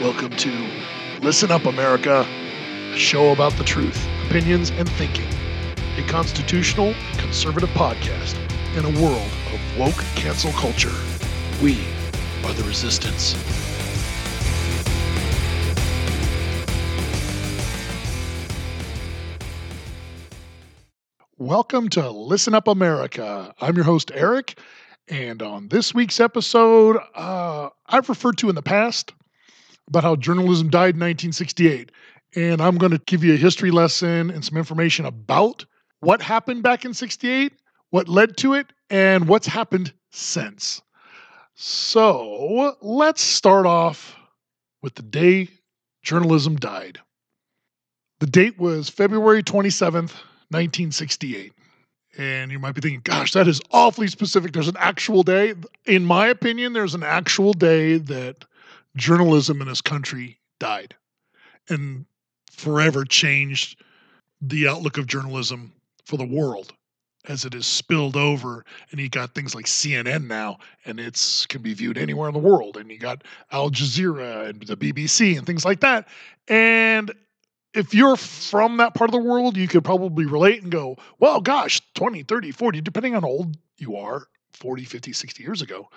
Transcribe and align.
Welcome 0.00 0.30
to 0.30 0.50
Listen 1.22 1.52
Up 1.52 1.66
America, 1.66 2.26
a 2.92 2.98
show 2.98 3.30
about 3.30 3.52
the 3.52 3.62
truth, 3.62 4.08
opinions, 4.26 4.70
and 4.70 4.88
thinking. 4.90 5.28
A 5.96 6.02
constitutional 6.08 6.96
conservative 7.16 7.68
podcast 7.70 8.36
in 8.76 8.84
a 8.84 9.00
world 9.00 9.30
of 9.52 9.78
woke 9.78 10.04
cancel 10.16 10.50
culture. 10.50 10.90
We 11.62 11.86
are 12.44 12.52
the 12.54 12.64
resistance. 12.64 13.36
Welcome 21.38 21.88
to 21.90 22.10
Listen 22.10 22.52
Up 22.52 22.66
America. 22.66 23.54
I'm 23.60 23.76
your 23.76 23.84
host, 23.84 24.10
Eric, 24.12 24.58
and 25.06 25.40
on 25.40 25.68
this 25.68 25.94
week's 25.94 26.18
episode, 26.18 26.98
uh, 27.14 27.68
I've 27.86 28.08
referred 28.08 28.38
to 28.38 28.48
in 28.48 28.56
the 28.56 28.62
past 28.62 29.12
about 29.88 30.04
how 30.04 30.16
journalism 30.16 30.70
died 30.70 30.94
in 30.94 31.00
1968. 31.00 31.90
And 32.36 32.60
I'm 32.60 32.78
going 32.78 32.92
to 32.92 33.00
give 33.06 33.22
you 33.22 33.34
a 33.34 33.38
history 33.38 33.70
lesson 33.70 34.30
and 34.30 34.44
some 34.44 34.58
information 34.58 35.06
about 35.06 35.64
what 36.00 36.20
happened 36.20 36.62
back 36.62 36.84
in 36.84 36.94
68, 36.94 37.52
what 37.90 38.08
led 38.08 38.36
to 38.38 38.54
it, 38.54 38.72
and 38.90 39.28
what's 39.28 39.46
happened 39.46 39.92
since. 40.10 40.82
So 41.54 42.76
let's 42.82 43.22
start 43.22 43.66
off 43.66 44.16
with 44.82 44.94
the 44.96 45.02
day 45.02 45.48
journalism 46.02 46.56
died. 46.56 46.98
The 48.20 48.26
date 48.26 48.58
was 48.58 48.88
February 48.88 49.42
27th, 49.42 50.12
1968. 50.50 51.52
And 52.16 52.52
you 52.52 52.58
might 52.58 52.74
be 52.74 52.80
thinking, 52.80 53.00
gosh, 53.02 53.32
that 53.32 53.48
is 53.48 53.60
awfully 53.72 54.06
specific. 54.06 54.52
There's 54.52 54.68
an 54.68 54.76
actual 54.78 55.22
day. 55.22 55.54
In 55.84 56.04
my 56.04 56.28
opinion, 56.28 56.72
there's 56.72 56.94
an 56.94 57.02
actual 57.02 57.52
day 57.52 57.98
that 57.98 58.44
journalism 58.96 59.60
in 59.60 59.68
this 59.68 59.80
country 59.80 60.38
died 60.60 60.94
and 61.68 62.06
forever 62.50 63.04
changed 63.04 63.82
the 64.40 64.68
outlook 64.68 64.98
of 64.98 65.06
journalism 65.06 65.72
for 66.04 66.16
the 66.16 66.26
world 66.26 66.72
as 67.26 67.44
it 67.44 67.54
is 67.54 67.66
spilled 67.66 68.16
over 68.16 68.64
and 68.90 69.00
you 69.00 69.08
got 69.08 69.34
things 69.34 69.54
like 69.54 69.64
CNN 69.64 70.26
now 70.26 70.58
and 70.84 71.00
it's 71.00 71.46
can 71.46 71.62
be 71.62 71.72
viewed 71.72 71.96
anywhere 71.96 72.28
in 72.28 72.34
the 72.34 72.40
world 72.40 72.76
and 72.76 72.90
you 72.90 72.98
got 72.98 73.24
Al 73.50 73.70
Jazeera 73.70 74.50
and 74.50 74.62
the 74.62 74.76
BBC 74.76 75.36
and 75.36 75.46
things 75.46 75.64
like 75.64 75.80
that. 75.80 76.06
And 76.48 77.12
if 77.74 77.94
you're 77.94 78.16
from 78.16 78.76
that 78.76 78.94
part 78.94 79.08
of 79.08 79.12
the 79.12 79.28
world 79.28 79.56
you 79.56 79.68
could 79.68 79.84
probably 79.84 80.26
relate 80.26 80.62
and 80.62 80.70
go 80.70 80.96
well 81.18 81.40
gosh 81.40 81.80
20 81.94 82.22
30 82.22 82.52
40 82.52 82.80
depending 82.80 83.14
on 83.14 83.22
how 83.22 83.28
old 83.28 83.56
you 83.78 83.96
are 83.96 84.26
40 84.52 84.84
50 84.84 85.12
60 85.12 85.42
years 85.42 85.60
ago 85.60 85.88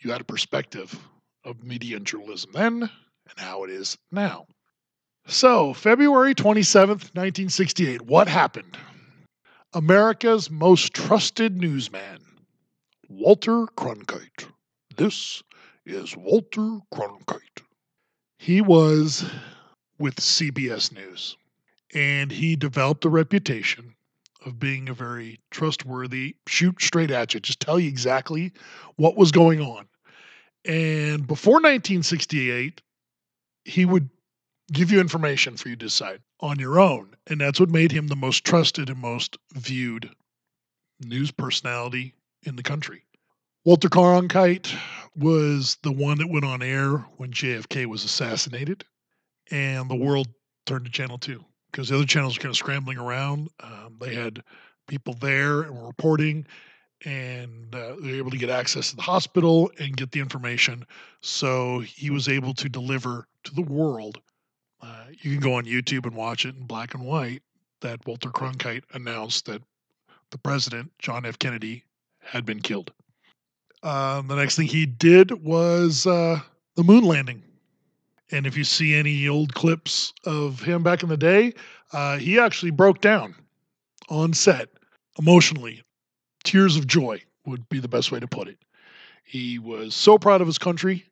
you 0.00 0.12
had 0.12 0.20
a 0.20 0.24
perspective 0.24 0.96
of 1.46 1.62
media 1.62 1.96
and 1.96 2.06
journalism 2.06 2.50
then 2.52 2.82
and 2.82 3.38
how 3.38 3.64
it 3.64 3.70
is 3.70 3.96
now. 4.10 4.46
So, 5.26 5.72
February 5.72 6.34
27th, 6.34 7.14
1968, 7.14 8.02
what 8.02 8.28
happened? 8.28 8.76
America's 9.72 10.50
most 10.50 10.92
trusted 10.92 11.56
newsman, 11.56 12.20
Walter 13.08 13.66
Cronkite. 13.76 14.46
This 14.96 15.42
is 15.84 16.16
Walter 16.16 16.78
Cronkite. 16.92 17.62
He 18.38 18.60
was 18.60 19.24
with 19.98 20.16
CBS 20.16 20.92
News, 20.92 21.36
and 21.94 22.30
he 22.30 22.56
developed 22.56 23.04
a 23.04 23.08
reputation 23.08 23.94
of 24.44 24.58
being 24.60 24.88
a 24.88 24.94
very 24.94 25.40
trustworthy, 25.50 26.36
shoot 26.46 26.80
straight 26.80 27.10
at 27.10 27.34
you, 27.34 27.40
just 27.40 27.60
tell 27.60 27.80
you 27.80 27.88
exactly 27.88 28.52
what 28.96 29.16
was 29.16 29.32
going 29.32 29.60
on. 29.60 29.88
And 30.66 31.26
before 31.26 31.54
1968, 31.54 32.82
he 33.64 33.84
would 33.84 34.08
give 34.72 34.90
you 34.90 35.00
information 35.00 35.56
for 35.56 35.68
you 35.68 35.76
to 35.76 35.86
decide 35.86 36.20
on 36.40 36.58
your 36.58 36.80
own. 36.80 37.16
And 37.28 37.40
that's 37.40 37.60
what 37.60 37.70
made 37.70 37.92
him 37.92 38.08
the 38.08 38.16
most 38.16 38.44
trusted 38.44 38.90
and 38.90 38.98
most 38.98 39.36
viewed 39.54 40.10
news 41.00 41.30
personality 41.30 42.14
in 42.44 42.56
the 42.56 42.62
country. 42.62 43.02
Walter 43.64 43.88
Cronkite 43.88 44.72
was 45.16 45.76
the 45.82 45.92
one 45.92 46.18
that 46.18 46.30
went 46.30 46.44
on 46.44 46.62
air 46.62 46.98
when 47.16 47.32
JFK 47.32 47.86
was 47.86 48.04
assassinated, 48.04 48.84
and 49.50 49.90
the 49.90 49.96
world 49.96 50.28
turned 50.66 50.84
to 50.84 50.90
Channel 50.90 51.18
2 51.18 51.44
because 51.70 51.88
the 51.88 51.96
other 51.96 52.06
channels 52.06 52.36
were 52.36 52.42
kind 52.42 52.52
of 52.52 52.56
scrambling 52.56 52.98
around. 52.98 53.48
Um, 53.60 53.96
they 54.00 54.14
had 54.14 54.42
people 54.86 55.14
there 55.14 55.62
and 55.62 55.76
were 55.76 55.86
reporting, 55.88 56.46
and 57.06 57.72
uh, 57.72 57.94
they 58.00 58.10
were 58.10 58.16
able 58.16 58.32
to 58.32 58.36
get 58.36 58.50
access 58.50 58.90
to 58.90 58.96
the 58.96 59.02
hospital 59.02 59.70
and 59.78 59.96
get 59.96 60.10
the 60.10 60.18
information. 60.18 60.84
So 61.22 61.78
he 61.78 62.10
was 62.10 62.28
able 62.28 62.52
to 62.54 62.68
deliver 62.68 63.28
to 63.44 63.54
the 63.54 63.62
world. 63.62 64.18
Uh, 64.82 65.04
you 65.20 65.30
can 65.30 65.40
go 65.40 65.54
on 65.54 65.64
YouTube 65.64 66.04
and 66.04 66.16
watch 66.16 66.44
it 66.44 66.56
in 66.56 66.66
black 66.66 66.94
and 66.94 67.04
white 67.04 67.42
that 67.80 68.04
Walter 68.06 68.30
Cronkite 68.30 68.82
announced 68.92 69.46
that 69.46 69.62
the 70.30 70.38
president, 70.38 70.90
John 70.98 71.24
F. 71.24 71.38
Kennedy, 71.38 71.84
had 72.18 72.44
been 72.44 72.60
killed. 72.60 72.90
Uh, 73.84 74.20
the 74.22 74.34
next 74.34 74.56
thing 74.56 74.66
he 74.66 74.84
did 74.84 75.30
was 75.44 76.08
uh, 76.08 76.40
the 76.74 76.82
moon 76.82 77.04
landing. 77.04 77.40
And 78.32 78.48
if 78.48 78.56
you 78.56 78.64
see 78.64 78.96
any 78.96 79.28
old 79.28 79.54
clips 79.54 80.12
of 80.24 80.60
him 80.60 80.82
back 80.82 81.04
in 81.04 81.08
the 81.08 81.16
day, 81.16 81.54
uh, 81.92 82.18
he 82.18 82.40
actually 82.40 82.72
broke 82.72 83.00
down 83.00 83.36
on 84.08 84.32
set 84.32 84.70
emotionally 85.20 85.82
tears 86.46 86.76
of 86.76 86.86
joy 86.86 87.20
would 87.44 87.68
be 87.68 87.80
the 87.80 87.88
best 87.88 88.10
way 88.10 88.20
to 88.20 88.26
put 88.26 88.48
it. 88.48 88.58
He 89.24 89.58
was 89.58 89.94
so 89.94 90.16
proud 90.16 90.40
of 90.40 90.46
his 90.46 90.58
country 90.58 91.04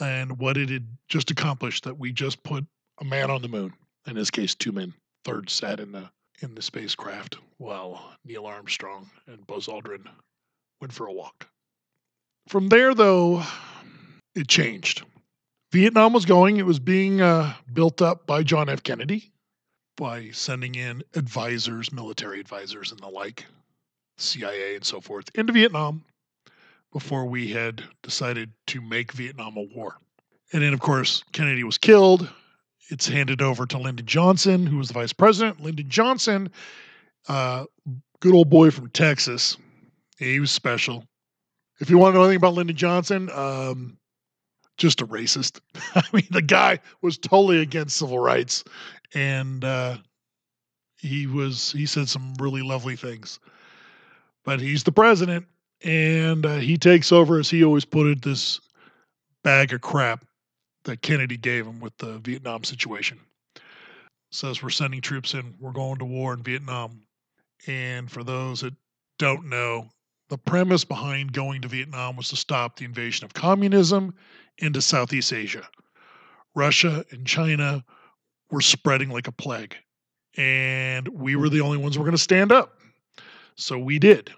and 0.00 0.38
what 0.38 0.56
it 0.56 0.68
had 0.68 0.86
just 1.08 1.30
accomplished 1.30 1.84
that 1.84 1.98
we 1.98 2.12
just 2.12 2.42
put 2.42 2.64
a 3.00 3.04
man 3.04 3.30
on 3.30 3.40
the 3.40 3.48
moon. 3.48 3.72
In 4.06 4.16
this 4.16 4.30
case, 4.30 4.54
two 4.54 4.72
men. 4.72 4.92
Third 5.24 5.48
sat 5.48 5.80
in 5.80 5.92
the 5.92 6.10
in 6.40 6.54
the 6.54 6.62
spacecraft 6.62 7.36
while 7.58 8.14
Neil 8.24 8.46
Armstrong 8.46 9.10
and 9.26 9.44
Buzz 9.46 9.66
Aldrin 9.66 10.06
went 10.80 10.92
for 10.92 11.06
a 11.06 11.12
walk. 11.12 11.48
From 12.48 12.68
there, 12.68 12.94
though, 12.94 13.42
it 14.34 14.46
changed. 14.46 15.02
Vietnam 15.72 16.12
was 16.12 16.24
going. 16.24 16.56
It 16.56 16.66
was 16.66 16.78
being 16.78 17.20
uh, 17.20 17.52
built 17.72 18.00
up 18.00 18.26
by 18.26 18.42
John 18.44 18.68
F. 18.68 18.82
Kennedy 18.82 19.32
by 19.96 20.30
sending 20.30 20.76
in 20.76 21.02
advisors, 21.14 21.92
military 21.92 22.38
advisors, 22.40 22.92
and 22.92 23.00
the 23.00 23.08
like 23.08 23.44
CIA 24.18 24.74
and 24.76 24.84
so 24.84 25.00
forth 25.00 25.30
into 25.34 25.52
Vietnam 25.52 26.04
before 26.92 27.26
we 27.26 27.48
had 27.48 27.82
decided 28.02 28.50
to 28.66 28.80
make 28.80 29.12
Vietnam 29.12 29.56
a 29.56 29.62
war. 29.62 29.96
And 30.52 30.62
then, 30.62 30.72
of 30.72 30.80
course, 30.80 31.22
Kennedy 31.32 31.64
was 31.64 31.78
killed. 31.78 32.28
It's 32.90 33.06
handed 33.06 33.42
over 33.42 33.66
to 33.66 33.78
Lyndon 33.78 34.06
Johnson, 34.06 34.66
who 34.66 34.78
was 34.78 34.88
the 34.88 34.94
vice 34.94 35.12
president. 35.12 35.60
Lyndon 35.60 35.88
Johnson, 35.88 36.50
uh, 37.28 37.64
good 38.20 38.34
old 38.34 38.48
boy 38.48 38.70
from 38.70 38.88
Texas, 38.90 39.58
he 40.18 40.40
was 40.40 40.50
special. 40.50 41.04
If 41.80 41.90
you 41.90 41.98
want 41.98 42.14
to 42.14 42.18
know 42.18 42.24
anything 42.24 42.38
about 42.38 42.54
Lyndon 42.54 42.76
Johnson, 42.76 43.30
um, 43.32 43.98
just 44.78 45.02
a 45.02 45.06
racist. 45.06 45.60
I 45.94 46.02
mean, 46.12 46.26
the 46.30 46.42
guy 46.42 46.80
was 47.02 47.18
totally 47.18 47.60
against 47.60 47.98
civil 47.98 48.18
rights, 48.18 48.64
and 49.14 49.64
uh, 49.64 49.98
he 50.96 51.26
was 51.26 51.72
he 51.72 51.84
said 51.84 52.08
some 52.08 52.34
really 52.40 52.62
lovely 52.62 52.96
things 52.96 53.38
but 54.48 54.60
he's 54.60 54.82
the 54.82 54.90
president, 54.90 55.44
and 55.84 56.46
uh, 56.46 56.56
he 56.56 56.78
takes 56.78 57.12
over, 57.12 57.38
as 57.38 57.50
he 57.50 57.62
always 57.62 57.84
put 57.84 58.06
it, 58.06 58.22
this 58.22 58.60
bag 59.44 59.74
of 59.74 59.82
crap 59.82 60.24
that 60.84 61.02
Kennedy 61.02 61.36
gave 61.36 61.66
him 61.66 61.80
with 61.80 61.94
the 61.98 62.16
Vietnam 62.20 62.64
situation. 62.64 63.20
Says 64.32 64.62
we're 64.62 64.70
sending 64.70 65.02
troops 65.02 65.34
in, 65.34 65.52
we're 65.60 65.72
going 65.72 65.98
to 65.98 66.06
war 66.06 66.32
in 66.32 66.42
Vietnam. 66.42 67.02
And 67.66 68.10
for 68.10 68.24
those 68.24 68.62
that 68.62 68.72
don't 69.18 69.50
know, 69.50 69.86
the 70.30 70.38
premise 70.38 70.82
behind 70.82 71.34
going 71.34 71.60
to 71.60 71.68
Vietnam 71.68 72.16
was 72.16 72.30
to 72.30 72.36
stop 72.36 72.76
the 72.76 72.86
invasion 72.86 73.26
of 73.26 73.34
communism 73.34 74.14
into 74.56 74.80
Southeast 74.80 75.34
Asia. 75.34 75.68
Russia 76.54 77.04
and 77.10 77.26
China 77.26 77.84
were 78.50 78.62
spreading 78.62 79.10
like 79.10 79.28
a 79.28 79.32
plague, 79.32 79.76
and 80.38 81.06
we 81.08 81.36
were 81.36 81.50
the 81.50 81.60
only 81.60 81.76
ones 81.76 81.96
who 81.96 82.00
were 82.00 82.06
going 82.06 82.16
to 82.16 82.22
stand 82.22 82.50
up. 82.50 82.72
So 83.58 83.76
we 83.76 83.98
did. 83.98 84.30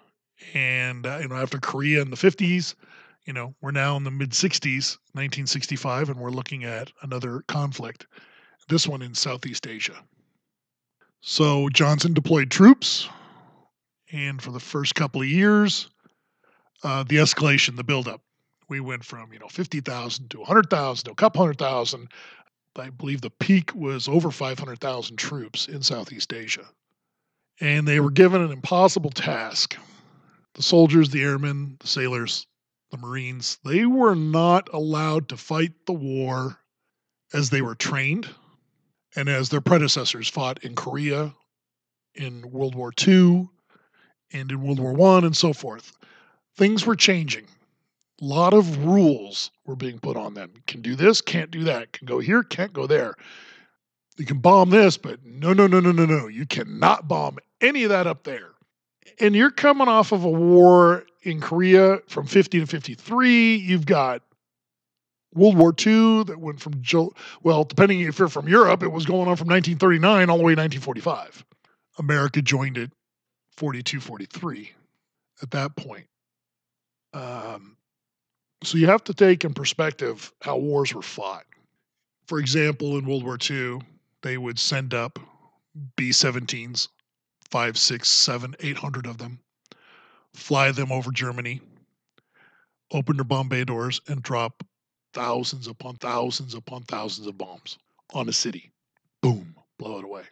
And, 0.55 1.07
uh, 1.07 1.19
you 1.21 1.29
know, 1.29 1.37
after 1.37 1.59
Korea 1.59 2.03
in 2.03 2.11
the 2.11 2.17
50s, 2.17 2.75
you 3.27 3.33
know, 3.33 3.55
we're 3.61 3.71
now 3.71 3.97
in 3.97 4.05
the 4.05 4.11
mid 4.11 4.31
60s, 4.31 4.97
1965, 5.13 6.09
and 6.09 6.19
we're 6.19 6.31
looking 6.31 6.65
at 6.65 6.91
another 7.03 7.43
conflict, 7.47 8.07
this 8.69 8.87
one 8.89 9.03
in 9.03 9.15
Southeast 9.15 9.67
Asia. 9.67 10.03
So 11.21 11.69
Johnson 11.69 12.15
deployed 12.15 12.51
troops, 12.51 13.09
and 14.11 14.41
for 14.41 14.51
the 14.51 14.61
first 14.61 14.95
couple 14.95 15.21
of 15.21 15.29
years, 15.29 15.91
uh, 16.83 17.05
the 17.05 17.17
escalation, 17.17 17.77
the 17.77 17.85
buildup, 17.85 18.23
we 18.69 18.81
went 18.81 19.05
from 19.05 19.33
you 19.33 19.39
know 19.39 19.49
50,000 19.49 20.31
to 20.31 20.39
100,000 20.39 21.05
to 21.05 21.11
a 21.11 21.15
couple 21.15 21.43
hundred 21.43 21.59
thousand. 21.59 22.09
I 22.77 22.89
believe 22.89 23.21
the 23.21 23.31
peak 23.31 23.75
was 23.75 24.09
over 24.09 24.31
500,000 24.31 25.17
troops 25.17 25.69
in 25.69 25.83
Southeast 25.83 26.33
Asia 26.33 26.67
and 27.61 27.87
they 27.87 28.01
were 28.01 28.11
given 28.11 28.41
an 28.43 28.51
impossible 28.51 29.11
task. 29.11 29.77
The 30.55 30.63
soldiers, 30.63 31.11
the 31.11 31.23
airmen, 31.23 31.77
the 31.81 31.87
sailors, 31.87 32.47
the 32.91 32.99
Marines, 32.99 33.59
they 33.65 33.87
were 33.87 34.15
not 34.15 34.69
allowed 34.73 35.29
to 35.29 35.37
fight 35.37 35.73
the 35.87 35.93
war 35.93 36.59
as 37.33 37.51
they 37.51 37.63
were 37.63 37.77
trained 37.77 38.29
and 39.17 39.29
as 39.29 39.49
their 39.49 39.61
predecessors 39.61 40.29
fought 40.29 40.63
in 40.65 40.75
Korea, 40.75 41.35
in 42.15 42.51
World 42.51 42.75
War 42.75 42.93
II, 43.07 43.49
and 44.33 44.51
in 44.51 44.63
World 44.63 44.81
War 44.81 44.93
One, 44.93 45.25
and 45.25 45.37
so 45.37 45.53
forth. 45.53 45.97
Things 46.57 46.87
were 46.87 46.97
changing. 46.97 47.47
A 48.21 48.25
lot 48.25 48.53
of 48.53 48.85
rules 48.85 49.51
were 49.65 49.77
being 49.77 49.99
put 49.99 50.17
on 50.17 50.35
them. 50.35 50.53
Can 50.67 50.83
do 50.83 50.95
this, 50.95 51.21
can't 51.21 51.51
do 51.51 51.65
that. 51.65 51.93
Can 51.93 52.07
go 52.07 52.19
here, 52.19 52.43
can't 52.43 52.73
go 52.73 52.87
there. 52.87 53.15
You 54.19 54.27
can 54.27 54.39
bomb 54.39 54.71
this, 54.71 54.99
but 54.99 55.25
no, 55.25 55.53
no, 55.53 55.67
no, 55.67 55.81
no, 55.81 55.93
no, 55.93 56.05
no. 56.05 56.27
You 56.29 56.45
cannot 56.45 57.09
bomb 57.09 57.39
any 57.61 57.85
of 57.85 57.91
that 57.91 58.07
up 58.07 58.25
there. 58.25 58.50
And 59.19 59.35
you're 59.35 59.51
coming 59.51 59.89
off 59.89 60.13
of 60.13 60.25
a 60.25 60.31
war 60.31 61.05
in 61.23 61.41
Korea 61.41 61.99
from 62.09 62.27
50 62.27 62.61
to 62.61 62.67
53. 62.67 63.57
You've 63.57 63.87
got 63.87 64.23
World 65.35 65.57
War 65.57 65.75
II 65.79 66.25
that 66.25 66.39
went 66.39 66.61
from, 66.61 66.83
well, 67.43 67.65
depending 67.65 68.01
if 68.01 68.19
you're 68.19 68.29
from 68.29 68.49
Europe, 68.49 68.83
it 68.83 68.89
was 68.89 69.07
going 69.07 69.29
on 69.29 69.37
from 69.37 69.49
1939 69.49 70.31
all 70.31 70.39
the 70.39 70.45
way 70.45 70.55
to 70.55 70.61
1945. 70.61 71.45
America 71.99 72.43
joined 72.43 72.79
it 72.79 72.93
42 73.57 74.01
43 74.01 74.73
at 75.43 75.51
that 75.51 75.77
point. 75.77 76.07
Um, 77.13 77.77
so 78.63 78.79
you 78.79 78.87
have 78.87 79.05
to 79.05 79.15
take 79.15 79.45
in 79.45 79.55
perspective 79.55 80.33
how 80.43 80.57
wars 80.57 80.95
were 80.95 81.03
fought. 81.03 81.45
For 82.27 82.39
example, 82.39 82.99
in 82.99 83.07
World 83.07 83.25
War 83.25 83.39
II, 83.51 83.81
they 84.23 84.39
would 84.39 84.59
send 84.59 84.95
up 84.95 85.19
B 85.97 86.11
17s, 86.11 86.89
five, 87.51 87.77
six, 87.77 88.09
seven, 88.09 88.55
eight 88.61 88.77
hundred 88.77 89.07
of 89.07 89.19
them, 89.19 89.39
fly 90.35 90.71
them 90.71 90.93
over 90.93 91.11
Germany, 91.11 91.61
open 92.93 93.17
their 93.17 93.25
bomb 93.25 93.49
bay 93.49 93.65
doors, 93.65 94.01
and 94.09 94.23
drop 94.23 94.65
thousands 95.13 95.67
upon 95.67 95.97
thousands 95.97 96.55
upon 96.55 96.83
thousands 96.83 97.27
of 97.27 97.37
bombs 97.37 97.79
on 98.15 98.29
a 98.29 98.33
city. 98.33 98.71
Boom, 99.23 99.55
blow 99.79 99.99
it 99.99 100.05
away. 100.05 100.23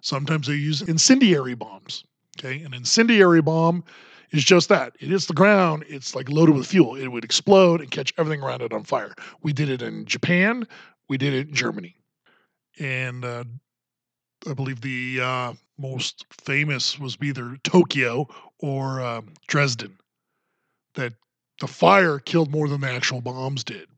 Sometimes 0.00 0.46
they 0.46 0.54
use 0.54 0.82
incendiary 0.82 1.54
bombs. 1.54 2.04
Okay, 2.38 2.62
an 2.62 2.74
incendiary 2.74 3.42
bomb 3.42 3.84
is 4.32 4.44
just 4.44 4.68
that. 4.68 4.96
It 4.98 5.08
hits 5.08 5.26
the 5.26 5.34
ground, 5.34 5.84
it's 5.88 6.14
like 6.14 6.28
loaded 6.28 6.56
with 6.56 6.66
fuel. 6.66 6.96
It 6.96 7.08
would 7.08 7.24
explode 7.24 7.80
and 7.80 7.90
catch 7.90 8.12
everything 8.18 8.42
around 8.42 8.62
it 8.62 8.72
on 8.72 8.82
fire. 8.82 9.14
We 9.42 9.52
did 9.52 9.68
it 9.68 9.82
in 9.82 10.04
Japan, 10.06 10.66
we 11.08 11.16
did 11.16 11.32
it 11.34 11.48
in 11.48 11.54
Germany. 11.54 11.96
And 12.80 13.24
uh, 13.24 13.44
I 14.48 14.54
believe 14.54 14.80
the 14.80 15.20
uh, 15.22 15.52
most 15.78 16.26
famous 16.30 16.98
was 16.98 17.16
either 17.22 17.56
Tokyo 17.64 18.28
or 18.60 19.00
um, 19.00 19.28
Dresden. 19.46 19.96
That 20.94 21.14
the 21.60 21.66
fire 21.66 22.18
killed 22.18 22.50
more 22.50 22.68
than 22.68 22.80
the 22.80 22.90
actual 22.90 23.20
bombs 23.20 23.64
did. 23.64 23.88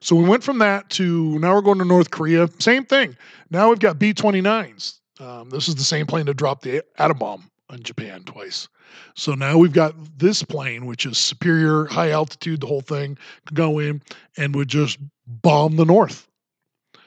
So 0.00 0.16
we 0.16 0.28
went 0.28 0.42
from 0.42 0.58
that 0.58 0.88
to 0.90 1.38
now 1.38 1.54
we're 1.54 1.60
going 1.60 1.78
to 1.78 1.84
North 1.84 2.10
Korea. 2.10 2.48
Same 2.58 2.84
thing. 2.84 3.16
Now 3.50 3.68
we've 3.68 3.78
got 3.78 3.98
B 3.98 4.14
29s. 4.14 5.00
Um, 5.20 5.50
this 5.50 5.68
is 5.68 5.74
the 5.74 5.84
same 5.84 6.06
plane 6.06 6.26
that 6.26 6.34
dropped 6.34 6.62
the 6.62 6.82
atom 6.98 7.18
bomb 7.18 7.50
on 7.70 7.82
Japan 7.82 8.24
twice. 8.24 8.68
So 9.14 9.34
now 9.34 9.58
we've 9.58 9.72
got 9.72 9.94
this 10.18 10.42
plane, 10.42 10.86
which 10.86 11.06
is 11.06 11.18
superior, 11.18 11.86
high 11.86 12.10
altitude, 12.10 12.60
the 12.60 12.66
whole 12.66 12.80
thing, 12.80 13.18
could 13.46 13.56
go 13.56 13.78
in 13.78 14.02
and 14.36 14.54
would 14.54 14.68
just 14.68 14.98
bomb 15.26 15.76
the 15.76 15.84
North. 15.84 16.28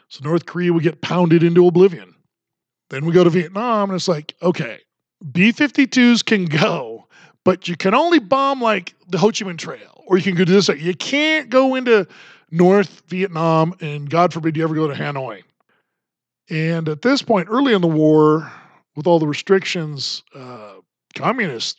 So 0.09 0.23
North 0.23 0.45
Korea 0.45 0.71
would 0.73 0.83
get 0.83 1.01
pounded 1.01 1.43
into 1.43 1.67
oblivion. 1.67 2.13
Then 2.89 3.05
we 3.05 3.13
go 3.13 3.23
to 3.23 3.29
Vietnam, 3.29 3.89
and 3.89 3.95
it's 3.95 4.07
like, 4.07 4.35
okay, 4.41 4.79
B 5.31 5.51
52s 5.51 6.23
can 6.23 6.45
go, 6.45 7.07
but 7.43 7.67
you 7.67 7.75
can 7.75 7.93
only 7.93 8.19
bomb 8.19 8.61
like 8.61 8.95
the 9.09 9.17
Ho 9.17 9.27
Chi 9.27 9.45
Minh 9.45 9.57
Trail, 9.57 10.03
or 10.07 10.17
you 10.17 10.23
can 10.23 10.35
go 10.35 10.45
to 10.45 10.51
this. 10.51 10.69
You 10.69 10.95
can't 10.95 11.49
go 11.49 11.75
into 11.75 12.07
North 12.51 13.03
Vietnam, 13.07 13.75
and 13.81 14.09
God 14.09 14.33
forbid 14.33 14.55
you 14.55 14.63
ever 14.63 14.75
go 14.75 14.87
to 14.87 14.93
Hanoi. 14.93 15.43
And 16.49 16.87
at 16.87 17.01
this 17.01 17.21
point, 17.21 17.49
early 17.49 17.73
in 17.73 17.81
the 17.81 17.87
war, 17.87 18.51
with 18.95 19.05
all 19.05 19.19
the 19.19 19.27
restrictions, 19.27 20.23
uh, 20.33 20.75
communist 21.15 21.77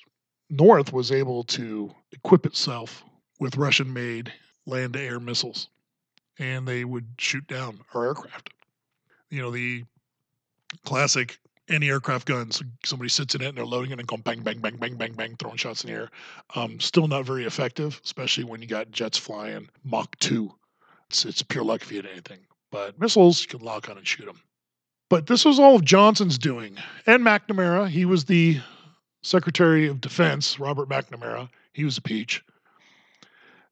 North 0.51 0.93
was 0.93 1.11
able 1.11 1.45
to 1.45 1.91
equip 2.13 2.47
itself 2.47 3.03
with 3.41 3.57
Russian 3.57 3.93
made 3.93 4.33
land 4.67 4.95
to 4.95 5.01
air 5.01 5.21
missiles, 5.21 5.69
and 6.39 6.67
they 6.67 6.85
would 6.85 7.07
shoot 7.19 7.47
down 7.47 7.81
our 7.95 8.07
aircraft. 8.07 8.51
You 9.31 9.43
know, 9.43 9.51
the 9.51 9.85
classic 10.85 11.39
anti-aircraft 11.69 12.27
guns. 12.27 12.63
Somebody 12.85 13.09
sits 13.09 13.35
in 13.35 13.43
it 13.43 13.49
and 13.49 13.59
they're 13.59 13.67
loading 13.67 13.93
it 13.93 13.99
and 13.99 14.09
going 14.09 14.23
bang, 14.23 14.41
bang, 14.41 14.59
bang, 14.59 14.77
bang, 14.77 14.97
bang, 14.97 15.13
bang, 15.13 15.37
throwing 15.37 15.57
shots 15.57 15.85
in 15.85 15.91
the 15.91 15.97
air. 15.97 16.11
Um, 16.55 16.81
still 16.81 17.09
not 17.09 17.25
very 17.25 17.45
effective, 17.45 18.01
especially 18.05 18.45
when 18.45 18.63
you 18.63 18.69
got 18.69 18.91
jets 18.91 19.19
flying 19.19 19.69
Mach 19.85 20.19
2. 20.21 20.51
It's, 21.11 21.25
it's 21.25 21.43
pure 21.43 21.65
luck 21.65 21.83
if 21.83 21.91
you 21.91 22.03
hit 22.03 22.11
anything. 22.11 22.41
But 22.71 22.99
missiles, 22.99 23.43
you 23.43 23.49
can 23.49 23.61
lock 23.61 23.89
on 23.89 23.99
and 23.99 24.07
shoot 24.07 24.27
them. 24.27 24.41
But 25.11 25.27
this 25.27 25.45
was 25.45 25.59
all 25.59 25.77
of 25.77 25.85
Johnson's 25.85 26.37
doing. 26.37 26.77
And 27.07 27.23
McNamara, 27.23 27.89
he 27.89 28.05
was 28.05 28.25
the 28.25 28.61
Secretary 29.23 29.89
of 29.89 30.01
Defense, 30.01 30.59
Robert 30.59 30.89
McNamara. 30.89 31.49
He 31.73 31.85
was 31.85 31.97
a 31.97 32.03
peach. 32.03 32.43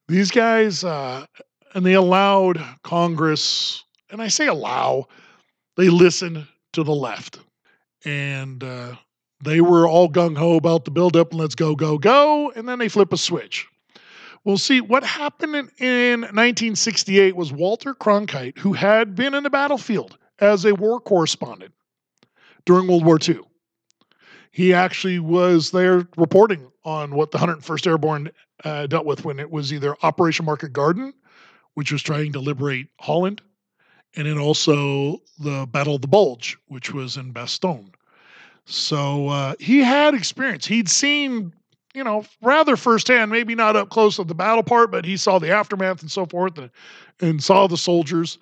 These 0.07 0.31
guys, 0.31 0.83
uh, 0.83 1.25
and 1.73 1.85
they 1.85 1.93
allowed 1.93 2.63
Congress, 2.83 3.83
and 4.09 4.21
I 4.21 4.29
say 4.29 4.47
allow, 4.47 5.07
they 5.75 5.89
listened 5.89 6.47
to 6.77 6.83
the 6.83 6.93
left. 6.93 7.39
And 8.05 8.63
uh, 8.63 8.95
they 9.43 9.61
were 9.61 9.87
all 9.87 10.09
gung 10.09 10.37
ho 10.37 10.55
about 10.55 10.85
the 10.85 10.91
buildup 10.91 11.31
and 11.31 11.39
let's 11.39 11.55
go, 11.55 11.75
go, 11.75 11.97
go. 11.97 12.51
And 12.55 12.69
then 12.69 12.79
they 12.79 12.87
flip 12.87 13.11
a 13.11 13.17
switch. 13.17 13.67
Well, 14.43 14.57
see, 14.57 14.79
what 14.79 15.03
happened 15.03 15.55
in, 15.55 15.69
in 15.79 16.21
1968 16.21 17.35
was 17.35 17.51
Walter 17.51 17.93
Cronkite, 17.93 18.59
who 18.59 18.73
had 18.73 19.15
been 19.15 19.33
in 19.33 19.43
the 19.43 19.49
battlefield 19.49 20.17
as 20.39 20.65
a 20.65 20.75
war 20.75 21.01
correspondent 21.01 21.73
during 22.65 22.87
World 22.87 23.03
War 23.03 23.17
II. 23.27 23.39
He 24.51 24.73
actually 24.73 25.19
was 25.19 25.71
there 25.71 26.07
reporting 26.15 26.71
on 26.85 27.15
what 27.15 27.31
the 27.31 27.39
101st 27.39 27.87
Airborne 27.87 28.29
uh, 28.63 28.85
dealt 28.87 29.05
with 29.05 29.25
when 29.25 29.39
it 29.39 29.49
was 29.49 29.73
either 29.73 29.95
Operation 30.03 30.45
Market 30.45 30.73
Garden, 30.73 31.13
which 31.73 31.91
was 31.91 32.03
trying 32.03 32.33
to 32.33 32.39
liberate 32.39 32.87
Holland, 32.99 33.41
and 34.17 34.25
then 34.25 34.39
also 34.39 35.21
the 35.39 35.67
Battle 35.71 35.95
of 35.95 36.01
the 36.01 36.07
Bulge, 36.07 36.57
which 36.67 36.91
was 36.91 37.15
in 37.17 37.31
Bastogne. 37.31 37.91
So 38.65 39.29
uh, 39.29 39.53
he 39.59 39.79
had 39.79 40.15
experience. 40.15 40.65
He'd 40.65 40.89
seen, 40.89 41.53
you 41.93 42.03
know, 42.03 42.25
rather 42.41 42.75
firsthand, 42.75 43.31
maybe 43.31 43.55
not 43.55 43.75
up 43.75 43.89
close 43.89 44.19
of 44.19 44.27
the 44.27 44.33
battle 44.35 44.63
part, 44.63 44.91
but 44.91 45.05
he 45.05 45.15
saw 45.15 45.39
the 45.39 45.51
aftermath 45.51 46.01
and 46.01 46.11
so 46.11 46.25
forth 46.25 46.57
and, 46.57 46.71
and 47.21 47.41
saw 47.41 47.67
the 47.67 47.77
soldiers 47.77 48.39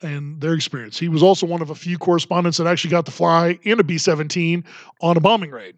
and 0.00 0.40
their 0.40 0.54
experience. 0.54 0.96
He 0.98 1.08
was 1.08 1.24
also 1.24 1.44
one 1.44 1.60
of 1.60 1.70
a 1.70 1.74
few 1.74 1.98
correspondents 1.98 2.58
that 2.58 2.68
actually 2.68 2.90
got 2.90 3.04
to 3.06 3.12
fly 3.12 3.58
in 3.64 3.80
a 3.80 3.84
B 3.84 3.98
17 3.98 4.64
on 5.00 5.16
a 5.16 5.20
bombing 5.20 5.50
raid. 5.50 5.74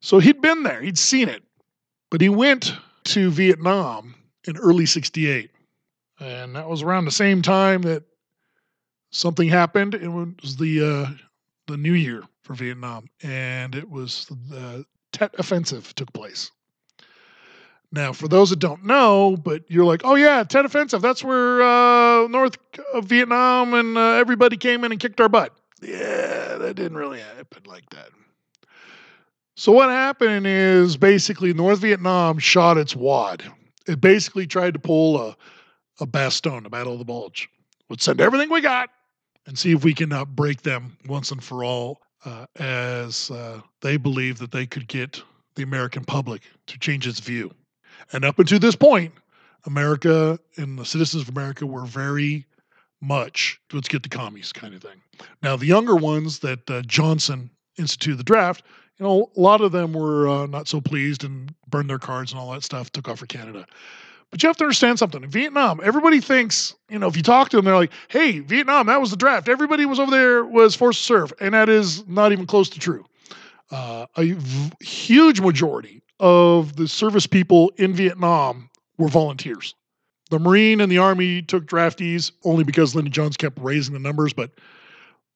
So 0.00 0.18
he'd 0.18 0.42
been 0.42 0.62
there, 0.62 0.82
he'd 0.82 0.98
seen 0.98 1.28
it. 1.28 1.42
But 2.10 2.20
he 2.20 2.28
went 2.28 2.74
to 3.04 3.30
Vietnam 3.30 4.14
in 4.46 4.56
early 4.58 4.86
68. 4.86 5.50
And 6.20 6.54
that 6.54 6.68
was 6.68 6.82
around 6.82 7.06
the 7.06 7.10
same 7.10 7.42
time 7.42 7.82
that 7.82 8.02
something 9.10 9.48
happened. 9.48 9.94
It 9.94 10.08
was 10.08 10.56
the 10.56 10.84
uh, 10.84 11.10
the 11.66 11.76
new 11.76 11.92
year 11.92 12.22
for 12.42 12.54
Vietnam, 12.54 13.08
and 13.22 13.74
it 13.74 13.88
was 13.88 14.26
the 14.48 14.84
Tet 15.12 15.34
Offensive 15.38 15.94
took 15.94 16.12
place. 16.12 16.50
Now, 17.90 18.12
for 18.12 18.28
those 18.28 18.50
that 18.50 18.58
don't 18.58 18.84
know, 18.84 19.36
but 19.36 19.62
you're 19.68 19.84
like, 19.84 20.02
oh 20.04 20.14
yeah, 20.14 20.42
Tet 20.44 20.64
Offensive. 20.64 21.00
That's 21.00 21.24
where 21.24 21.62
uh, 21.62 22.28
North 22.28 22.58
of 22.92 23.06
Vietnam 23.06 23.72
and 23.74 23.96
uh, 23.96 24.12
everybody 24.12 24.56
came 24.56 24.84
in 24.84 24.92
and 24.92 25.00
kicked 25.00 25.20
our 25.20 25.28
butt. 25.28 25.54
Yeah, 25.80 26.56
that 26.58 26.74
didn't 26.74 26.98
really 26.98 27.20
happen 27.20 27.62
like 27.66 27.88
that. 27.90 28.10
So 29.56 29.72
what 29.72 29.88
happened 29.88 30.46
is 30.46 30.96
basically 30.96 31.52
North 31.54 31.80
Vietnam 31.80 32.38
shot 32.38 32.76
its 32.78 32.94
wad. 32.94 33.42
It 33.86 34.00
basically 34.00 34.46
tried 34.46 34.74
to 34.74 34.80
pull 34.80 35.20
a 35.20 35.36
a 36.00 36.06
Bastogne, 36.06 36.64
a 36.64 36.70
Battle 36.70 36.92
of 36.92 36.98
the 37.00 37.04
Bulge. 37.04 37.48
Would 37.88 38.00
send 38.00 38.20
everything 38.20 38.50
we 38.50 38.60
got 38.60 38.90
and 39.48 39.58
see 39.58 39.72
if 39.72 39.82
we 39.82 39.94
can 39.94 40.12
uh, 40.12 40.26
break 40.26 40.62
them 40.62 40.96
once 41.06 41.32
and 41.32 41.42
for 41.42 41.64
all, 41.64 42.02
uh, 42.26 42.44
as 42.56 43.30
uh, 43.30 43.60
they 43.80 43.96
believe 43.96 44.38
that 44.38 44.52
they 44.52 44.66
could 44.66 44.86
get 44.86 45.20
the 45.56 45.62
American 45.62 46.04
public 46.04 46.42
to 46.66 46.78
change 46.78 47.08
its 47.08 47.18
view. 47.18 47.50
And 48.12 48.24
up 48.24 48.38
until 48.38 48.58
this 48.58 48.76
point, 48.76 49.12
America 49.64 50.38
and 50.58 50.78
the 50.78 50.84
citizens 50.84 51.22
of 51.22 51.30
America 51.30 51.66
were 51.66 51.86
very 51.86 52.46
much 53.00 53.60
let's 53.72 53.88
get 53.88 54.02
the 54.02 54.08
commies 54.08 54.52
kind 54.52 54.74
of 54.74 54.82
thing. 54.82 55.00
Now, 55.42 55.56
the 55.56 55.66
younger 55.66 55.96
ones 55.96 56.40
that 56.40 56.68
uh, 56.70 56.82
Johnson 56.82 57.48
instituted 57.78 58.16
the 58.16 58.24
draft, 58.24 58.64
you 58.98 59.06
know, 59.06 59.30
a 59.34 59.40
lot 59.40 59.60
of 59.60 59.72
them 59.72 59.92
were 59.92 60.28
uh, 60.28 60.46
not 60.46 60.68
so 60.68 60.80
pleased 60.80 61.24
and 61.24 61.54
burned 61.68 61.88
their 61.88 61.98
cards 61.98 62.32
and 62.32 62.40
all 62.40 62.50
that 62.52 62.64
stuff, 62.64 62.90
took 62.92 63.08
off 63.08 63.20
for 63.20 63.26
Canada. 63.26 63.66
But 64.30 64.42
you 64.42 64.48
have 64.48 64.56
to 64.58 64.64
understand 64.64 64.98
something. 64.98 65.22
In 65.22 65.30
Vietnam, 65.30 65.80
everybody 65.82 66.20
thinks, 66.20 66.74
you 66.90 66.98
know, 66.98 67.06
if 67.06 67.16
you 67.16 67.22
talk 67.22 67.48
to 67.50 67.56
them, 67.56 67.64
they're 67.64 67.76
like, 67.76 67.92
hey, 68.08 68.40
Vietnam, 68.40 68.86
that 68.86 69.00
was 69.00 69.10
the 69.10 69.16
draft. 69.16 69.48
Everybody 69.48 69.86
was 69.86 69.98
over 69.98 70.10
there, 70.10 70.44
was 70.44 70.74
forced 70.74 71.00
to 71.00 71.04
serve. 71.04 71.32
And 71.40 71.54
that 71.54 71.68
is 71.68 72.06
not 72.06 72.32
even 72.32 72.46
close 72.46 72.68
to 72.70 72.78
true. 72.78 73.06
Uh, 73.70 74.06
a 74.16 74.32
v- 74.32 74.72
huge 74.80 75.40
majority 75.40 76.02
of 76.20 76.76
the 76.76 76.88
service 76.88 77.26
people 77.26 77.72
in 77.76 77.94
Vietnam 77.94 78.68
were 78.98 79.08
volunteers. 79.08 79.74
The 80.30 80.38
Marine 80.38 80.80
and 80.80 80.92
the 80.92 80.98
Army 80.98 81.40
took 81.40 81.64
draftees 81.64 82.32
only 82.44 82.64
because 82.64 82.94
Lyndon 82.94 83.12
Johnson 83.12 83.38
kept 83.38 83.58
raising 83.60 83.94
the 83.94 84.00
numbers, 84.00 84.34
but 84.34 84.50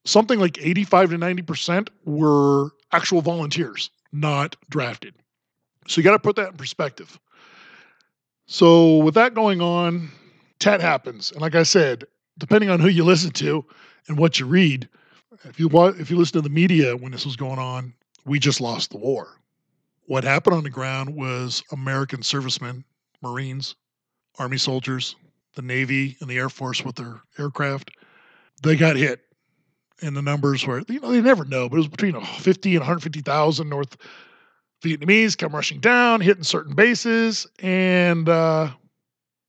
something 0.04 0.38
like 0.38 0.58
85 0.60 1.10
to 1.10 1.18
90% 1.18 1.88
were 2.04 2.70
actual 2.92 3.22
volunteers, 3.22 3.90
not 4.12 4.56
drafted. 4.68 5.14
So 5.88 6.00
you 6.00 6.04
got 6.04 6.12
to 6.12 6.18
put 6.18 6.36
that 6.36 6.50
in 6.50 6.56
perspective. 6.56 7.18
So 8.52 8.98
with 8.98 9.14
that 9.14 9.32
going 9.32 9.62
on, 9.62 10.10
Tet 10.58 10.82
happens. 10.82 11.32
And 11.32 11.40
like 11.40 11.54
I 11.54 11.62
said, 11.62 12.04
depending 12.36 12.68
on 12.68 12.80
who 12.80 12.88
you 12.88 13.02
listen 13.02 13.30
to 13.30 13.64
and 14.08 14.18
what 14.18 14.38
you 14.38 14.44
read, 14.44 14.90
if 15.44 15.58
you 15.58 15.70
if 15.72 16.10
you 16.10 16.18
listen 16.18 16.34
to 16.34 16.42
the 16.42 16.54
media 16.54 16.94
when 16.94 17.12
this 17.12 17.24
was 17.24 17.34
going 17.34 17.58
on, 17.58 17.94
we 18.26 18.38
just 18.38 18.60
lost 18.60 18.90
the 18.90 18.98
war. 18.98 19.38
What 20.04 20.22
happened 20.22 20.54
on 20.54 20.64
the 20.64 20.70
ground 20.70 21.16
was 21.16 21.62
American 21.72 22.22
servicemen, 22.22 22.84
Marines, 23.22 23.74
Army 24.38 24.58
soldiers, 24.58 25.16
the 25.54 25.62
Navy 25.62 26.18
and 26.20 26.28
the 26.28 26.36
Air 26.36 26.50
Force 26.50 26.84
with 26.84 26.96
their 26.96 27.22
aircraft, 27.38 27.92
they 28.62 28.76
got 28.76 28.96
hit. 28.96 29.22
And 30.02 30.14
the 30.14 30.20
numbers 30.20 30.66
were, 30.66 30.82
you 30.90 31.00
know, 31.00 31.10
they 31.10 31.22
never 31.22 31.46
know, 31.46 31.70
but 31.70 31.76
it 31.76 31.78
was 31.78 31.88
between 31.88 32.20
50 32.20 32.70
and 32.72 32.80
150,000 32.80 33.66
North 33.66 33.96
Vietnamese 34.82 35.38
come 35.38 35.54
rushing 35.54 35.80
down, 35.80 36.20
hitting 36.20 36.42
certain 36.42 36.74
bases. 36.74 37.46
And 37.60 38.28
uh, 38.28 38.70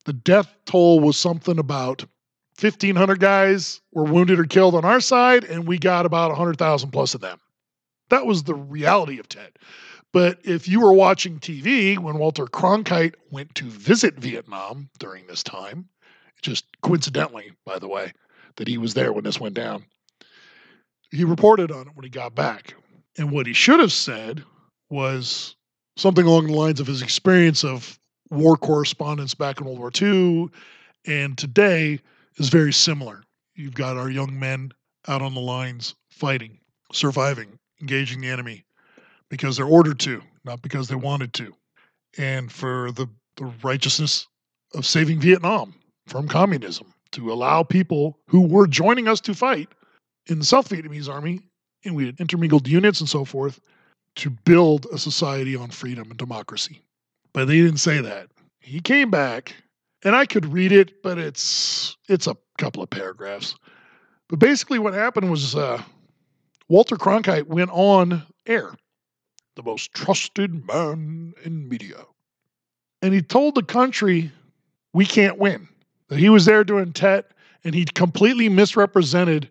the 0.05 0.13
death 0.13 0.53
toll 0.65 0.99
was 0.99 1.17
something 1.17 1.59
about 1.59 2.05
1,500 2.59 3.19
guys 3.19 3.81
were 3.93 4.03
wounded 4.03 4.39
or 4.39 4.45
killed 4.45 4.75
on 4.75 4.85
our 4.85 5.01
side, 5.01 5.43
and 5.43 5.67
we 5.67 5.79
got 5.79 6.05
about 6.05 6.29
100,000 6.29 6.91
plus 6.91 7.15
of 7.15 7.21
them. 7.21 7.39
That 8.09 8.25
was 8.25 8.43
the 8.43 8.53
reality 8.53 9.19
of 9.19 9.27
Tet. 9.27 9.57
But 10.11 10.37
if 10.43 10.67
you 10.67 10.79
were 10.79 10.93
watching 10.93 11.39
TV 11.39 11.97
when 11.97 12.19
Walter 12.19 12.45
Cronkite 12.45 13.15
went 13.31 13.55
to 13.55 13.65
visit 13.65 14.15
Vietnam 14.19 14.89
during 14.99 15.25
this 15.25 15.41
time, 15.41 15.89
just 16.43 16.65
coincidentally, 16.81 17.51
by 17.65 17.79
the 17.79 17.87
way, 17.87 18.13
that 18.57 18.67
he 18.67 18.77
was 18.77 18.93
there 18.93 19.11
when 19.11 19.23
this 19.23 19.39
went 19.39 19.55
down, 19.55 19.83
he 21.09 21.23
reported 21.23 21.71
on 21.71 21.87
it 21.87 21.95
when 21.95 22.03
he 22.03 22.09
got 22.09 22.35
back. 22.35 22.75
And 23.17 23.31
what 23.31 23.47
he 23.47 23.53
should 23.53 23.79
have 23.79 23.91
said 23.91 24.43
was 24.93 25.55
something 25.97 26.25
along 26.25 26.47
the 26.47 26.53
lines 26.53 26.79
of 26.79 26.87
his 26.87 27.01
experience 27.01 27.63
of 27.63 27.97
war 28.29 28.55
correspondence 28.55 29.33
back 29.33 29.59
in 29.59 29.65
World 29.65 29.79
War 29.79 29.91
II 29.99 30.49
and 31.05 31.37
today 31.37 31.99
is 32.37 32.49
very 32.49 32.71
similar. 32.71 33.23
You've 33.55 33.73
got 33.73 33.97
our 33.97 34.09
young 34.09 34.39
men 34.39 34.71
out 35.07 35.21
on 35.21 35.33
the 35.33 35.41
lines 35.41 35.95
fighting, 36.09 36.59
surviving, 36.91 37.59
engaging 37.81 38.21
the 38.21 38.29
enemy, 38.29 38.63
because 39.29 39.57
they're 39.57 39.65
ordered 39.65 39.99
to, 40.01 40.21
not 40.45 40.61
because 40.61 40.87
they 40.87 40.95
wanted 40.95 41.33
to. 41.33 41.53
And 42.17 42.51
for 42.51 42.91
the, 42.91 43.07
the 43.37 43.51
righteousness 43.63 44.27
of 44.75 44.85
saving 44.85 45.19
Vietnam 45.19 45.73
from 46.07 46.27
communism, 46.27 46.93
to 47.11 47.31
allow 47.31 47.61
people 47.63 48.17
who 48.27 48.41
were 48.41 48.65
joining 48.65 49.07
us 49.07 49.21
to 49.21 49.35
fight 49.35 49.69
in 50.27 50.39
the 50.39 50.45
South 50.45 50.69
Vietnamese 50.69 51.09
army, 51.09 51.41
and 51.85 51.95
we 51.95 52.05
had 52.05 52.19
intermingled 52.19 52.67
units 52.67 52.99
and 53.01 53.09
so 53.09 53.23
forth, 53.23 53.59
to 54.15 54.29
build 54.29 54.87
a 54.91 54.97
society 54.97 55.55
on 55.55 55.69
freedom 55.69 56.09
and 56.09 56.17
democracy. 56.17 56.81
But 57.33 57.45
they 57.45 57.61
didn't 57.61 57.77
say 57.77 57.99
that. 58.01 58.27
He 58.59 58.79
came 58.79 59.09
back, 59.09 59.55
and 60.03 60.15
I 60.15 60.25
could 60.25 60.45
read 60.45 60.71
it, 60.71 61.01
but 61.01 61.17
it's 61.17 61.97
it's 62.07 62.27
a 62.27 62.37
couple 62.57 62.83
of 62.83 62.89
paragraphs. 62.89 63.55
But 64.29 64.39
basically, 64.39 64.79
what 64.79 64.93
happened 64.93 65.29
was 65.29 65.55
uh, 65.55 65.81
Walter 66.69 66.95
Cronkite 66.95 67.47
went 67.47 67.71
on 67.71 68.23
air 68.45 68.73
the 69.55 69.63
most 69.63 69.93
trusted 69.93 70.67
man 70.67 71.33
in 71.43 71.67
media. 71.67 72.05
And 73.01 73.13
he 73.13 73.21
told 73.21 73.55
the 73.55 73.63
country, 73.63 74.31
we 74.93 75.05
can't 75.05 75.37
win. 75.37 75.67
That 76.09 76.19
he 76.19 76.29
was 76.29 76.45
there 76.45 76.63
doing 76.63 76.93
Tet 76.93 77.31
and 77.63 77.73
he 77.73 77.85
completely 77.85 78.49
misrepresented 78.49 79.49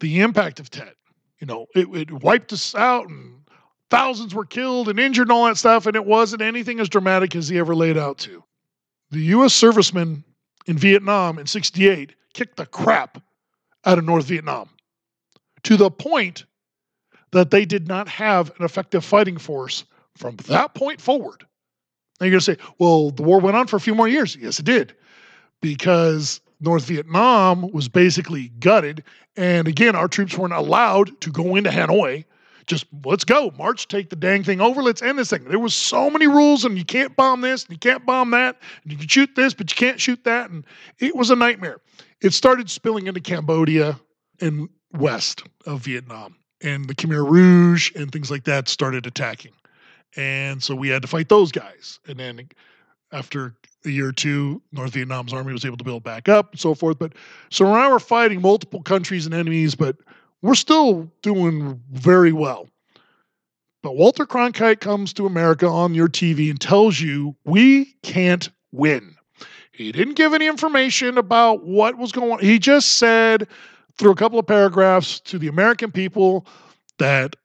the 0.00 0.20
impact 0.20 0.60
of 0.60 0.70
Tet. 0.70 0.94
You 1.40 1.46
know, 1.46 1.66
it, 1.74 1.88
it 1.94 2.10
wiped 2.10 2.52
us 2.52 2.74
out 2.74 3.08
and 3.08 3.40
thousands 3.94 4.34
were 4.34 4.44
killed 4.44 4.88
and 4.88 4.98
injured 4.98 5.28
and 5.28 5.32
all 5.32 5.46
that 5.46 5.56
stuff, 5.56 5.86
and 5.86 5.96
it 5.96 6.04
wasn't 6.04 6.42
anything 6.42 6.80
as 6.80 6.88
dramatic 6.88 7.36
as 7.36 7.48
he 7.48 7.58
ever 7.58 7.74
laid 7.74 7.96
out 7.96 8.18
to. 8.18 8.42
The 9.10 9.20
U.S. 9.20 9.54
servicemen 9.54 10.24
in 10.66 10.76
Vietnam 10.78 11.38
in 11.38 11.46
68 11.46 12.14
kicked 12.32 12.56
the 12.56 12.66
crap 12.66 13.22
out 13.84 13.98
of 13.98 14.04
North 14.04 14.24
Vietnam 14.24 14.68
to 15.62 15.76
the 15.76 15.90
point 15.90 16.44
that 17.30 17.50
they 17.50 17.64
did 17.64 17.88
not 17.88 18.08
have 18.08 18.50
an 18.58 18.64
effective 18.64 19.04
fighting 19.04 19.38
force 19.38 19.84
from 20.16 20.36
that 20.48 20.74
point 20.74 21.00
forward. 21.00 21.44
Now 22.20 22.26
you're 22.26 22.32
going 22.32 22.40
to 22.40 22.44
say, 22.44 22.56
well, 22.78 23.10
the 23.10 23.22
war 23.22 23.40
went 23.40 23.56
on 23.56 23.66
for 23.66 23.76
a 23.76 23.80
few 23.80 23.94
more 23.94 24.08
years. 24.08 24.36
Yes, 24.36 24.58
it 24.58 24.64
did. 24.64 24.94
Because 25.60 26.40
North 26.60 26.84
Vietnam 26.84 27.70
was 27.72 27.88
basically 27.88 28.48
gutted. 28.60 29.02
And 29.36 29.66
again, 29.66 29.96
our 29.96 30.08
troops 30.08 30.38
weren't 30.38 30.52
allowed 30.52 31.20
to 31.22 31.30
go 31.30 31.56
into 31.56 31.70
Hanoi. 31.70 32.24
Just 32.66 32.86
let's 33.04 33.24
go, 33.24 33.52
march, 33.58 33.88
take 33.88 34.10
the 34.10 34.16
dang 34.16 34.44
thing 34.44 34.60
over. 34.60 34.82
Let's 34.82 35.02
end 35.02 35.18
this 35.18 35.30
thing. 35.30 35.44
There 35.44 35.58
was 35.58 35.74
so 35.74 36.10
many 36.10 36.26
rules, 36.26 36.64
and 36.64 36.78
you 36.78 36.84
can't 36.84 37.14
bomb 37.16 37.40
this, 37.40 37.64
and 37.64 37.72
you 37.72 37.78
can't 37.78 38.06
bomb 38.06 38.30
that, 38.30 38.58
and 38.82 38.92
you 38.92 38.98
can 38.98 39.08
shoot 39.08 39.34
this, 39.34 39.54
but 39.54 39.70
you 39.70 39.76
can't 39.76 40.00
shoot 40.00 40.22
that, 40.24 40.50
and 40.50 40.64
it 40.98 41.14
was 41.14 41.30
a 41.30 41.36
nightmare. 41.36 41.80
It 42.20 42.32
started 42.32 42.70
spilling 42.70 43.06
into 43.06 43.20
Cambodia 43.20 44.00
and 44.40 44.68
west 44.92 45.42
of 45.66 45.80
Vietnam 45.80 46.36
and 46.62 46.88
the 46.88 46.94
Khmer 46.94 47.28
Rouge 47.28 47.92
and 47.94 48.10
things 48.10 48.30
like 48.30 48.44
that 48.44 48.68
started 48.68 49.06
attacking. 49.06 49.52
And 50.16 50.62
so 50.62 50.74
we 50.74 50.88
had 50.88 51.02
to 51.02 51.08
fight 51.08 51.28
those 51.28 51.52
guys. 51.52 51.98
And 52.06 52.18
then 52.18 52.48
after 53.12 53.54
a 53.84 53.90
year 53.90 54.08
or 54.08 54.12
two, 54.12 54.62
North 54.72 54.92
Vietnam's 54.92 55.32
army 55.32 55.52
was 55.52 55.64
able 55.64 55.76
to 55.76 55.84
build 55.84 56.02
back 56.02 56.28
up 56.28 56.52
and 56.52 56.60
so 56.60 56.74
forth. 56.74 56.98
But 56.98 57.12
so 57.50 57.64
now 57.64 57.90
we're 57.90 57.98
fighting 57.98 58.40
multiple 58.40 58.82
countries 58.82 59.26
and 59.26 59.34
enemies, 59.34 59.74
but 59.74 59.96
we're 60.44 60.54
still 60.54 61.10
doing 61.22 61.80
very 61.90 62.32
well. 62.32 62.68
But 63.82 63.96
Walter 63.96 64.26
Cronkite 64.26 64.78
comes 64.78 65.14
to 65.14 65.24
America 65.24 65.66
on 65.66 65.94
your 65.94 66.08
TV 66.08 66.50
and 66.50 66.60
tells 66.60 67.00
you 67.00 67.34
we 67.46 67.96
can't 68.02 68.50
win. 68.70 69.16
He 69.72 69.90
didn't 69.90 70.14
give 70.14 70.34
any 70.34 70.46
information 70.46 71.16
about 71.16 71.64
what 71.64 71.96
was 71.96 72.12
going 72.12 72.30
on. 72.30 72.40
He 72.40 72.58
just 72.58 72.96
said 72.98 73.48
through 73.96 74.10
a 74.10 74.16
couple 74.16 74.38
of 74.38 74.46
paragraphs 74.46 75.18
to 75.20 75.38
the 75.38 75.48
American 75.48 75.90
people 75.90 76.46
that 76.98 77.36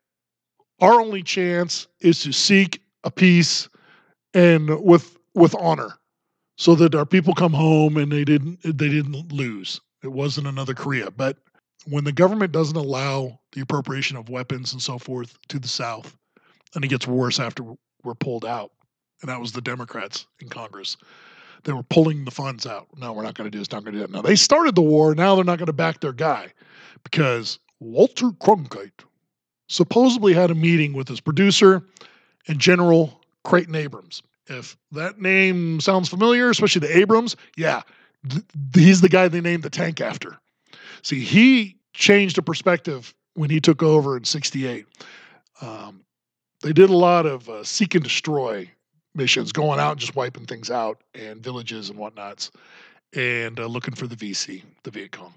our 0.82 1.00
only 1.00 1.24
chance 1.24 1.88
is 2.02 2.22
to 2.24 2.34
seek 2.34 2.82
a 3.06 3.12
peace 3.12 3.70
and 4.34 4.78
with 4.84 5.18
with 5.36 5.56
honor 5.56 5.94
so 6.58 6.76
that 6.76 6.96
our 6.96 7.06
people 7.06 7.34
come 7.34 7.54
home 7.54 7.96
and 7.96 8.12
they 8.12 8.26
didn't 8.26 8.62
they 8.64 8.90
didn't 8.90 9.32
lose 9.32 9.80
it 10.04 10.12
wasn't 10.12 10.46
another 10.46 10.74
korea 10.74 11.10
but 11.10 11.38
when 11.88 12.04
the 12.04 12.12
government 12.12 12.52
doesn't 12.52 12.78
allow 12.78 13.40
the 13.54 13.62
appropriation 13.62 14.18
of 14.18 14.30
weapons 14.30 14.74
and 14.74 14.82
so 14.82 14.98
forth 14.98 15.38
to 15.48 15.60
the 15.60 15.68
south 15.68 16.16
and 16.76 16.84
it 16.84 16.90
gets 16.90 17.08
worse 17.08 17.40
after 17.40 17.64
we're 18.04 18.16
pulled 18.16 18.46
out 18.46 18.72
and 19.22 19.30
that 19.30 19.40
was 19.40 19.52
the 19.52 19.62
democrats 19.62 20.28
in 20.40 20.50
congress 20.50 20.98
they 21.64 21.74
were 21.74 21.84
pulling 21.84 22.26
the 22.26 22.32
funds 22.32 22.66
out. 22.66 22.88
No, 22.98 23.14
we're 23.14 23.24
not 23.24 23.36
going 23.36 23.46
to 23.46 23.52
do 23.52 23.60
this. 23.60 23.72
Not 23.72 23.84
going 23.84 23.94
to 23.94 24.00
do 24.00 24.08
that. 24.08 24.12
Now 24.12 24.22
they 24.22 24.36
started 24.36 24.76
the 24.76 24.82
war. 24.82 25.16
Now 25.16 25.36
they're 25.36 25.44
not 25.44 25.58
going 25.58 25.68
to 25.68 25.74
back 25.74 26.00
their 26.00 26.14
guy 26.14 26.54
because 27.04 27.60
Walter 27.80 28.30
Cronkite 28.30 29.04
supposedly 29.68 30.34
had 30.34 30.52
a 30.52 30.56
meeting 30.56 30.94
with 30.94 31.08
his 31.08 31.20
producer 31.20 31.84
and 32.48 32.60
General 32.60 33.22
Creighton 33.44 33.76
Abrams. 33.76 34.22
If 34.48 34.78
that 34.94 35.22
name 35.22 35.80
sounds 35.80 36.10
familiar, 36.10 36.50
especially 36.50 36.88
the 36.88 36.98
Abrams, 36.98 37.36
yeah, 37.56 37.84
th- 38.28 38.44
he's 38.74 39.02
the 39.02 39.10
guy 39.10 39.28
they 39.28 39.42
named 39.42 39.64
the 39.64 39.70
tank 39.70 40.02
after. 40.02 40.38
See, 41.02 41.20
he 41.20 41.78
changed 41.94 42.36
the 42.36 42.42
perspective 42.42 43.14
when 43.36 43.50
he 43.50 43.60
took 43.60 43.84
over 43.84 44.18
in 44.18 44.24
'68. 44.24 44.86
Um, 45.62 46.02
they 46.62 46.74
did 46.74 46.90
a 46.90 46.98
lot 46.98 47.26
of 47.26 47.48
uh, 47.50 47.64
seek 47.64 47.96
and 47.96 48.04
destroy 48.04 48.70
missions, 49.16 49.52
going 49.52 49.80
out 49.80 49.92
and 49.92 50.00
just 50.00 50.16
wiping 50.16 50.46
things 50.46 50.70
out 50.70 51.02
and 51.14 51.42
villages 51.42 51.90
and 51.90 51.98
whatnots, 51.98 52.52
and 53.16 53.60
uh, 53.60 53.66
looking 53.66 53.96
for 53.96 54.08
the 54.08 54.16
VC, 54.16 54.64
the 54.84 54.92
Viet 54.92 55.12
Cong. 55.12 55.34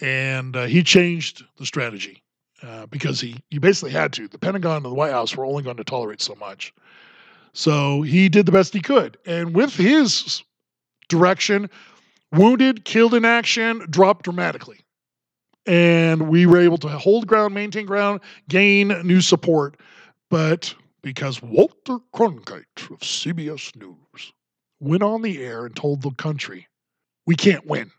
And 0.00 0.56
uh, 0.56 0.64
he 0.64 0.82
changed 0.82 1.44
the 1.56 1.66
strategy 1.66 2.22
uh, 2.62 2.86
because 2.86 3.20
he, 3.20 3.36
he 3.50 3.58
basically 3.58 3.92
had 3.92 4.12
to. 4.14 4.28
The 4.28 4.38
Pentagon 4.38 4.76
and 4.76 4.84
the 4.84 4.94
White 4.94 5.12
House 5.12 5.36
were 5.36 5.46
only 5.46 5.62
going 5.62 5.76
to 5.76 5.84
tolerate 5.84 6.20
so 6.20 6.34
much. 6.34 6.72
So 7.52 8.02
he 8.02 8.28
did 8.28 8.46
the 8.46 8.52
best 8.52 8.74
he 8.74 8.80
could. 8.80 9.16
And 9.26 9.54
with 9.54 9.74
his 9.74 10.42
direction, 11.08 11.70
wounded, 12.34 12.84
killed 12.84 13.14
in 13.14 13.24
action 13.24 13.86
dropped 13.90 14.24
dramatically. 14.24 14.80
And 15.66 16.28
we 16.28 16.46
were 16.46 16.60
able 16.60 16.78
to 16.78 16.88
hold 16.88 17.26
ground, 17.26 17.54
maintain 17.54 17.86
ground, 17.86 18.20
gain 18.48 18.88
new 19.02 19.20
support. 19.20 19.78
But 20.30 20.74
because 21.02 21.42
Walter 21.42 21.98
Cronkite 22.14 22.90
of 22.90 22.98
CBS 23.00 23.74
News 23.76 24.32
went 24.80 25.02
on 25.02 25.22
the 25.22 25.42
air 25.42 25.64
and 25.64 25.74
told 25.74 26.02
the 26.02 26.10
country, 26.10 26.68
we 27.26 27.34
can't 27.34 27.66
win. 27.66 27.90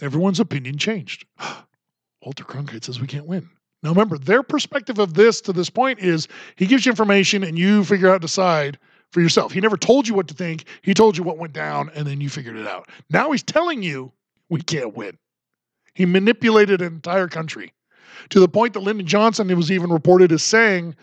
Everyone's 0.00 0.40
opinion 0.40 0.78
changed. 0.78 1.26
Walter 2.22 2.44
Cronkite 2.44 2.84
says 2.84 3.00
we 3.00 3.06
can't 3.06 3.26
win. 3.26 3.48
Now 3.82 3.90
remember, 3.90 4.18
their 4.18 4.42
perspective 4.42 4.98
of 4.98 5.14
this 5.14 5.40
to 5.42 5.52
this 5.52 5.70
point 5.70 6.00
is 6.00 6.28
he 6.56 6.66
gives 6.66 6.84
you 6.84 6.92
information 6.92 7.42
and 7.42 7.58
you 7.58 7.82
figure 7.84 8.10
out, 8.10 8.20
decide 8.20 8.78
for 9.10 9.20
yourself. 9.20 9.52
He 9.52 9.60
never 9.60 9.76
told 9.76 10.06
you 10.06 10.14
what 10.14 10.28
to 10.28 10.34
think. 10.34 10.64
He 10.82 10.94
told 10.94 11.16
you 11.16 11.24
what 11.24 11.38
went 11.38 11.52
down, 11.52 11.90
and 11.94 12.06
then 12.06 12.20
you 12.20 12.28
figured 12.28 12.56
it 12.56 12.66
out. 12.66 12.88
Now 13.10 13.32
he's 13.32 13.42
telling 13.42 13.82
you 13.82 14.12
we 14.48 14.60
can't 14.62 14.94
win. 14.96 15.18
He 15.94 16.06
manipulated 16.06 16.80
an 16.80 16.92
entire 16.94 17.28
country 17.28 17.72
to 18.30 18.40
the 18.40 18.48
point 18.48 18.74
that 18.74 18.80
Lyndon 18.80 19.06
Johnson 19.06 19.54
was 19.56 19.70
even 19.70 19.90
reported 19.90 20.32
as 20.32 20.42
saying 20.42 20.94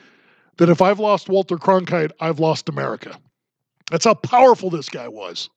that 0.57 0.69
if 0.69 0.81
I've 0.81 0.99
lost 0.99 1.29
Walter 1.29 1.57
Cronkite, 1.57 2.11
I've 2.19 2.39
lost 2.39 2.69
America. 2.69 3.17
That's 3.91 4.05
how 4.05 4.15
powerful 4.15 4.69
this 4.69 4.89
guy 4.89 5.07
was. 5.07 5.49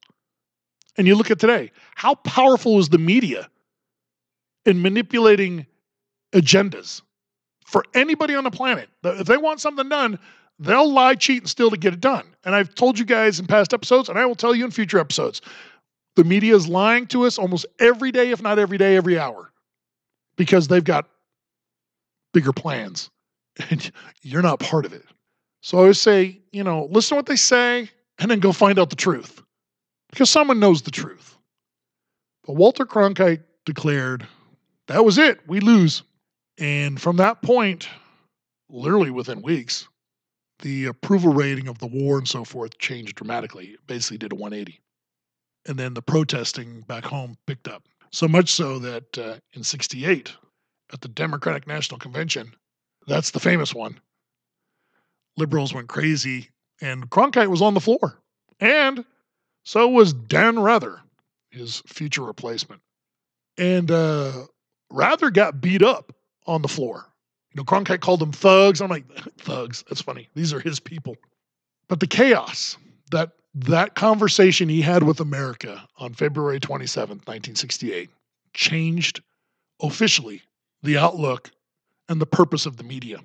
And 0.96 1.06
you 1.06 1.14
look 1.14 1.30
at 1.30 1.38
today, 1.38 1.70
how 1.94 2.16
powerful 2.16 2.78
is 2.78 2.88
the 2.88 2.98
media 2.98 3.48
in 4.66 4.82
manipulating 4.82 5.66
agendas 6.32 7.02
for 7.66 7.84
anybody 7.94 8.34
on 8.34 8.44
the 8.44 8.50
planet? 8.50 8.88
If 9.04 9.26
they 9.26 9.36
want 9.36 9.60
something 9.60 9.88
done, 9.88 10.18
they'll 10.60 10.92
lie, 10.92 11.14
cheat, 11.14 11.42
and 11.42 11.50
steal 11.50 11.70
to 11.70 11.76
get 11.76 11.94
it 11.94 12.00
done. 12.00 12.24
And 12.44 12.54
I've 12.54 12.74
told 12.74 12.98
you 12.98 13.04
guys 13.04 13.40
in 13.40 13.46
past 13.46 13.74
episodes, 13.74 14.08
and 14.08 14.18
I 14.18 14.26
will 14.26 14.36
tell 14.36 14.54
you 14.54 14.64
in 14.64 14.70
future 14.70 14.98
episodes, 14.98 15.40
the 16.16 16.24
media 16.24 16.54
is 16.54 16.68
lying 16.68 17.06
to 17.08 17.24
us 17.24 17.38
almost 17.38 17.66
every 17.78 18.12
day, 18.12 18.30
if 18.30 18.42
not 18.42 18.58
every 18.58 18.78
day, 18.78 18.96
every 18.96 19.18
hour, 19.18 19.50
because 20.36 20.68
they've 20.68 20.84
got 20.84 21.08
bigger 22.32 22.52
plans 22.52 23.10
and 23.70 23.90
you're 24.22 24.42
not 24.42 24.60
part 24.60 24.84
of 24.84 24.92
it. 24.92 25.04
So 25.62 25.78
I 25.78 25.80
always 25.80 26.00
say, 26.00 26.38
you 26.52 26.62
know, 26.62 26.88
listen 26.90 27.10
to 27.10 27.16
what 27.16 27.26
they 27.26 27.36
say 27.36 27.90
and 28.18 28.30
then 28.30 28.38
go 28.38 28.52
find 28.52 28.78
out 28.78 28.90
the 28.90 28.96
truth 28.96 29.42
because 30.10 30.30
someone 30.30 30.60
knows 30.60 30.82
the 30.82 30.90
truth. 30.90 31.36
But 32.46 32.54
Walter 32.54 32.84
Cronkite 32.84 33.42
declared, 33.64 34.26
that 34.88 35.04
was 35.04 35.18
it, 35.18 35.40
we 35.46 35.60
lose. 35.60 36.02
And 36.58 37.00
from 37.00 37.16
that 37.16 37.42
point, 37.42 37.88
literally 38.68 39.10
within 39.10 39.42
weeks, 39.42 39.88
the 40.60 40.86
approval 40.86 41.32
rating 41.32 41.68
of 41.68 41.78
the 41.78 41.86
war 41.86 42.18
and 42.18 42.28
so 42.28 42.44
forth 42.44 42.78
changed 42.78 43.16
dramatically. 43.16 43.66
It 43.66 43.86
basically 43.86 44.18
did 44.18 44.32
a 44.32 44.36
180. 44.36 44.80
And 45.66 45.78
then 45.78 45.94
the 45.94 46.02
protesting 46.02 46.82
back 46.82 47.04
home 47.04 47.36
picked 47.46 47.68
up. 47.68 47.84
So 48.12 48.26
much 48.26 48.50
so 48.50 48.78
that 48.78 49.18
uh, 49.18 49.36
in 49.52 49.62
68, 49.62 50.32
at 50.92 51.00
the 51.00 51.08
Democratic 51.08 51.66
National 51.66 51.98
Convention, 51.98 52.52
that's 53.06 53.30
the 53.30 53.40
famous 53.40 53.74
one, 53.74 54.00
liberals 55.36 55.72
went 55.72 55.88
crazy 55.88 56.50
and 56.80 57.08
Cronkite 57.10 57.48
was 57.48 57.62
on 57.62 57.74
the 57.74 57.80
floor. 57.80 58.18
And 58.58 59.04
so 59.64 59.88
was 59.88 60.12
Dan 60.12 60.58
Rather, 60.58 61.00
his 61.50 61.82
future 61.86 62.22
replacement. 62.22 62.80
And 63.56 63.90
uh, 63.90 64.46
Rather 64.90 65.30
got 65.30 65.60
beat 65.60 65.82
up 65.82 66.14
on 66.46 66.62
the 66.62 66.68
floor. 66.68 67.06
You 67.52 67.58
know, 67.58 67.64
Cronkite 67.64 68.00
called 68.00 68.20
them 68.20 68.32
thugs. 68.32 68.80
I'm 68.80 68.90
like, 68.90 69.04
thugs. 69.38 69.84
That's 69.88 70.00
funny. 70.00 70.28
These 70.34 70.52
are 70.52 70.60
his 70.60 70.80
people. 70.80 71.16
But 71.88 72.00
the 72.00 72.06
chaos 72.06 72.76
that 73.10 73.32
that 73.54 73.96
conversation 73.96 74.68
he 74.68 74.80
had 74.80 75.02
with 75.02 75.20
America 75.20 75.86
on 75.98 76.14
February 76.14 76.60
27th, 76.60 77.26
1968, 77.26 78.08
changed 78.54 79.20
officially 79.82 80.42
the 80.82 80.96
outlook 80.96 81.50
and 82.08 82.20
the 82.20 82.26
purpose 82.26 82.66
of 82.66 82.76
the 82.76 82.84
media, 82.84 83.18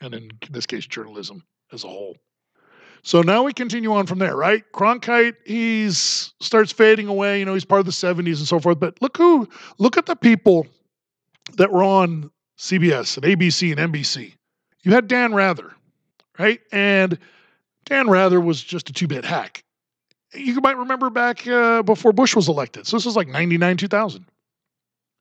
and 0.00 0.14
in 0.14 0.30
this 0.50 0.66
case, 0.66 0.86
journalism 0.86 1.42
as 1.72 1.84
a 1.84 1.88
whole. 1.88 2.16
So 3.02 3.22
now 3.22 3.42
we 3.42 3.52
continue 3.52 3.92
on 3.92 4.06
from 4.06 4.18
there, 4.18 4.36
right? 4.36 4.62
Cronkite, 4.72 5.36
he's 5.46 6.34
starts 6.40 6.72
fading 6.72 7.06
away. 7.06 7.38
You 7.38 7.46
know, 7.46 7.54
he's 7.54 7.64
part 7.64 7.80
of 7.80 7.86
the 7.86 7.92
70s 7.92 8.38
and 8.38 8.46
so 8.46 8.60
forth. 8.60 8.78
But 8.78 9.00
look 9.00 9.16
who, 9.16 9.48
look 9.78 9.96
at 9.96 10.04
the 10.04 10.16
people 10.16 10.66
that 11.56 11.72
were 11.72 11.82
on 11.82 12.30
CBS 12.60 13.16
and 13.16 13.24
ABC 13.24 13.72
and 13.76 13.92
NBC. 13.92 14.34
You 14.82 14.92
had 14.92 15.08
Dan 15.08 15.34
Rather, 15.34 15.72
right? 16.38 16.60
And 16.72 17.18
Dan 17.86 18.10
Rather 18.10 18.38
was 18.38 18.62
just 18.62 18.90
a 18.90 18.92
two 18.92 19.06
bit 19.06 19.24
hack. 19.24 19.64
You 20.34 20.60
might 20.60 20.76
remember 20.76 21.08
back 21.08 21.46
uh, 21.46 21.82
before 21.82 22.12
Bush 22.12 22.36
was 22.36 22.48
elected. 22.48 22.86
So 22.86 22.98
this 22.98 23.06
was 23.06 23.16
like 23.16 23.28
99, 23.28 23.78
2000. 23.78 24.26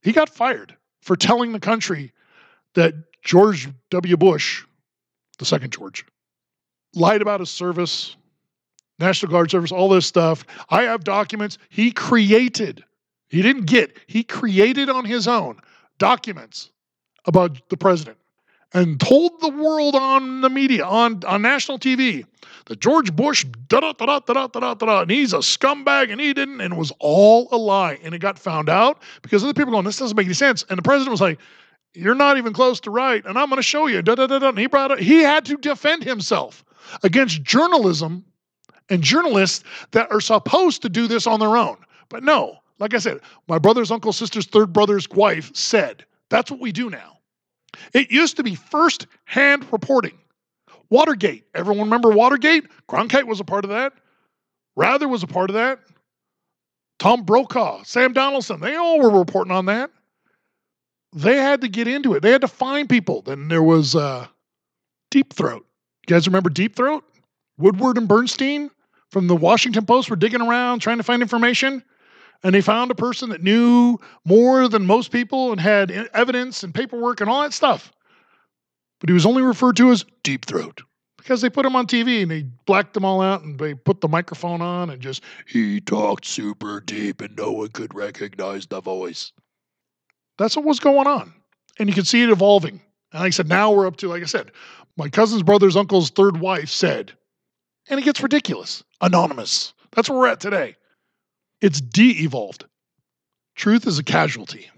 He 0.02 0.12
got 0.12 0.30
fired 0.30 0.76
for 1.02 1.16
telling 1.16 1.54
the 1.54 1.62
country 1.62 2.12
that 2.76 2.94
George 3.24 3.70
W. 3.90 4.18
Bush, 4.18 4.66
the 5.40 5.46
second 5.46 5.72
George, 5.72 6.06
lied 6.94 7.22
about 7.22 7.40
his 7.40 7.50
service, 7.50 8.18
National 9.00 9.32
Guard 9.32 9.50
service, 9.50 9.72
all 9.72 9.88
this 9.88 10.06
stuff. 10.06 10.44
I 10.70 10.84
have 10.84 11.06
documents 11.06 11.58
he 11.70 11.92
created. 11.92 12.84
He 13.30 13.42
didn't 13.42 13.66
get, 13.66 13.98
he 14.08 14.24
created 14.24 14.90
on 14.90 15.06
his 15.06 15.26
own 15.26 15.62
documents 16.00 16.72
about 17.26 17.70
the 17.70 17.78
president 17.78 18.18
and 18.74 19.00
told 19.00 19.40
the 19.42 19.50
world 19.50 19.96
on 19.96 20.42
the 20.42 20.50
media, 20.50 20.86
on, 20.86 21.24
on 21.26 21.42
national 21.42 21.80
TV, 21.80 22.26
that 22.66 22.80
George 22.80 23.16
Bush, 23.16 23.46
da 23.68 23.80
da 23.80 23.94
da 23.94 24.06
da 24.06 24.20
da 24.20 24.48
da 24.48 24.60
da 24.60 24.74
da, 24.74 25.02
and 25.02 25.12
he's 25.12 25.34
a 25.34 25.38
scumbag 25.38 26.12
and 26.12 26.22
he 26.22 26.34
didn't, 26.34 26.62
and 26.62 26.74
it 26.74 26.78
was 26.78 26.92
all 27.00 27.48
a 27.52 27.58
lie. 27.58 27.98
And 28.04 28.14
it 28.14 28.20
got 28.20 28.38
found 28.38 28.70
out 28.70 29.02
because 29.22 29.44
other 29.44 29.54
people 29.54 29.72
going, 29.72 29.86
this 29.86 29.98
doesn't 29.98 30.16
make 30.16 30.26
any 30.26 30.36
sense. 30.36 30.66
And 30.70 30.78
the 30.78 30.84
president 30.84 31.12
was 31.12 31.22
like, 31.22 31.40
you're 31.96 32.16
not 32.16 32.38
even 32.38 32.54
close 32.54 32.80
to 32.82 32.92
right, 32.92 33.26
and 33.26 33.38
I'm 33.38 33.50
going 33.50 33.58
to 33.58 33.64
show 33.64 33.88
you. 33.88 34.04
Da, 34.04 34.14
da, 34.14 34.28
da, 34.28 34.38
da. 34.38 34.50
And 34.50 34.60
he 34.60 34.68
brought 34.68 34.92
it, 34.92 35.00
he 35.00 35.24
had 35.24 35.46
to 35.46 35.58
defend 35.58 36.04
himself 36.04 36.64
against 37.04 37.42
journalism 37.42 38.24
and 38.90 39.02
journalists 39.02 39.64
that 39.92 40.12
are 40.12 40.22
supposed 40.22 40.84
to 40.84 40.90
do 40.90 41.08
this 41.08 41.26
on 41.26 41.40
their 41.40 41.58
own. 41.58 41.78
But 42.10 42.24
no, 42.24 42.58
like 42.78 42.94
I 42.94 43.00
said, 43.00 43.20
my 43.48 43.58
brother's 43.58 43.92
uncle, 43.92 44.14
sister's 44.14 44.46
third 44.46 44.74
brother's 44.74 45.10
wife 45.10 45.56
said, 45.56 46.06
that's 46.30 46.52
what 46.52 46.60
we 46.60 46.72
do 46.72 46.90
now. 46.90 47.18
It 47.94 48.12
used 48.12 48.38
to 48.38 48.44
be 48.44 48.56
first 48.56 49.08
hand 49.26 49.66
reporting. 49.72 50.18
Watergate. 50.90 51.46
Everyone 51.54 51.86
remember 51.86 52.10
Watergate? 52.10 52.66
Cronkite 52.88 53.28
was 53.28 53.40
a 53.40 53.44
part 53.44 53.64
of 53.64 53.70
that. 53.70 53.94
Rather 54.76 55.08
was 55.08 55.24
a 55.24 55.28
part 55.28 55.50
of 55.50 55.56
that. 55.56 55.80
Tom 57.00 57.24
Brokaw, 57.24 57.84
Sam 57.84 58.12
Donaldson, 58.12 58.60
they 58.60 58.76
all 58.76 59.00
were 59.00 59.18
reporting 59.18 59.52
on 59.52 59.66
that. 59.68 59.92
They 61.14 61.38
had 61.38 61.62
to 61.62 61.68
get 61.68 61.88
into 61.88 62.14
it. 62.14 62.22
They 62.22 62.32
had 62.32 62.42
to 62.42 62.48
find 62.48 62.90
people. 62.90 63.22
Then 63.22 63.48
there 63.48 63.64
was 63.64 63.96
uh, 63.96 64.28
Deep 65.10 65.34
Throat. 65.34 65.66
You 66.08 66.14
guys 66.14 66.28
remember 66.28 66.50
Deep 66.50 66.76
Throat? 66.76 67.04
Woodward 67.58 67.98
and 67.98 68.08
Bernstein 68.08 68.70
from 69.10 69.28
the 69.28 69.36
Washington 69.36 69.86
Post 69.86 70.10
were 70.10 70.16
digging 70.16 70.42
around 70.42 70.80
trying 70.80 70.98
to 70.98 71.04
find 71.04 71.22
information 71.22 71.84
and 72.44 72.56
they 72.56 72.62
found 72.62 72.92
a 72.92 72.96
person 72.96 73.30
that 73.30 73.44
knew 73.44 73.98
more 74.26 74.68
than 74.68 74.86
most 74.86 75.12
people 75.12 75.52
and 75.52 75.60
had 75.60 75.92
evidence 76.14 76.64
and 76.64 76.74
paperwork 76.74 77.22
and 77.22 77.30
all 77.30 77.42
that 77.42 77.54
stuff. 77.54 77.92
But 79.00 79.10
he 79.10 79.14
was 79.14 79.26
only 79.26 79.42
referred 79.42 79.78
to 79.78 79.92
as 79.92 80.06
Deep 80.24 80.46
Throat 80.46 80.82
because 81.18 81.42
they 81.42 81.50
put 81.50 81.66
him 81.66 81.76
on 81.76 81.86
TV 81.86 82.22
and 82.22 82.32
they 82.32 82.44
blacked 82.66 82.94
them 82.94 83.06
all 83.06 83.22
out 83.22 83.44
and 83.44 83.60
they 83.60 83.74
put 83.74 84.02
the 84.02 84.08
microphone 84.08 84.62
on 84.62 84.90
and 84.90 85.02
just, 85.02 85.24
he 85.48 85.80
talked 85.82 86.26
super 86.26 86.82
deep 86.82 87.22
and 87.22 87.36
no 87.38 87.52
one 87.52 87.70
could 87.70 87.94
recognize 87.94 88.66
the 88.66 88.82
voice. 88.82 89.32
That's 90.38 90.56
what 90.56 90.66
was 90.66 90.80
going 90.80 91.08
on. 91.08 91.34
And 91.78 91.88
you 91.88 91.96
can 91.96 92.06
see 92.06 92.24
it 92.24 92.30
evolving. 92.30 92.82
And 93.12 93.22
like 93.22 93.28
I 93.28 93.30
said, 93.32 93.50
now 93.50 93.72
we're 93.72 93.88
up 93.88 93.98
to, 93.98 94.08
like 94.08 94.24
I 94.24 94.26
said, 94.26 94.52
my 94.98 95.10
cousin's 95.10 95.44
brother's 95.44 95.76
uncle's 95.76 96.10
third 96.10 96.40
wife 96.40 96.70
said, 96.70 97.14
and 97.90 98.00
it 98.00 98.04
gets 98.04 98.22
ridiculous. 98.22 98.84
Anonymous. 99.02 99.74
That's 99.92 100.10
where 100.10 100.20
we're 100.20 100.28
at 100.28 100.40
today. 100.40 100.76
It's 101.62 101.82
de 101.82 102.24
evolved. 102.24 102.66
Truth 103.56 103.86
is 103.86 104.00
a 104.00 104.04
casualty 104.04 104.70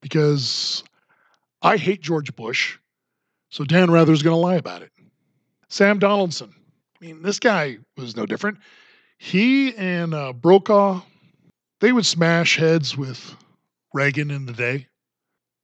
because 0.00 0.82
I 1.60 1.76
hate 1.76 2.00
George 2.00 2.34
Bush, 2.34 2.78
so 3.50 3.64
Dan 3.64 3.90
Rather's 3.90 4.22
going 4.22 4.34
to 4.34 4.40
lie 4.40 4.56
about 4.56 4.82
it. 4.82 4.90
Sam 5.68 5.98
Donaldson. 5.98 6.54
I 7.00 7.04
mean, 7.04 7.22
this 7.22 7.38
guy 7.38 7.78
was 7.96 8.16
no 8.16 8.24
different. 8.24 8.58
He 9.18 9.74
and 9.76 10.14
uh, 10.14 10.32
Brokaw, 10.32 11.02
they 11.80 11.92
would 11.92 12.06
smash 12.06 12.56
heads 12.56 12.96
with 12.96 13.36
Reagan 13.92 14.30
in 14.30 14.46
the 14.46 14.52
day. 14.52 14.86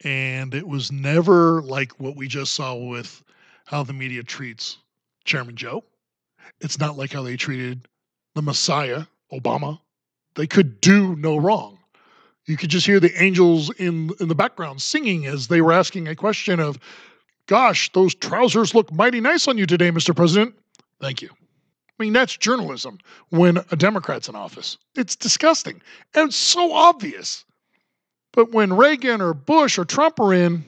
And 0.05 0.55
it 0.55 0.69
was 0.69 0.93
never 0.93 1.63
like 1.63 1.99
what 1.99 2.15
we 2.15 2.29
just 2.29 2.55
saw 2.55 2.75
with 2.75 3.23
how 3.65 3.83
the 3.83 3.93
media 3.93 4.23
treats 4.23 4.79
Chairman 5.25 5.57
Joe. 5.57 5.83
It's 6.61 6.79
not 6.79 6.97
like 6.97 7.13
how 7.13 7.23
they 7.23 7.37
treated 7.37 7.89
the 8.35 8.43
Messiah, 8.43 9.05
Obama, 9.33 9.81
they 10.39 10.47
could 10.47 10.81
do 10.81 11.17
no 11.17 11.37
wrong. 11.37 11.79
You 12.47 12.57
could 12.57 12.71
just 12.71 12.87
hear 12.87 13.01
the 13.01 13.13
angels 13.21 13.71
in 13.77 14.11
in 14.21 14.29
the 14.29 14.37
background 14.37 14.81
singing 14.81 15.27
as 15.27 15.49
they 15.49 15.61
were 15.61 15.73
asking 15.73 16.07
a 16.07 16.15
question 16.15 16.61
of, 16.61 16.79
"Gosh, 17.47 17.93
those 17.93 18.15
trousers 18.15 18.73
look 18.73 18.93
mighty 18.93 19.21
nice 19.21 19.49
on 19.49 19.59
you 19.59 19.67
today, 19.67 19.91
Mr. 19.91 20.15
President." 20.15 20.55
Thank 21.01 21.23
you. 21.23 21.29
I 21.33 22.05
mean, 22.05 22.13
that's 22.13 22.37
journalism 22.37 22.99
when 23.31 23.59
a 23.73 23.77
Democrat's 23.77 24.29
in 24.29 24.37
office. 24.37 24.79
It's 24.95 25.17
disgusting 25.17 25.83
and 26.15 26.33
so 26.33 26.73
obvious. 26.73 27.45
But 28.33 28.53
when 28.53 28.73
Reagan 28.73 29.21
or 29.21 29.35
Bush 29.35 29.77
or 29.77 29.85
Trump 29.85 30.21
are 30.21 30.33
in, 30.33 30.65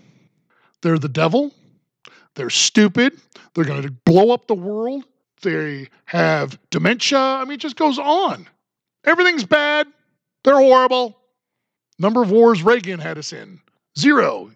they're 0.83 0.99
the 0.99 1.09
devil. 1.09 1.55
They're 2.35 2.51
stupid. 2.51 3.21
They're 3.55 3.65
going 3.65 3.83
to 3.83 3.93
blow 4.05 4.33
up 4.33 4.49
the 4.49 4.55
world. 4.55 5.05
They 5.43 5.89
have 6.07 6.59
dementia. 6.71 7.19
I 7.19 7.45
mean, 7.45 7.53
it 7.53 7.61
just 7.61 7.77
goes 7.77 8.01
on. 8.01 8.49
Everything's 9.05 9.45
bad. 9.45 9.87
They're 10.45 10.57
horrible. 10.57 11.17
Number 11.99 12.23
of 12.23 12.31
wars 12.31 12.63
Reagan 12.63 13.01
had 13.01 13.19
us 13.19 13.33
in 13.33 13.61
zero. 13.99 14.51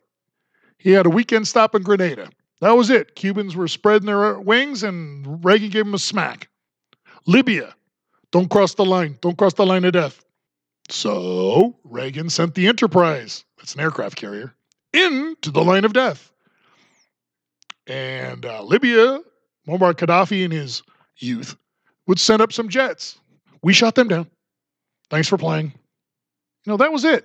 He 0.79 0.91
had 0.91 1.07
a 1.07 1.11
weekend 1.11 1.49
stop 1.49 1.75
in 1.75 1.83
Grenada. 1.83 2.31
That 2.61 2.77
was 2.77 2.91
it. 2.91 3.15
Cubans 3.17 3.57
were 3.57 3.69
spreading 3.69 4.07
their 4.07 4.39
wings, 4.39 4.83
and 4.83 5.45
Reagan 5.45 5.71
gave 5.71 5.85
them 5.85 5.95
a 5.95 5.99
smack. 5.99 6.49
Libya, 7.27 7.75
don't 8.31 8.51
cross 8.51 8.75
the 8.75 8.85
line. 8.85 9.19
Don't 9.21 9.37
cross 9.37 9.55
the 9.55 9.67
line 9.67 9.85
of 9.85 9.93
death. 9.93 10.25
So 10.89 11.77
Reagan 11.85 12.31
sent 12.31 12.55
the 12.55 12.67
Enterprise, 12.67 13.45
that's 13.57 13.75
an 13.75 13.81
aircraft 13.81 14.17
carrier, 14.17 14.55
into 14.93 15.51
the 15.51 15.65
line 15.65 15.85
of 15.85 15.93
death. 15.93 16.31
And 17.87 18.45
uh, 18.45 18.63
Libya, 18.63 19.21
Muammar 19.67 19.95
Gaddafi 19.95 20.45
in 20.45 20.51
his 20.51 20.83
youth, 21.17 21.57
would 22.07 22.21
send 22.21 22.43
up 22.43 22.53
some 22.53 22.69
jets. 22.69 23.19
We 23.63 23.73
shot 23.73 23.95
them 23.95 24.09
down. 24.09 24.27
Thanks 25.15 25.29
for 25.29 25.39
playing. 25.39 25.67
You 26.65 26.73
know, 26.73 26.77
that 26.79 26.91
was 26.91 27.05
it. 27.05 27.25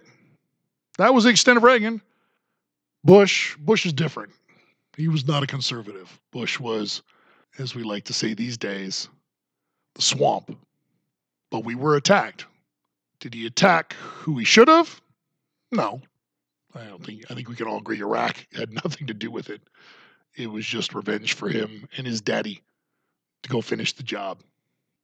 That 0.99 1.11
was 1.11 1.23
the 1.23 1.31
extent 1.31 1.57
of 1.57 1.63
Reagan. 1.63 2.03
Bush, 3.03 3.55
Bush 3.55 3.83
is 3.87 3.93
different. 3.93 4.31
He 4.95 5.07
was 5.07 5.27
not 5.27 5.41
a 5.41 5.47
conservative. 5.47 6.19
Bush 6.29 6.59
was, 6.59 7.01
as 7.57 7.73
we 7.73 7.81
like 7.81 8.03
to 8.03 8.13
say 8.13 8.35
these 8.35 8.59
days, 8.59 9.09
the 9.95 10.03
swamp. 10.03 10.55
But 11.49 11.65
we 11.65 11.73
were 11.73 11.95
attacked. 11.95 12.45
Did 13.21 13.33
he 13.33 13.47
attack 13.47 13.93
who 13.93 14.37
he 14.37 14.45
should 14.45 14.67
have? 14.67 15.01
No. 15.71 15.99
I 16.75 16.83
don't 16.83 17.03
think 17.03 17.23
I 17.31 17.33
think 17.33 17.49
we 17.49 17.55
can 17.55 17.65
all 17.65 17.79
agree 17.79 18.01
Iraq 18.01 18.45
had 18.53 18.71
nothing 18.85 19.07
to 19.07 19.15
do 19.15 19.31
with 19.31 19.49
it. 19.49 19.61
It 20.35 20.45
was 20.45 20.63
just 20.63 20.93
revenge 20.93 21.33
for 21.33 21.49
him 21.49 21.87
and 21.97 22.05
his 22.05 22.21
daddy 22.21 22.61
to 23.41 23.49
go 23.49 23.61
finish 23.61 23.93
the 23.93 24.03
job. 24.03 24.43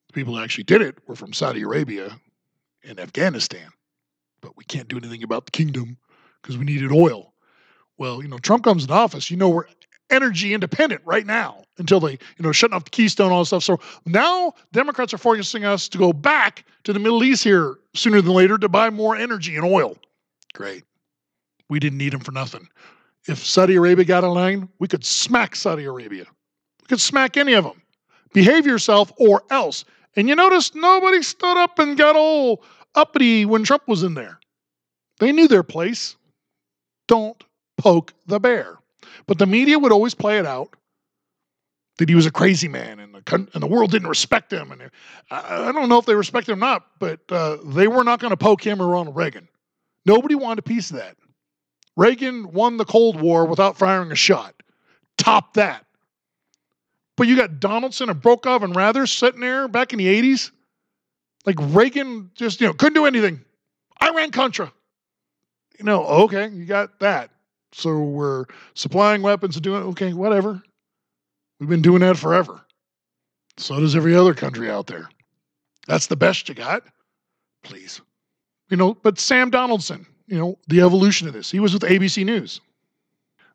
The 0.10 0.14
people 0.14 0.36
who 0.36 0.44
actually 0.44 0.66
did 0.66 0.84
it 0.84 1.00
were 1.08 1.16
from 1.16 1.34
Saudi 1.34 1.64
Arabia 1.64 2.20
and 2.86 3.00
Afghanistan. 3.00 3.68
But 4.42 4.56
we 4.58 4.64
can't 4.64 4.88
do 4.88 4.98
anything 4.98 5.24
about 5.24 5.46
the 5.46 5.52
kingdom 5.52 5.98
because 6.42 6.58
we 6.58 6.66
needed 6.66 6.92
oil. 6.92 7.34
Well, 7.98 8.22
you 8.22 8.28
know, 8.28 8.38
Trump 8.38 8.64
comes 8.64 8.84
in 8.84 8.92
office, 8.92 9.32
you 9.32 9.38
know, 9.38 9.50
we're 9.50 9.66
energy 10.10 10.54
independent 10.54 11.02
right 11.06 11.26
now 11.26 11.64
until 11.78 12.00
they, 12.00 12.12
you 12.12 12.42
know, 12.42 12.52
shutting 12.52 12.76
off 12.76 12.84
the 12.84 12.92
Keystone, 12.92 13.32
all 13.32 13.40
this 13.40 13.50
stuff. 13.50 13.64
So 13.64 13.80
now 14.06 14.54
Democrats 14.72 15.14
are 15.14 15.18
forcing 15.18 15.66
us 15.66 15.90
to 15.90 15.98
go 15.98 16.14
back 16.14 16.66
to 16.84 16.94
the 16.94 17.00
Middle 17.00 17.24
East 17.24 17.44
here 17.44 17.76
sooner 17.94 18.22
than 18.22 18.34
later 18.34 18.58
to 18.58 18.70
buy 18.70 18.90
more 18.90 19.16
energy 19.16 19.56
and 19.56 19.66
oil. 19.66 19.98
Great. 20.54 20.84
We 21.70 21.80
didn't 21.80 21.98
need 21.98 22.14
them 22.14 22.22
for 22.22 22.32
nothing. 22.32 22.68
If 23.28 23.44
Saudi 23.44 23.76
Arabia 23.76 24.06
got 24.06 24.24
a 24.24 24.30
line, 24.30 24.70
we 24.80 24.88
could 24.88 25.04
smack 25.04 25.56
Saudi 25.56 25.86
Arabia. 25.86 26.26
We 26.82 26.88
could 26.88 27.02
smack 27.02 27.38
any 27.38 27.54
of 27.54 27.64
them. 27.64 27.82
Behave 28.34 28.68
yourself 28.68 29.12
or 29.18 29.44
else. 29.50 29.86
And 30.16 30.30
you 30.30 30.36
notice 30.36 30.76
nobody 30.76 31.24
stood 31.24 31.58
up 31.58 31.80
and 31.80 31.98
got 31.98 32.16
all 32.16 32.64
uppity 32.96 33.46
when 33.46 33.64
Trump 33.64 33.88
was 33.88 34.04
in 34.04 34.14
there. 34.14 34.40
They 35.20 35.32
knew 35.32 35.48
their 35.48 35.64
place. 35.64 36.16
Don't 37.08 37.42
poke 37.78 38.14
the 38.26 38.40
bear. 38.40 38.78
But 39.28 39.38
the 39.38 39.46
media 39.46 39.80
would 39.80 39.92
always 39.92 40.14
play 40.14 40.38
it 40.40 40.46
out 40.46 40.76
that 41.98 42.10
he 42.10 42.16
was 42.16 42.26
a 42.26 42.32
crazy 42.32 42.68
man 42.68 43.00
and 43.00 43.14
the, 43.14 43.48
and 43.54 43.64
the 43.64 43.68
world 43.68 43.92
didn't 43.92 44.10
respect 44.10 44.52
him. 44.52 44.72
And 44.72 44.90
I, 45.32 45.70
I 45.70 45.72
don't 45.72 45.88
know 45.88 46.00
if 46.00 46.06
they 46.06 46.16
respect 46.16 46.50
him 46.50 46.56
or 46.56 46.60
not, 46.60 46.86
but 47.00 47.20
uh, 47.30 47.58
they 47.66 47.88
were 47.88 48.04
not 48.04 48.20
going 48.20 48.32
to 48.32 48.38
poke 48.38 48.66
him 48.66 48.82
or 48.82 48.88
Ronald 48.88 49.16
Reagan. 49.16 49.48
Nobody 50.06 50.36
wanted 50.36 50.60
a 50.60 50.64
piece 50.64 50.92
of 50.92 50.98
that. 50.98 51.16
Reagan 51.96 52.52
won 52.52 52.78
the 52.78 52.86
Cold 52.86 53.22
War 53.22 53.46
without 53.46 53.78
firing 53.78 54.12
a 54.12 54.16
shot. 54.16 54.62
Top 55.18 55.54
that. 55.54 55.86
But 57.16 57.28
you 57.28 57.38
got 57.38 57.62
Donaldson 57.62 58.10
and 58.10 58.22
Brokaw 58.22 58.60
and 58.60 58.76
Rather 58.76 59.08
sitting 59.08 59.40
there 59.40 59.70
back 59.70 59.94
in 59.94 60.00
the 60.00 60.08
80s. 60.08 60.52
Like 61.46 61.58
Reagan 61.60 62.32
just, 62.36 62.60
you 62.62 62.68
know, 62.68 62.74
couldn't 62.74 62.96
do 62.96 63.06
anything. 63.06 63.42
Iran 64.02 64.32
Contra. 64.32 64.72
You 65.80 65.86
know, 65.86 66.06
okay, 66.06 66.50
you 66.50 66.66
got 66.66 67.00
that. 67.00 67.32
So 67.74 68.00
we're 68.00 68.46
supplying 68.74 69.22
weapons 69.22 69.56
and 69.56 69.64
doing 69.64 69.84
okay, 69.84 70.14
whatever. 70.14 70.64
We've 71.60 71.70
been 71.70 71.82
doing 71.82 72.02
that 72.02 72.18
forever. 72.18 72.62
So 73.58 73.80
does 73.80 73.96
every 73.96 74.16
other 74.16 74.34
country 74.34 74.70
out 74.70 74.88
there. 74.88 75.10
That's 75.88 76.08
the 76.08 76.16
best 76.16 76.50
you 76.50 76.56
got. 76.56 76.84
Please. 77.64 78.02
You 78.70 78.78
know, 78.78 78.96
but 78.96 79.20
Sam 79.20 79.50
Donaldson, 79.50 80.06
you 80.28 80.38
know, 80.38 80.58
the 80.68 80.82
evolution 80.82 81.28
of 81.28 81.34
this. 81.34 81.52
He 81.52 81.60
was 81.60 81.74
with 81.74 81.84
ABC 81.84 82.26
News. 82.26 82.62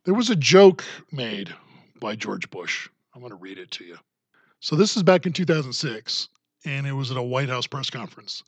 There 0.04 0.14
was 0.14 0.30
a 0.30 0.36
joke 0.36 0.84
made 1.12 1.54
by 2.00 2.16
George 2.16 2.48
Bush. 2.50 2.88
I'm 3.14 3.20
going 3.20 3.30
to 3.30 3.36
read 3.36 3.58
it 3.58 3.70
to 3.72 3.84
you. 3.84 3.98
So 4.60 4.76
this 4.76 4.96
is 4.96 5.02
back 5.02 5.26
in 5.26 5.32
2006, 5.32 6.28
and 6.64 6.86
it 6.86 6.92
was 6.92 7.10
at 7.10 7.16
a 7.16 7.22
White 7.22 7.48
House 7.48 7.66
press 7.66 7.90
conference. 7.90 8.42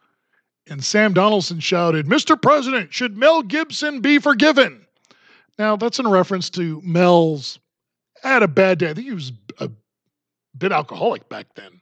And 0.68 0.82
Sam 0.82 1.12
Donaldson 1.12 1.60
shouted, 1.60 2.06
Mr. 2.06 2.40
President, 2.40 2.92
should 2.92 3.16
Mel 3.16 3.42
Gibson 3.42 4.00
be 4.00 4.18
forgiven? 4.18 4.86
Now, 5.58 5.76
that's 5.76 5.98
in 5.98 6.06
reference 6.06 6.50
to 6.50 6.80
Mel's 6.84 7.58
had 8.22 8.42
a 8.42 8.48
bad 8.48 8.78
day. 8.78 8.90
I 8.90 8.94
think 8.94 9.06
he 9.06 9.12
was 9.12 9.32
a 9.58 9.68
bit 10.56 10.72
alcoholic 10.72 11.28
back 11.28 11.46
then. 11.54 11.80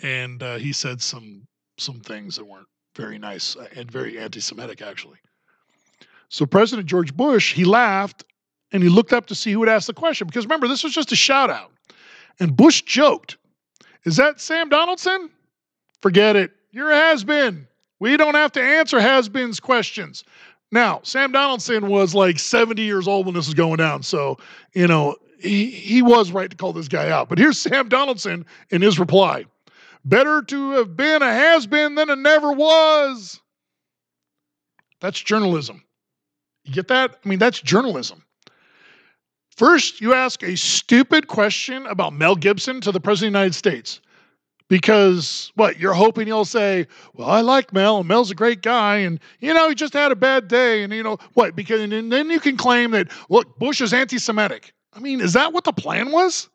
And 0.00 0.42
uh, 0.42 0.56
he 0.56 0.72
said 0.72 1.02
some 1.02 1.46
some 1.78 2.00
things 2.00 2.36
that 2.36 2.44
weren't 2.44 2.66
very 2.96 3.18
nice 3.18 3.56
and 3.74 3.90
very 3.90 4.18
anti-Semitic, 4.18 4.82
actually. 4.82 5.18
So 6.28 6.46
President 6.46 6.86
George 6.86 7.16
Bush, 7.16 7.54
he 7.54 7.64
laughed 7.64 8.24
and 8.72 8.82
he 8.82 8.88
looked 8.88 9.12
up 9.12 9.26
to 9.26 9.34
see 9.34 9.52
who 9.52 9.60
would 9.60 9.68
ask 9.68 9.86
the 9.86 9.94
question 9.94 10.26
because 10.26 10.44
remember, 10.44 10.68
this 10.68 10.84
was 10.84 10.94
just 10.94 11.12
a 11.12 11.16
shout 11.16 11.50
out. 11.50 11.72
And 12.40 12.56
Bush 12.56 12.82
joked, 12.82 13.36
Is 14.04 14.16
that 14.16 14.40
Sam 14.40 14.68
Donaldson? 14.68 15.30
Forget 16.02 16.36
it. 16.36 16.50
You're 16.72 16.90
a 16.90 16.96
has 16.96 17.24
been. 17.24 17.66
We 18.00 18.16
don't 18.16 18.34
have 18.34 18.52
to 18.52 18.62
answer 18.62 19.00
has 19.00 19.28
beens 19.28 19.60
questions. 19.60 20.24
Now, 20.72 21.00
Sam 21.04 21.30
Donaldson 21.30 21.88
was 21.88 22.14
like 22.14 22.38
70 22.38 22.82
years 22.82 23.06
old 23.06 23.26
when 23.26 23.34
this 23.34 23.46
was 23.46 23.54
going 23.54 23.76
down. 23.76 24.02
So, 24.02 24.38
you 24.72 24.88
know, 24.88 25.16
he, 25.38 25.70
he 25.70 26.02
was 26.02 26.32
right 26.32 26.50
to 26.50 26.56
call 26.56 26.72
this 26.72 26.88
guy 26.88 27.10
out. 27.10 27.28
But 27.28 27.38
here's 27.38 27.58
Sam 27.58 27.88
Donaldson 27.88 28.44
in 28.70 28.82
his 28.82 28.98
reply 28.98 29.44
Better 30.04 30.42
to 30.42 30.70
have 30.72 30.96
been 30.96 31.22
a 31.22 31.32
has 31.32 31.66
been 31.66 31.94
than 31.94 32.10
a 32.10 32.16
never 32.16 32.52
was. 32.52 33.40
That's 35.00 35.20
journalism. 35.20 35.84
You 36.64 36.72
get 36.72 36.88
that? 36.88 37.18
I 37.24 37.28
mean, 37.28 37.38
that's 37.38 37.60
journalism. 37.60 38.24
First, 39.56 40.00
you 40.00 40.14
ask 40.14 40.42
a 40.42 40.56
stupid 40.56 41.28
question 41.28 41.86
about 41.86 42.14
Mel 42.14 42.34
Gibson 42.34 42.80
to 42.80 42.90
the 42.90 42.98
President 42.98 43.28
of 43.28 43.32
the 43.34 43.38
United 43.38 43.54
States. 43.54 44.00
Because 44.72 45.52
what 45.54 45.78
you're 45.78 45.92
hoping 45.92 46.28
he'll 46.28 46.46
say, 46.46 46.86
well, 47.12 47.28
I 47.28 47.42
like 47.42 47.74
Mel, 47.74 47.98
and 47.98 48.08
Mel's 48.08 48.30
a 48.30 48.34
great 48.34 48.62
guy, 48.62 48.96
and 48.96 49.20
you 49.38 49.52
know 49.52 49.68
he 49.68 49.74
just 49.74 49.92
had 49.92 50.12
a 50.12 50.16
bad 50.16 50.48
day, 50.48 50.82
and 50.82 50.94
you 50.94 51.02
know 51.02 51.18
what? 51.34 51.54
Because 51.54 51.82
and 51.82 52.10
then 52.10 52.30
you 52.30 52.40
can 52.40 52.56
claim 52.56 52.92
that 52.92 53.08
look, 53.28 53.58
Bush 53.58 53.82
is 53.82 53.92
anti-Semitic. 53.92 54.72
I 54.94 55.00
mean, 55.00 55.20
is 55.20 55.34
that 55.34 55.52
what 55.52 55.64
the 55.64 55.74
plan 55.74 56.10
was? 56.10 56.48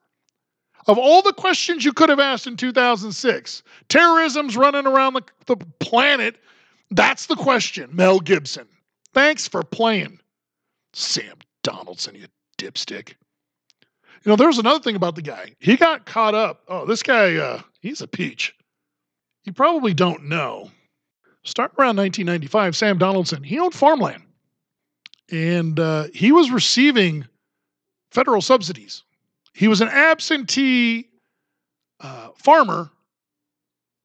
Of 0.87 0.97
all 0.97 1.21
the 1.21 1.31
questions 1.31 1.85
you 1.85 1.93
could 1.93 2.09
have 2.09 2.19
asked 2.19 2.47
in 2.47 2.57
2006, 2.57 3.61
terrorism's 3.87 4.57
running 4.57 4.87
around 4.87 5.13
the, 5.13 5.21
the 5.45 5.57
planet. 5.79 6.37
That's 6.89 7.27
the 7.27 7.35
question, 7.35 7.91
Mel 7.93 8.19
Gibson. 8.19 8.67
Thanks 9.13 9.47
for 9.47 9.61
playing, 9.61 10.19
Sam 10.91 11.35
Donaldson, 11.61 12.15
you 12.15 12.25
dipstick. 12.57 13.13
You 14.27 14.33
know, 14.33 14.35
there's 14.35 14.57
another 14.57 14.83
thing 14.83 14.97
about 14.97 15.15
the 15.15 15.21
guy. 15.21 15.53
He 15.59 15.77
got 15.77 16.05
caught 16.05 16.35
up. 16.35 16.61
Oh, 16.67 16.85
this 16.85 17.01
guy, 17.01 17.37
uh, 17.37 17.61
he's 17.79 18.01
a 18.01 18.07
peach. 18.07 18.53
You 19.45 19.53
probably 19.53 19.93
don't 19.93 20.25
know. 20.25 20.69
Start 21.45 21.71
around 21.79 21.95
1995, 21.95 22.75
Sam 22.75 22.97
Donaldson, 22.97 23.41
he 23.41 23.57
owned 23.57 23.73
farmland. 23.73 24.21
And 25.31 25.79
uh, 25.79 26.07
he 26.13 26.33
was 26.33 26.51
receiving 26.51 27.25
federal 28.11 28.41
subsidies. 28.41 29.03
He 29.53 29.69
was 29.69 29.79
an 29.79 29.87
absentee 29.87 31.07
uh, 32.01 32.31
farmer 32.35 32.91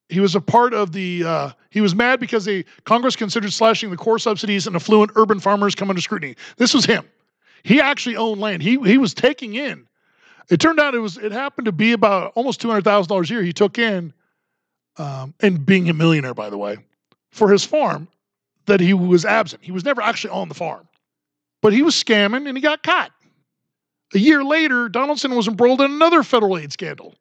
he 0.08 0.20
was 0.20 0.34
a 0.34 0.40
part 0.40 0.74
of 0.74 0.92
the. 0.92 1.24
Uh, 1.24 1.50
he 1.70 1.80
was 1.80 1.94
mad 1.94 2.20
because 2.20 2.44
the 2.44 2.66
Congress 2.84 3.16
considered 3.16 3.50
slashing 3.50 3.90
the 3.90 3.96
core 3.96 4.18
subsidies 4.18 4.66
and 4.66 4.76
affluent 4.76 5.10
urban 5.16 5.40
farmers 5.40 5.74
come 5.74 5.88
under 5.88 6.02
scrutiny. 6.02 6.36
This 6.58 6.74
was 6.74 6.84
him. 6.84 7.08
He 7.62 7.80
actually 7.80 8.16
owned 8.16 8.38
land. 8.38 8.62
He 8.62 8.78
he 8.80 8.98
was 8.98 9.14
taking 9.14 9.54
in. 9.54 9.86
It 10.52 10.60
turned 10.60 10.78
out 10.78 10.94
it 10.94 10.98
was. 10.98 11.16
It 11.16 11.32
happened 11.32 11.64
to 11.64 11.72
be 11.72 11.92
about 11.92 12.32
almost 12.34 12.60
two 12.60 12.68
hundred 12.68 12.84
thousand 12.84 13.08
dollars 13.08 13.30
a 13.30 13.32
year 13.32 13.42
he 13.42 13.54
took 13.54 13.78
in, 13.78 14.12
um, 14.98 15.32
and 15.40 15.64
being 15.64 15.88
a 15.88 15.94
millionaire 15.94 16.34
by 16.34 16.50
the 16.50 16.58
way, 16.58 16.76
for 17.30 17.50
his 17.50 17.64
farm, 17.64 18.06
that 18.66 18.78
he 18.78 18.92
was 18.92 19.24
absent. 19.24 19.62
He 19.64 19.72
was 19.72 19.82
never 19.82 20.02
actually 20.02 20.32
on 20.32 20.50
the 20.50 20.54
farm, 20.54 20.86
but 21.62 21.72
he 21.72 21.80
was 21.80 21.94
scamming 21.94 22.46
and 22.46 22.54
he 22.54 22.60
got 22.60 22.82
caught. 22.82 23.12
A 24.14 24.18
year 24.18 24.44
later, 24.44 24.90
Donaldson 24.90 25.34
was 25.34 25.48
embroiled 25.48 25.80
in 25.80 25.90
another 25.90 26.22
federal 26.22 26.58
aid 26.58 26.70
scandal. 26.70 27.14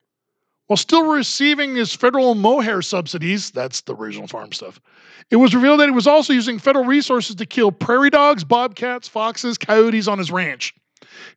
While 0.67 0.75
still 0.75 1.09
receiving 1.09 1.75
his 1.75 1.95
federal 1.95 2.35
mohair 2.35 2.81
subsidies, 2.81 3.49
that's 3.49 3.79
the 3.79 3.95
original 3.95 4.27
farm 4.27 4.51
stuff, 4.51 4.81
it 5.29 5.37
was 5.37 5.55
revealed 5.55 5.79
that 5.79 5.87
he 5.87 5.95
was 5.95 6.05
also 6.05 6.33
using 6.33 6.59
federal 6.59 6.83
resources 6.83 7.37
to 7.37 7.45
kill 7.45 7.71
prairie 7.71 8.09
dogs, 8.09 8.43
bobcats, 8.43 9.07
foxes, 9.07 9.57
coyotes 9.57 10.09
on 10.09 10.17
his 10.17 10.31
ranch. 10.31 10.73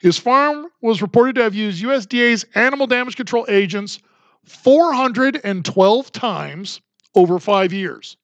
His 0.00 0.18
farm 0.18 0.66
was 0.80 1.02
reported 1.02 1.36
to 1.36 1.42
have 1.42 1.54
used 1.54 1.82
USDA's 1.82 2.44
animal 2.54 2.86
damage 2.86 3.16
control 3.16 3.46
agents 3.48 4.00
412 4.44 6.12
times 6.12 6.80
over 7.14 7.38
five 7.38 7.72
years. 7.72 8.16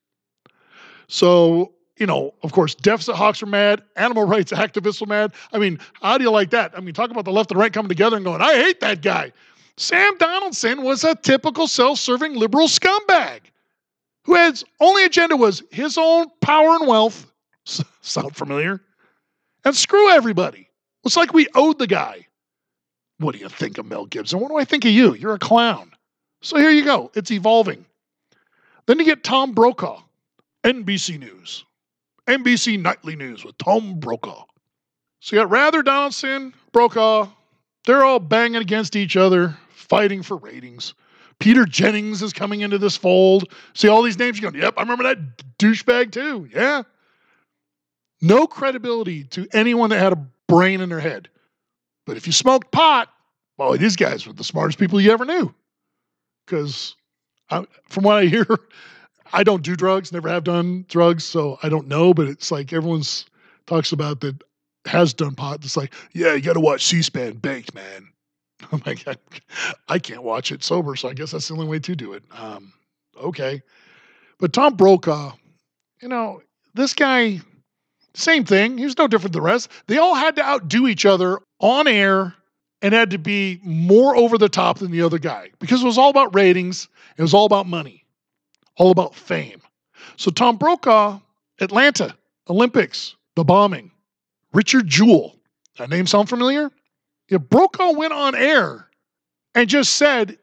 So, 1.09 1.73
you 1.97 2.07
know, 2.07 2.35
of 2.43 2.53
course, 2.53 2.75
deficit 2.75 3.17
hawks 3.17 3.43
are 3.43 3.47
mad, 3.47 3.83
animal 3.97 4.25
rights 4.27 4.53
activists 4.53 5.03
are 5.03 5.07
mad. 5.07 5.33
I 5.53 5.59
mean, 5.59 5.79
how 6.01 6.19
do 6.19 6.25
you 6.25 6.31
like 6.31 6.51
that? 6.51 6.73
I 6.77 6.81
mean, 6.81 6.95
talk 6.95 7.11
about 7.11 7.25
the 7.25 7.33
left 7.33 7.51
and 7.51 7.61
right 7.61 7.73
coming 7.73 7.89
together 7.89 8.17
and 8.17 8.25
going, 8.25 8.41
I 8.41 8.55
hate 8.55 8.81
that 8.81 9.03
guy. 9.03 9.33
Sam 9.77 10.17
Donaldson 10.19 10.83
was 10.83 11.05
a 11.05 11.15
typical 11.15 11.67
self 11.67 11.99
serving 11.99 12.35
liberal 12.35 12.69
scumbag 12.69 13.41
who 14.25 14.35
his 14.37 14.65
only 14.81 15.05
agenda 15.05 15.37
was 15.37 15.63
his 15.71 15.97
own 15.97 16.27
power 16.41 16.77
and 16.77 16.87
wealth. 16.87 17.31
Sound 17.65 18.37
familiar? 18.37 18.83
And 19.65 19.75
screw 19.75 20.11
everybody. 20.11 20.69
It's 21.05 21.17
like 21.17 21.33
we 21.33 21.47
owed 21.55 21.79
the 21.79 21.87
guy. 21.87 22.27
What 23.19 23.35
do 23.35 23.39
you 23.39 23.49
think 23.49 23.79
of 23.79 23.87
Mel 23.87 24.07
Gibson? 24.07 24.41
What 24.41 24.49
do 24.49 24.57
I 24.57 24.65
think 24.65 24.85
of 24.85 24.91
you? 24.91 25.15
You're 25.15 25.35
a 25.35 25.39
clown. 25.39 25.93
So 26.43 26.57
here 26.57 26.71
you 26.71 26.85
go. 26.85 27.11
It's 27.15 27.31
evolving. 27.31 27.85
Then 28.87 28.99
you 28.99 29.05
get 29.05 29.23
Tom 29.23 29.53
Brokaw, 29.53 30.03
NBC 30.65 31.19
News, 31.19 31.65
NBC 32.27 32.81
Nightly 32.81 33.15
News 33.17 33.45
with 33.45 33.57
Tom 33.59 34.01
Brokaw. 34.01 34.45
So 35.21 35.37
you 35.37 35.43
got 35.43 35.51
Rather 35.51 35.83
Donaldson, 35.83 36.55
Brokaw. 36.73 37.29
They're 37.87 38.05
all 38.05 38.19
banging 38.19 38.61
against 38.61 38.97
each 38.97 39.17
other, 39.17 39.57
fighting 39.71 40.23
for 40.23 40.37
ratings. 40.39 40.95
Peter 41.39 41.65
Jennings 41.65 42.23
is 42.23 42.33
coming 42.33 42.61
into 42.61 42.79
this 42.79 42.97
fold. 42.97 43.53
See 43.75 43.89
all 43.89 44.03
these 44.03 44.19
names, 44.19 44.39
you're 44.39 44.51
going, 44.51 44.63
yep, 44.63 44.75
I 44.77 44.83
remember 44.83 45.05
that 45.05 45.19
douchebag 45.59 46.13
too. 46.13 46.49
Yeah. 46.53 46.83
No 48.23 48.47
credibility 48.47 49.25
to 49.25 49.49
anyone 49.53 49.91
that 49.91 49.99
had 49.99 50.13
a 50.13 50.27
brain 50.51 50.81
in 50.81 50.89
their 50.89 51.01
head. 51.01 51.29
But 52.07 52.17
if 52.17 52.27
you 52.27 52.33
smoked 52.33 52.71
pot, 52.71 53.09
well, 53.57 53.77
these 53.77 53.97
guys 53.97 54.27
were 54.27 54.33
the 54.33 54.45
smartest 54.45 54.79
people 54.79 55.01
you 55.01 55.13
ever 55.13 55.25
knew. 55.25 55.55
Because 56.47 56.97
from 57.49 58.05
what 58.05 58.17
I 58.17 58.27
hear, 58.27 58.47
I 59.33 59.45
don't 59.45 59.63
do 59.63 59.77
drugs, 59.77 60.13
never 60.13 60.29
have 60.29 60.45
done 60.45 60.85
drugs, 60.89 61.25
so 61.25 61.59
I 61.63 61.69
don't 61.69 61.87
know. 61.87 62.13
But 62.13 62.29
it's 62.29 62.51
like 62.51 62.73
everyone's 62.73 63.27
talks 63.67 63.93
about 63.93 64.21
that 64.21 64.43
has 64.87 65.15
done 65.15 65.35
pot. 65.35 65.65
It's 65.65 65.77
like, 65.77 65.93
yeah, 66.13 66.35
you 66.35 66.41
got 66.41 66.55
to 66.55 66.61
watch 66.61 66.87
C-SPAN 66.87 67.35
baked, 67.35 67.75
man. 67.75 68.09
I'm 68.73 68.83
like, 68.85 69.07
I, 69.07 69.17
I, 69.89 69.99
can't 69.99 70.23
watch 70.23 70.53
it 70.53 70.65
sober, 70.65 70.97
so 70.97 71.09
I 71.09 71.15
guess 71.15 71.31
that's 71.31 71.49
the 71.49 71.55
only 71.55 71.67
way 71.67 71.79
to 71.79 71.97
do 71.97 72.13
it. 72.13 72.23
Um, 72.33 72.73
okay, 73.17 73.63
but 74.39 74.53
Tom 74.53 74.75
Brokaw, 74.75 75.33
you 76.03 76.09
know, 76.09 76.43
this 76.75 76.95
guy, 76.95 77.41
same 78.15 78.45
thing. 78.45 78.79
He 78.79 78.85
was 78.85 78.99
no 78.99 79.07
different 79.07 79.33
than 79.33 79.43
the 79.43 79.47
rest. 79.47 79.71
They 79.87 79.99
all 79.99 80.15
had 80.15 80.37
to 80.37 80.45
outdo 80.45 80.89
each 80.89 81.07
other 81.07 81.39
on 81.61 81.87
air 81.87 82.35
and 82.83 82.95
had 82.95 83.11
to 83.11 83.19
be 83.19 83.61
more 83.63 84.17
over 84.17 84.39
the 84.39 84.49
top 84.49 84.79
than 84.79 84.91
the 84.91 85.03
other 85.03 85.19
guy 85.19 85.51
because 85.59 85.83
it 85.83 85.87
was 85.87 85.99
all 85.99 86.11
about 86.11 86.35
ratings. 86.35 86.89
It 87.17 87.23
was 87.23 87.35
all 87.35 87.45
about 87.45 87.67
money, 87.67 88.05
all 88.77 88.91
about 88.91 89.15
fame. 89.15 89.61
So 90.17 90.31
Tom 90.31 90.57
Brokaw, 90.57 91.21
Atlanta 91.61 92.17
Olympics, 92.49 93.15
the 93.37 93.45
bombing, 93.45 93.91
Richard 94.53 94.87
Jewell. 94.87 95.37
That 95.79 95.91
name 95.91 96.07
sound 96.07 96.29
familiar? 96.29 96.71
Yeah, 97.29 97.39
Brokaw 97.39 97.93
went 97.93 98.13
on 98.13 98.35
air 98.35 98.89
and 99.55 99.69
just 99.69 99.95
said 99.95 100.39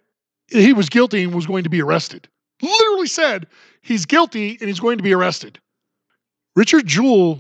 he 0.48 0.74
was 0.74 0.90
guilty 0.90 1.24
and 1.24 1.34
was 1.34 1.46
going 1.46 1.64
to 1.64 1.70
be 1.70 1.82
arrested. 1.82 2.28
Literally 2.62 3.08
said 3.08 3.48
he's 3.82 4.06
guilty 4.06 4.58
and 4.60 4.68
he's 4.68 4.80
going 4.80 4.98
to 4.98 5.04
be 5.04 5.14
arrested. 5.14 5.60
Richard 6.56 6.88
Jewell 6.88 7.40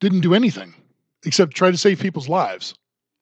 didn't 0.00 0.20
do 0.20 0.34
anything 0.34 0.74
except 1.24 1.54
try 1.54 1.70
to 1.70 1.76
save 1.76 2.00
people's 2.00 2.28
lives. 2.28 2.74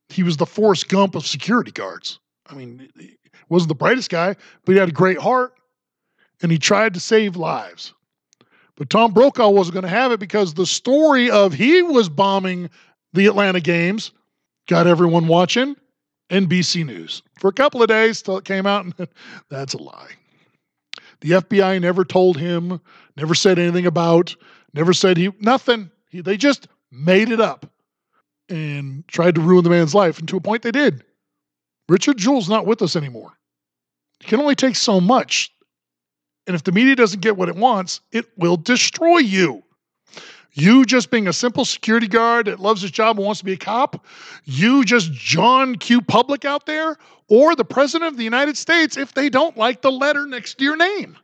He 0.08 0.22
was 0.22 0.36
the 0.36 0.46
Forrest 0.46 0.88
Gump 0.88 1.14
of 1.14 1.26
security 1.26 1.72
guards. 1.72 2.20
I 2.48 2.54
mean, 2.54 2.88
he 2.98 3.16
wasn't 3.48 3.68
the 3.68 3.74
brightest 3.74 4.10
guy, 4.10 4.36
but 4.64 4.72
he 4.72 4.78
had 4.78 4.88
a 4.88 4.92
great 4.92 5.18
heart 5.18 5.54
and 6.42 6.52
he 6.52 6.58
tried 6.58 6.94
to 6.94 7.00
save 7.00 7.36
lives. 7.36 7.94
But 8.76 8.90
Tom 8.90 9.12
Brokaw 9.12 9.48
wasn't 9.50 9.74
going 9.74 9.84
to 9.84 9.88
have 9.88 10.12
it 10.12 10.20
because 10.20 10.54
the 10.54 10.66
story 10.66 11.30
of 11.30 11.54
he 11.54 11.82
was 11.82 12.08
bombing 12.08 12.68
the 13.14 13.26
Atlanta 13.26 13.60
games 13.60 14.12
got 14.68 14.86
everyone 14.86 15.28
watching 15.28 15.76
NBC 16.30 16.84
News 16.84 17.22
for 17.38 17.48
a 17.48 17.52
couple 17.52 17.82
of 17.82 17.88
days 17.88 18.20
till 18.20 18.36
it 18.36 18.44
came 18.44 18.66
out, 18.66 18.84
and 18.84 18.94
that's 19.48 19.74
a 19.74 19.78
lie. 19.78 20.10
The 21.20 21.30
FBI 21.30 21.80
never 21.80 22.04
told 22.04 22.36
him, 22.36 22.80
never 23.16 23.34
said 23.34 23.58
anything 23.58 23.86
about, 23.86 24.36
never 24.74 24.92
said 24.92 25.16
he, 25.16 25.32
nothing. 25.40 25.90
He, 26.16 26.22
they 26.22 26.38
just 26.38 26.68
made 26.90 27.30
it 27.30 27.40
up 27.40 27.70
and 28.48 29.06
tried 29.06 29.34
to 29.34 29.42
ruin 29.42 29.64
the 29.64 29.70
man's 29.70 29.94
life, 29.94 30.18
and 30.18 30.26
to 30.28 30.38
a 30.38 30.40
point 30.40 30.62
they 30.62 30.70
did. 30.70 31.04
Richard 31.90 32.16
Jewell's 32.16 32.48
not 32.48 32.66
with 32.66 32.80
us 32.80 32.96
anymore. 32.96 33.32
It 34.22 34.28
can 34.28 34.40
only 34.40 34.54
take 34.54 34.76
so 34.76 34.98
much. 34.98 35.52
And 36.46 36.56
if 36.56 36.64
the 36.64 36.72
media 36.72 36.96
doesn't 36.96 37.20
get 37.20 37.36
what 37.36 37.50
it 37.50 37.56
wants, 37.56 38.00
it 38.12 38.26
will 38.38 38.56
destroy 38.56 39.18
you. 39.18 39.62
You 40.52 40.86
just 40.86 41.10
being 41.10 41.28
a 41.28 41.34
simple 41.34 41.66
security 41.66 42.08
guard 42.08 42.46
that 42.46 42.60
loves 42.60 42.80
his 42.80 42.90
job 42.90 43.18
and 43.18 43.26
wants 43.26 43.40
to 43.40 43.44
be 43.44 43.52
a 43.52 43.58
cop, 43.58 44.06
you 44.44 44.84
just 44.84 45.12
John 45.12 45.74
Q. 45.74 46.00
Public 46.00 46.46
out 46.46 46.64
there, 46.64 46.96
or 47.28 47.54
the 47.54 47.64
President 47.64 48.08
of 48.08 48.16
the 48.16 48.24
United 48.24 48.56
States 48.56 48.96
if 48.96 49.12
they 49.12 49.28
don't 49.28 49.58
like 49.58 49.82
the 49.82 49.92
letter 49.92 50.26
next 50.26 50.54
to 50.54 50.64
your 50.64 50.76
name. 50.76 51.18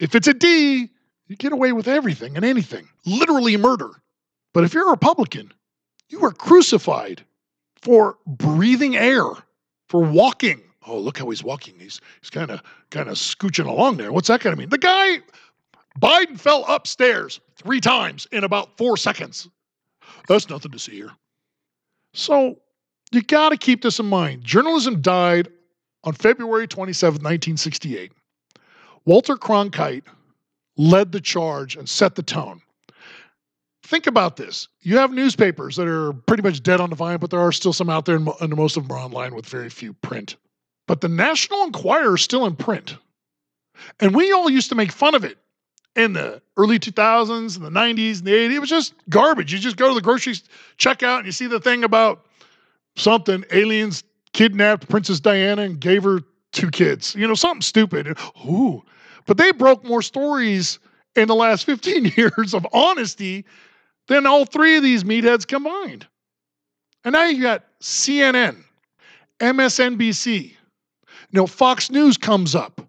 If 0.00 0.16
it's 0.16 0.26
a 0.26 0.34
D, 0.34 0.90
you 1.28 1.36
get 1.36 1.52
away 1.52 1.70
with 1.70 1.86
everything 1.86 2.34
and 2.34 2.44
anything, 2.44 2.88
literally 3.06 3.56
murder. 3.56 4.01
But 4.52 4.64
if 4.64 4.74
you're 4.74 4.88
a 4.88 4.90
Republican, 4.90 5.52
you 6.08 6.24
are 6.24 6.32
crucified 6.32 7.24
for 7.80 8.18
breathing 8.26 8.96
air, 8.96 9.24
for 9.88 10.02
walking. 10.02 10.62
Oh, 10.86 10.98
look 10.98 11.18
how 11.18 11.28
he's 11.30 11.44
walking. 11.44 11.74
He's 11.78 12.00
he's 12.20 12.30
kind 12.30 12.50
of 12.50 12.62
kind 12.90 13.08
of 13.08 13.16
scooching 13.16 13.66
along 13.66 13.96
there. 13.96 14.12
What's 14.12 14.28
that 14.28 14.40
going 14.40 14.54
to 14.54 14.60
mean? 14.60 14.68
The 14.68 14.78
guy 14.78 15.18
Biden 16.00 16.38
fell 16.38 16.64
upstairs 16.68 17.40
three 17.56 17.80
times 17.80 18.26
in 18.32 18.44
about 18.44 18.76
4 18.78 18.96
seconds. 18.96 19.48
That's 20.28 20.48
nothing 20.48 20.72
to 20.72 20.78
see 20.78 20.92
here. 20.92 21.10
So, 22.14 22.58
you 23.10 23.22
got 23.22 23.50
to 23.50 23.56
keep 23.56 23.82
this 23.82 23.98
in 23.98 24.06
mind. 24.06 24.42
Journalism 24.42 25.00
died 25.00 25.48
on 26.04 26.14
February 26.14 26.66
27, 26.66 27.14
1968. 27.14 28.12
Walter 29.04 29.36
Cronkite 29.36 30.04
led 30.76 31.12
the 31.12 31.20
charge 31.20 31.76
and 31.76 31.88
set 31.88 32.14
the 32.14 32.22
tone 32.22 32.62
think 33.82 34.06
about 34.06 34.36
this. 34.36 34.68
You 34.80 34.98
have 34.98 35.12
newspapers 35.12 35.76
that 35.76 35.88
are 35.88 36.12
pretty 36.12 36.42
much 36.42 36.62
dead 36.62 36.80
on 36.80 36.90
the 36.90 36.96
vine, 36.96 37.18
but 37.18 37.30
there 37.30 37.40
are 37.40 37.52
still 37.52 37.72
some 37.72 37.90
out 37.90 38.04
there, 38.04 38.16
and 38.16 38.56
most 38.56 38.76
of 38.76 38.86
them 38.86 38.96
are 38.96 39.00
online 39.00 39.34
with 39.34 39.46
very 39.46 39.68
few 39.68 39.92
print. 39.94 40.36
But 40.86 41.00
the 41.00 41.08
National 41.08 41.64
Enquirer 41.64 42.14
is 42.14 42.22
still 42.22 42.46
in 42.46 42.56
print. 42.56 42.96
And 44.00 44.14
we 44.14 44.32
all 44.32 44.50
used 44.50 44.68
to 44.70 44.74
make 44.74 44.92
fun 44.92 45.14
of 45.14 45.24
it 45.24 45.38
in 45.96 46.12
the 46.12 46.40
early 46.56 46.78
2000s 46.78 47.56
and 47.56 47.64
the 47.64 47.70
90s 47.70 48.18
and 48.18 48.26
the 48.26 48.32
80s. 48.32 48.54
It 48.54 48.58
was 48.58 48.70
just 48.70 48.94
garbage. 49.08 49.52
You 49.52 49.58
just 49.58 49.76
go 49.76 49.88
to 49.88 49.94
the 49.94 50.00
grocery 50.00 50.34
checkout 50.78 51.18
and 51.18 51.26
you 51.26 51.32
see 51.32 51.46
the 51.46 51.60
thing 51.60 51.84
about 51.84 52.26
something 52.96 53.44
aliens 53.52 54.04
kidnapped 54.32 54.88
Princess 54.88 55.20
Diana 55.20 55.62
and 55.62 55.80
gave 55.80 56.04
her 56.04 56.20
two 56.52 56.70
kids. 56.70 57.14
You 57.14 57.26
know, 57.26 57.34
something 57.34 57.62
stupid. 57.62 58.18
Ooh. 58.46 58.82
But 59.26 59.36
they 59.36 59.52
broke 59.52 59.84
more 59.84 60.02
stories 60.02 60.78
in 61.16 61.28
the 61.28 61.34
last 61.34 61.64
15 61.64 62.12
years 62.16 62.54
of 62.54 62.66
honesty 62.72 63.44
than 64.12 64.26
all 64.26 64.44
three 64.44 64.76
of 64.76 64.82
these 64.82 65.04
meatheads 65.04 65.46
combined. 65.46 66.06
And 67.04 67.14
now 67.14 67.24
you 67.24 67.42
got 67.42 67.64
CNN, 67.80 68.62
MSNBC. 69.40 70.50
You 70.50 70.56
know, 71.32 71.46
Fox 71.46 71.90
News 71.90 72.16
comes 72.16 72.54
up 72.54 72.80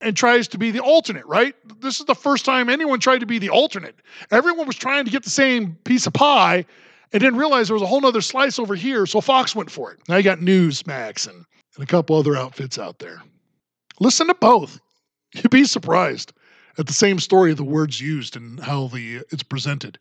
and 0.00 0.16
tries 0.16 0.48
to 0.48 0.58
be 0.58 0.70
the 0.70 0.80
alternate, 0.80 1.24
right? 1.26 1.54
This 1.80 2.00
is 2.00 2.06
the 2.06 2.14
first 2.14 2.44
time 2.44 2.68
anyone 2.68 3.00
tried 3.00 3.20
to 3.20 3.26
be 3.26 3.38
the 3.38 3.48
alternate. 3.48 3.94
Everyone 4.30 4.66
was 4.66 4.76
trying 4.76 5.04
to 5.04 5.10
get 5.10 5.22
the 5.22 5.30
same 5.30 5.76
piece 5.84 6.06
of 6.06 6.12
pie 6.12 6.64
and 7.12 7.20
didn't 7.20 7.38
realize 7.38 7.68
there 7.68 7.74
was 7.74 7.82
a 7.82 7.86
whole 7.86 8.04
other 8.04 8.20
slice 8.20 8.58
over 8.58 8.74
here, 8.74 9.06
so 9.06 9.20
Fox 9.20 9.54
went 9.54 9.70
for 9.70 9.92
it. 9.92 10.00
Now 10.08 10.16
you 10.16 10.22
got 10.22 10.40
Newsmax 10.40 11.28
and, 11.28 11.44
and 11.76 11.84
a 11.84 11.86
couple 11.86 12.16
other 12.16 12.36
outfits 12.36 12.78
out 12.78 12.98
there. 12.98 13.22
Listen 14.00 14.26
to 14.26 14.34
both. 14.34 14.80
You'd 15.34 15.50
be 15.50 15.64
surprised 15.64 16.32
at 16.78 16.86
the 16.86 16.92
same 16.92 17.18
story, 17.18 17.54
the 17.54 17.64
words 17.64 18.00
used 18.00 18.36
and 18.36 18.58
how 18.60 18.88
the 18.88 19.22
it's 19.30 19.42
presented. 19.42 19.98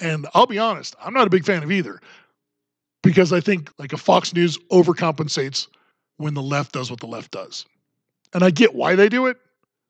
And 0.00 0.26
I'll 0.34 0.46
be 0.46 0.58
honest, 0.58 0.96
I'm 1.00 1.12
not 1.12 1.26
a 1.26 1.30
big 1.30 1.44
fan 1.44 1.62
of 1.62 1.70
either 1.70 2.00
because 3.02 3.32
I 3.32 3.40
think 3.40 3.70
like 3.78 3.92
a 3.92 3.98
Fox 3.98 4.34
News 4.34 4.58
overcompensates 4.70 5.68
when 6.16 6.34
the 6.34 6.42
left 6.42 6.72
does 6.72 6.90
what 6.90 7.00
the 7.00 7.06
left 7.06 7.30
does. 7.30 7.66
And 8.32 8.42
I 8.42 8.50
get 8.50 8.74
why 8.74 8.94
they 8.94 9.08
do 9.08 9.26
it, 9.26 9.36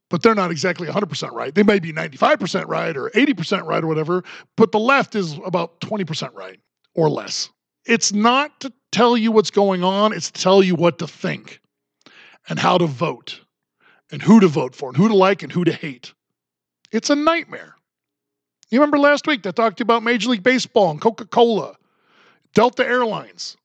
but 0.08 0.22
they're 0.22 0.34
not 0.34 0.50
exactly 0.50 0.88
100% 0.88 1.32
right. 1.32 1.54
They 1.54 1.62
may 1.62 1.78
be 1.78 1.92
95% 1.92 2.66
right 2.66 2.96
or 2.96 3.10
80% 3.10 3.64
right 3.66 3.82
or 3.82 3.86
whatever, 3.86 4.24
but 4.56 4.72
the 4.72 4.78
left 4.78 5.14
is 5.14 5.38
about 5.44 5.80
20% 5.80 6.34
right 6.34 6.58
or 6.94 7.08
less. 7.08 7.50
It's 7.86 8.12
not 8.12 8.60
to 8.60 8.72
tell 8.92 9.16
you 9.16 9.32
what's 9.32 9.50
going 9.50 9.84
on, 9.84 10.12
it's 10.12 10.30
to 10.30 10.40
tell 10.40 10.62
you 10.62 10.74
what 10.74 10.98
to 10.98 11.06
think 11.06 11.60
and 12.48 12.58
how 12.58 12.78
to 12.78 12.86
vote 12.86 13.40
and 14.10 14.20
who 14.20 14.40
to 14.40 14.48
vote 14.48 14.74
for 14.74 14.88
and 14.88 14.96
who 14.96 15.08
to 15.08 15.14
like 15.14 15.42
and 15.42 15.52
who 15.52 15.64
to 15.64 15.72
hate. 15.72 16.12
It's 16.92 17.10
a 17.10 17.14
nightmare. 17.14 17.76
You 18.70 18.78
remember 18.78 18.98
last 18.98 19.26
week 19.26 19.46
I 19.46 19.50
talked 19.50 19.78
to 19.78 19.82
you 19.82 19.84
about 19.84 20.02
Major 20.02 20.30
League 20.30 20.42
Baseball 20.42 20.90
and 20.90 21.00
Coca 21.00 21.26
Cola, 21.26 21.76
Delta 22.54 22.86
Airlines. 22.86 23.56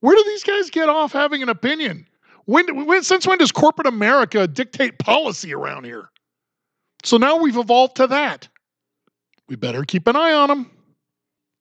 Where 0.00 0.14
do 0.16 0.22
these 0.24 0.44
guys 0.44 0.70
get 0.70 0.88
off 0.88 1.12
having 1.12 1.42
an 1.42 1.48
opinion? 1.48 2.06
When, 2.44 2.86
when, 2.86 3.02
since 3.02 3.26
when 3.26 3.38
does 3.38 3.52
corporate 3.52 3.88
America 3.88 4.46
dictate 4.46 4.98
policy 4.98 5.52
around 5.52 5.84
here? 5.84 6.08
So 7.02 7.16
now 7.16 7.36
we've 7.36 7.56
evolved 7.56 7.96
to 7.96 8.06
that. 8.06 8.48
We 9.48 9.56
better 9.56 9.82
keep 9.84 10.06
an 10.06 10.16
eye 10.16 10.32
on 10.32 10.48
them. 10.48 10.70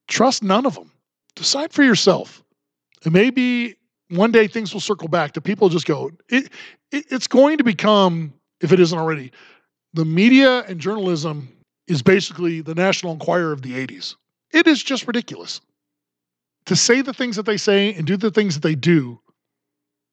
Trust 0.08 0.44
none 0.44 0.66
of 0.66 0.76
them. 0.76 0.92
Decide 1.36 1.74
for 1.74 1.84
yourself. 1.84 2.44
It 3.06 3.12
may 3.12 3.30
be 3.32 3.76
one 4.10 4.32
day 4.32 4.48
things 4.48 4.74
will 4.74 4.82
circle 4.82 5.08
back 5.08 5.34
to 5.34 5.42
people 5.42 5.70
just 5.70 5.86
go, 5.86 6.12
it, 6.30 6.50
it, 6.92 7.06
it's 7.10 7.28
going 7.28 7.58
to 7.58 7.64
become, 7.64 8.34
if 8.62 8.72
it 8.72 8.80
isn't 8.80 8.98
already, 8.98 9.32
the 9.94 10.06
media 10.06 10.62
and 10.62 10.80
journalism 10.80 11.50
is 11.88 12.02
basically 12.02 12.62
the 12.62 12.76
National 12.76 13.14
Enquirer 13.14 13.52
of 13.52 13.62
the 13.62 13.74
80s. 13.74 14.16
It 14.52 14.68
is 14.68 14.84
just 14.84 15.08
ridiculous. 15.08 15.62
To 16.66 16.76
say 16.76 17.02
the 17.02 17.14
things 17.14 17.36
that 17.38 17.46
they 17.46 17.58
say 17.58 17.94
and 17.94 18.06
do 18.06 18.18
the 18.18 18.32
things 18.32 18.56
that 18.56 18.64
they 18.64 18.76
do 18.76 19.20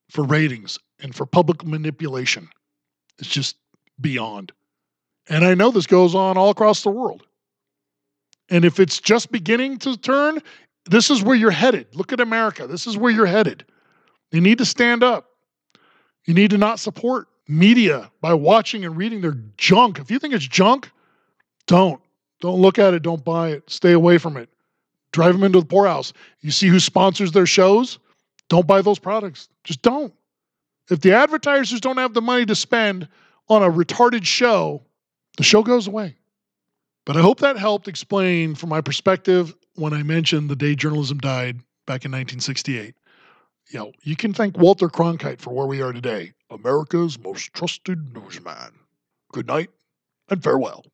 for 0.09 0.23
ratings 0.23 0.79
and 0.99 1.13
for 1.13 1.25
public 1.25 1.65
manipulation 1.65 2.47
is 3.19 3.27
just 3.27 3.57
beyond. 3.99 4.51
And 5.27 5.43
I 5.43 5.53
know 5.53 5.71
this 5.71 5.87
goes 5.87 6.15
on 6.15 6.37
all 6.37 6.49
across 6.49 6.83
the 6.83 6.89
world. 6.89 7.23
And 8.49 8.63
if 8.63 8.79
it's 8.79 8.99
just 8.99 9.31
beginning 9.31 9.79
to 9.79 9.97
turn, 9.97 10.41
this 10.89 11.09
is 11.09 11.23
where 11.23 11.35
you're 11.35 11.51
headed. 11.51 11.87
Look 11.95 12.13
at 12.13 12.21
America. 12.21 12.67
This 12.67 12.85
is 12.85 12.95
where 12.95 13.11
you're 13.11 13.25
headed. 13.25 13.65
You 14.31 14.39
need 14.39 14.59
to 14.59 14.65
stand 14.65 15.03
up. 15.03 15.25
You 16.25 16.33
need 16.33 16.51
to 16.51 16.57
not 16.57 16.79
support 16.79 17.27
media 17.47 18.11
by 18.21 18.33
watching 18.33 18.85
and 18.85 18.95
reading 18.95 19.21
their 19.21 19.37
junk. 19.57 19.99
If 19.99 20.11
you 20.11 20.19
think 20.19 20.33
it's 20.33 20.47
junk, 20.47 20.91
don't. 21.67 22.01
Don't 22.41 22.59
look 22.59 22.79
at 22.79 22.93
it. 22.93 23.03
Don't 23.03 23.23
buy 23.23 23.49
it. 23.49 23.69
Stay 23.69 23.93
away 23.93 24.17
from 24.17 24.37
it. 24.37 24.49
Drive 25.11 25.33
them 25.33 25.43
into 25.43 25.59
the 25.59 25.65
poorhouse. 25.65 26.13
You 26.41 26.51
see 26.51 26.67
who 26.67 26.79
sponsors 26.79 27.31
their 27.31 27.45
shows? 27.45 27.99
Don't 28.49 28.67
buy 28.67 28.81
those 28.81 28.99
products. 28.99 29.49
Just 29.63 29.81
don't. 29.81 30.13
If 30.89 31.01
the 31.01 31.13
advertisers 31.13 31.81
don't 31.81 31.97
have 31.97 32.13
the 32.13 32.21
money 32.21 32.45
to 32.45 32.55
spend 32.55 33.07
on 33.47 33.63
a 33.63 33.71
retarded 33.71 34.25
show, 34.25 34.83
the 35.37 35.43
show 35.43 35.63
goes 35.63 35.87
away. 35.87 36.15
But 37.05 37.17
I 37.17 37.21
hope 37.21 37.39
that 37.39 37.57
helped 37.57 37.87
explain 37.87 38.55
from 38.55 38.69
my 38.69 38.81
perspective 38.81 39.55
when 39.75 39.93
I 39.93 40.03
mentioned 40.03 40.49
the 40.49 40.55
day 40.55 40.75
journalism 40.75 41.17
died 41.19 41.57
back 41.85 42.05
in 42.05 42.11
1968. 42.11 42.95
You 43.69 43.79
know, 43.79 43.91
you 44.03 44.15
can 44.15 44.33
thank 44.33 44.57
Walter 44.57 44.89
Cronkite 44.89 45.39
for 45.39 45.51
where 45.51 45.65
we 45.65 45.81
are 45.81 45.93
today, 45.93 46.33
America's 46.49 47.17
most 47.17 47.53
trusted 47.53 48.13
newsman. 48.13 48.73
Good 49.31 49.47
night 49.47 49.69
and 50.29 50.43
farewell. 50.43 50.85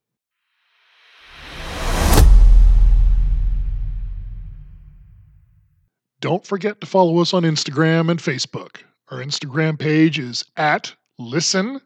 Don't 6.21 6.45
forget 6.45 6.79
to 6.79 6.88
follow 6.88 7.17
us 7.17 7.34
on 7.34 7.41
Instagram 7.41 8.12
and 8.12 8.19
Facebook. 8.19 8.77
Our 9.10 9.17
Instagram 9.17 9.79
page 9.79 10.19
is 10.19 10.45
at 10.55 10.93
listen 11.17 11.81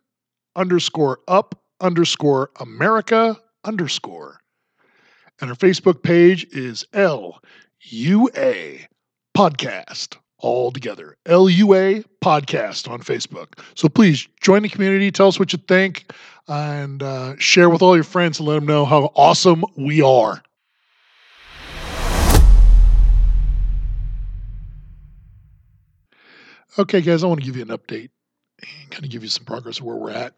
underscore 0.57 1.19
up 1.29 1.57
underscore 1.79 2.51
America 2.59 3.39
underscore. 3.63 4.41
And 5.39 5.49
our 5.49 5.55
Facebook 5.55 6.03
page 6.03 6.45
is 6.51 6.85
L 6.91 7.41
U 7.79 8.29
A 8.35 8.85
podcast 9.37 10.17
all 10.39 10.69
together. 10.69 11.15
L 11.25 11.49
U 11.49 11.73
A 11.73 12.03
podcast 12.21 12.89
on 12.89 12.99
Facebook. 12.99 13.57
So 13.75 13.87
please 13.87 14.27
join 14.41 14.63
the 14.63 14.69
community, 14.69 15.11
tell 15.11 15.29
us 15.29 15.39
what 15.39 15.53
you 15.53 15.59
think, 15.69 16.11
and 16.49 17.01
uh, 17.01 17.35
share 17.37 17.69
with 17.69 17.81
all 17.81 17.95
your 17.95 18.03
friends 18.03 18.39
and 18.39 18.49
let 18.49 18.55
them 18.55 18.65
know 18.65 18.83
how 18.83 19.13
awesome 19.15 19.63
we 19.77 20.01
are. 20.01 20.43
Okay, 26.77 26.99
guys, 26.99 27.23
I 27.23 27.27
want 27.27 27.39
to 27.39 27.45
give 27.45 27.55
you 27.55 27.61
an 27.61 27.69
update 27.69 28.09
and 28.61 28.91
kind 28.91 29.05
of 29.05 29.09
give 29.09 29.23
you 29.23 29.29
some 29.29 29.45
progress 29.45 29.79
of 29.79 29.85
where 29.85 29.95
we're 29.95 30.11
at. 30.11 30.33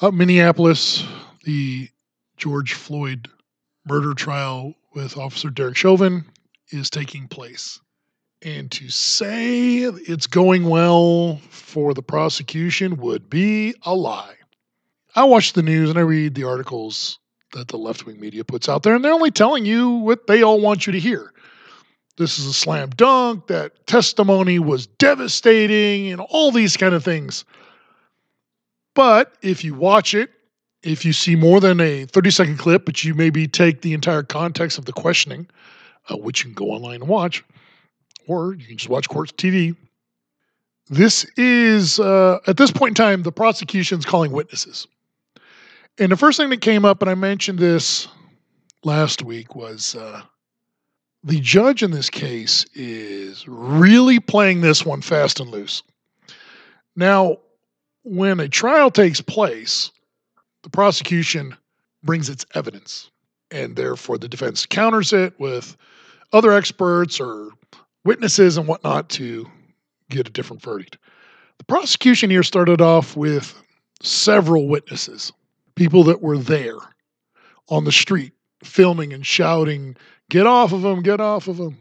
Up 0.00 0.14
Minneapolis, 0.14 1.04
the 1.42 1.88
George 2.36 2.74
Floyd 2.74 3.28
murder 3.84 4.14
trial 4.14 4.74
with 4.94 5.16
Officer 5.16 5.50
Derek 5.50 5.76
Chauvin 5.76 6.24
is 6.70 6.88
taking 6.88 7.26
place. 7.26 7.80
And 8.42 8.70
to 8.70 8.88
say 8.90 9.78
it's 9.78 10.28
going 10.28 10.68
well 10.68 11.40
for 11.50 11.94
the 11.94 12.02
prosecution 12.02 12.96
would 12.98 13.28
be 13.28 13.74
a 13.82 13.92
lie. 13.92 14.36
I 15.16 15.24
watch 15.24 15.54
the 15.54 15.62
news 15.64 15.90
and 15.90 15.98
I 15.98 16.02
read 16.02 16.36
the 16.36 16.44
articles 16.44 17.18
that 17.54 17.66
the 17.66 17.76
left 17.76 18.06
wing 18.06 18.20
media 18.20 18.44
puts 18.44 18.68
out 18.68 18.84
there, 18.84 18.94
and 18.94 19.04
they're 19.04 19.12
only 19.12 19.32
telling 19.32 19.66
you 19.66 19.90
what 19.90 20.28
they 20.28 20.42
all 20.42 20.60
want 20.60 20.86
you 20.86 20.92
to 20.92 21.00
hear 21.00 21.33
this 22.16 22.38
is 22.38 22.46
a 22.46 22.52
slam 22.52 22.90
dunk, 22.90 23.48
that 23.48 23.86
testimony 23.86 24.58
was 24.58 24.86
devastating, 24.86 26.12
and 26.12 26.20
all 26.20 26.50
these 26.52 26.76
kind 26.76 26.94
of 26.94 27.04
things. 27.04 27.44
But 28.94 29.34
if 29.42 29.64
you 29.64 29.74
watch 29.74 30.14
it, 30.14 30.30
if 30.82 31.04
you 31.04 31.12
see 31.12 31.34
more 31.34 31.60
than 31.60 31.80
a 31.80 32.04
30 32.04 32.30
second 32.30 32.58
clip, 32.58 32.84
but 32.84 33.02
you 33.02 33.14
maybe 33.14 33.48
take 33.48 33.80
the 33.80 33.94
entire 33.94 34.22
context 34.22 34.78
of 34.78 34.84
the 34.84 34.92
questioning, 34.92 35.48
uh, 36.08 36.16
which 36.16 36.40
you 36.40 36.46
can 36.46 36.54
go 36.54 36.70
online 36.70 36.96
and 36.96 37.08
watch, 37.08 37.42
or 38.26 38.54
you 38.54 38.66
can 38.66 38.76
just 38.76 38.88
watch 38.90 39.08
court 39.08 39.34
TV. 39.36 39.74
This 40.90 41.24
is, 41.36 41.98
uh, 41.98 42.38
at 42.46 42.58
this 42.58 42.70
point 42.70 42.90
in 42.90 42.94
time, 42.94 43.22
the 43.22 43.32
prosecution's 43.32 44.04
calling 44.04 44.32
witnesses. 44.32 44.86
And 45.98 46.12
the 46.12 46.16
first 46.16 46.38
thing 46.38 46.50
that 46.50 46.60
came 46.60 46.84
up, 46.84 47.00
and 47.00 47.10
I 47.10 47.14
mentioned 47.14 47.58
this 47.58 48.06
last 48.84 49.22
week, 49.22 49.56
was 49.56 49.94
uh, 49.94 50.22
the 51.24 51.40
judge 51.40 51.82
in 51.82 51.90
this 51.90 52.10
case 52.10 52.66
is 52.74 53.48
really 53.48 54.20
playing 54.20 54.60
this 54.60 54.84
one 54.84 55.00
fast 55.00 55.40
and 55.40 55.50
loose. 55.50 55.82
Now, 56.94 57.38
when 58.02 58.38
a 58.40 58.48
trial 58.48 58.90
takes 58.90 59.22
place, 59.22 59.90
the 60.62 60.70
prosecution 60.70 61.56
brings 62.02 62.28
its 62.28 62.44
evidence, 62.54 63.10
and 63.50 63.74
therefore 63.74 64.18
the 64.18 64.28
defense 64.28 64.66
counters 64.66 65.14
it 65.14 65.32
with 65.40 65.78
other 66.34 66.52
experts 66.52 67.18
or 67.18 67.48
witnesses 68.04 68.58
and 68.58 68.68
whatnot 68.68 69.08
to 69.08 69.46
get 70.10 70.28
a 70.28 70.32
different 70.32 70.60
verdict. 70.60 70.98
The 71.56 71.64
prosecution 71.64 72.28
here 72.28 72.42
started 72.42 72.82
off 72.82 73.16
with 73.16 73.62
several 74.02 74.68
witnesses, 74.68 75.32
people 75.74 76.04
that 76.04 76.20
were 76.20 76.36
there 76.36 76.76
on 77.70 77.84
the 77.84 77.92
street 77.92 78.32
filming 78.62 79.12
and 79.12 79.24
shouting 79.24 79.96
Get 80.30 80.46
off 80.46 80.72
of 80.72 80.82
them, 80.82 81.02
get 81.02 81.20
off 81.20 81.48
of 81.48 81.56
them. 81.56 81.78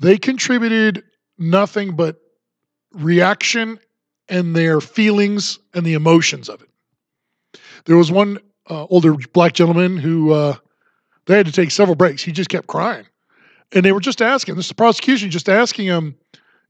They 0.00 0.18
contributed 0.18 1.04
nothing 1.38 1.96
but 1.96 2.16
reaction 2.92 3.78
and 4.28 4.54
their 4.54 4.80
feelings 4.80 5.58
and 5.74 5.84
the 5.84 5.94
emotions 5.94 6.48
of 6.48 6.62
it. 6.62 6.68
There 7.84 7.96
was 7.96 8.12
one 8.12 8.38
uh, 8.68 8.84
older 8.84 9.14
black 9.32 9.52
gentleman 9.54 9.96
who 9.96 10.32
uh, 10.32 10.56
they 11.26 11.36
had 11.36 11.46
to 11.46 11.52
take 11.52 11.70
several 11.70 11.96
breaks. 11.96 12.22
He 12.22 12.32
just 12.32 12.48
kept 12.48 12.66
crying. 12.66 13.06
And 13.72 13.84
they 13.84 13.92
were 13.92 14.00
just 14.00 14.20
asking, 14.20 14.56
this 14.56 14.66
is 14.66 14.70
the 14.70 14.74
prosecution, 14.74 15.30
just 15.30 15.48
asking 15.48 15.86
him, 15.86 16.14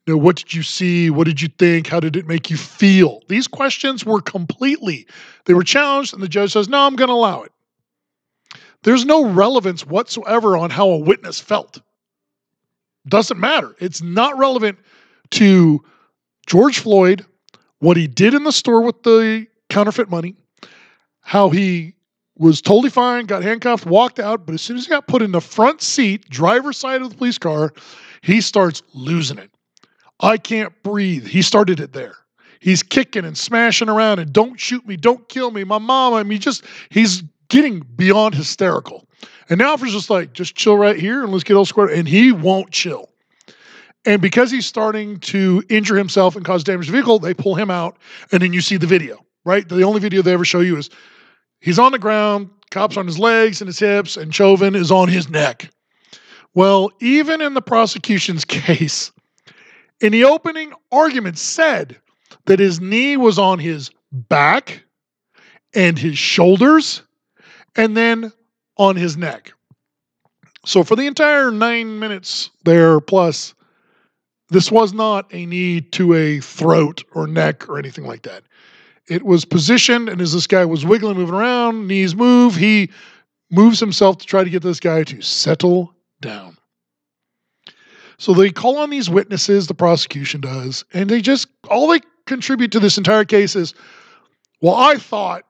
you 0.07 0.15
know, 0.15 0.19
what 0.19 0.37
did 0.37 0.55
you 0.55 0.63
see? 0.63 1.11
What 1.11 1.27
did 1.27 1.41
you 1.41 1.49
think? 1.49 1.87
How 1.87 2.01
did 2.01 2.17
it 2.17 2.27
make 2.27 2.51
you 2.51 2.57
feel? 2.57 3.23
These 3.29 3.49
questions 3.49 4.05
were 4.05 4.21
completely, 4.21 5.07
they 5.45 5.55
were 5.55 5.65
challenged, 5.65 6.13
and 6.13 6.23
the 6.23 6.29
judge 6.29 6.53
says, 6.53 6.69
no, 6.69 6.81
I'm 6.81 6.97
going 6.97 7.09
to 7.09 7.15
allow 7.15 7.43
it. 7.43 7.53
There's 8.83 9.05
no 9.05 9.25
relevance 9.25 9.87
whatsoever 9.87 10.57
on 10.57 10.71
how 10.71 10.91
a 10.91 10.99
witness 10.99 11.41
felt. 11.41 11.81
Doesn't 13.07 13.39
matter. 13.39 13.75
It's 13.81 14.03
not 14.03 14.39
relevant 14.39 14.79
to 15.31 15.83
George 16.47 16.79
Floyd, 16.79 17.25
what 17.79 17.97
he 17.97 18.07
did 18.07 18.35
in 18.35 18.45
the 18.45 18.53
store 18.53 18.83
with 18.83 19.03
the 19.03 19.47
counterfeit 19.69 20.09
money, 20.09 20.37
how 21.21 21.51
he 21.51 21.95
was 22.37 22.61
totally 22.61 22.91
fine, 22.91 23.27
got 23.27 23.43
handcuffed, 23.43 23.87
walked 23.87 24.19
out, 24.19 24.47
but 24.47 24.55
as 24.55 24.63
soon 24.63 24.77
as 24.77 24.85
he 24.85 24.91
got 24.91 25.07
put 25.07 25.23
in 25.23 25.33
the 25.33 25.41
front 25.41 25.81
seat, 25.81 26.29
driver's 26.29 26.77
side 26.77 27.03
of 27.03 27.11
the 27.11 27.17
police 27.17 27.39
car, 27.39 27.73
he 28.23 28.41
starts 28.41 28.83
losing 28.95 29.39
it. 29.39 29.51
I 30.21 30.39
can't 30.39 30.73
breathe. 30.83 31.27
He 31.27 31.43
started 31.43 31.81
it 31.81 31.93
there. 31.93 32.15
He's 32.61 32.83
kicking 32.83 33.25
and 33.25 33.37
smashing 33.37 33.89
around 33.89 34.21
and 34.21 34.33
don't 34.33 34.59
shoot 34.59 34.87
me, 34.87 34.97
don't 34.97 35.29
kill 35.29 35.51
me, 35.51 35.65
my 35.65 35.79
mom. 35.79 36.15
I 36.15 36.23
mean, 36.23 36.41
just 36.41 36.65
he's 36.91 37.25
getting 37.53 37.81
beyond 37.97 38.35
hysterical. 38.35 39.07
And 39.51 39.59
now 39.59 39.73
Alfred's 39.73 39.93
just 39.93 40.09
like, 40.09 40.33
just 40.33 40.55
chill 40.55 40.79
right 40.79 40.99
here 40.99 41.23
and 41.23 41.31
let's 41.31 41.45
get 41.45 41.55
all 41.55 41.67
squared. 41.67 41.91
And 41.91 42.09
he 42.09 42.33
won't 42.33 42.71
chill. 42.71 43.11
And 44.07 44.23
because 44.23 44.51
he's 44.51 44.65
starting 44.65 45.21
to 45.21 45.63
injure 45.69 45.97
himself 45.97 46.35
and 46.35 46.47
cause 46.47 46.65
damage 46.65 46.87
to 46.87 46.93
the 46.93 46.97
vehicle, 46.97 47.19
they 47.19 47.35
pull 47.35 47.55
him 47.55 47.71
out. 47.71 47.99
And 48.33 48.43
then 48.43 48.55
you 48.55 48.63
see 48.63 48.79
the 48.79 48.87
video, 48.87 49.25
right? 49.45 49.69
The 49.69 49.83
only 49.83 50.01
video 50.01 50.23
they 50.23 50.33
ever 50.33 50.47
show 50.47 50.61
you 50.61 50.79
is 50.79 50.89
he's 51.61 51.79
on 51.79 51.93
the 51.93 51.99
ground, 51.99 52.49
cops 52.71 52.97
on 52.97 53.07
his 53.07 53.19
legs 53.19 53.61
and 53.61 53.69
his 53.69 53.79
hips, 53.79 54.17
and 54.17 54.35
Chauvin 54.35 54.75
is 54.75 54.91
on 54.91 55.09
his 55.09 55.29
neck. 55.29 55.71
Well, 56.55 56.91
even 57.01 57.43
in 57.43 57.53
the 57.53 57.63
prosecution's 57.63 58.45
case, 58.47 59.13
in 60.01 60.11
the 60.11 60.25
opening 60.25 60.73
argument 60.91 61.37
said 61.37 62.01
that 62.47 62.59
his 62.59 62.81
knee 62.81 63.19
was 63.19 63.39
on 63.39 63.59
his 63.59 63.91
back 64.11 64.83
and 65.75 65.99
his 65.99 66.17
shoulders 66.17 67.03
and 67.77 67.97
then 67.97 68.33
on 68.77 68.97
his 68.97 69.17
neck. 69.17 69.53
So 70.65 70.85
for 70.85 70.97
the 70.97 71.07
entire 71.07 71.51
nine 71.51 71.99
minutes 71.99 72.51
there 72.65 73.01
plus, 73.01 73.55
this 74.49 74.71
was 74.71 74.93
not 74.93 75.33
a 75.33 75.47
knee 75.47 75.81
to 75.81 76.15
a 76.15 76.41
throat 76.41 77.05
or 77.15 77.27
neck 77.27 77.69
or 77.69 77.79
anything 77.79 78.05
like 78.05 78.23
that. 78.23 78.45
It 79.09 79.25
was 79.25 79.45
positioned, 79.45 80.09
and 80.09 80.21
as 80.21 80.33
this 80.33 80.47
guy 80.47 80.65
was 80.65 80.87
wiggling, 80.87 81.17
moving 81.17 81.35
around, 81.35 81.89
knees 81.89 82.15
move, 82.15 82.55
he 82.55 82.91
moves 83.51 83.81
himself 83.81 84.19
to 84.19 84.27
try 84.27 84.45
to 84.45 84.51
get 84.51 84.63
this 84.63 84.79
guy 84.79 85.03
to 85.05 85.21
settle 85.21 85.95
down. 86.21 86.57
So 88.19 88.33
they 88.33 88.51
call 88.51 88.79
on 88.79 88.91
these 88.91 89.11
witnesses, 89.11 89.67
the 89.67 89.75
prosecution 89.75 90.41
does, 90.41 90.85
and 90.93 91.11
they 91.11 91.21
just, 91.21 91.49
all 91.69 91.89
they 91.89 92.01
contribute 92.27 92.71
to 92.73 92.81
this 92.81 92.97
entire 92.97 93.25
case 93.25 93.57
is, 93.57 93.75
well, 94.61 94.77
I 94.77 94.97
thought 94.97 95.45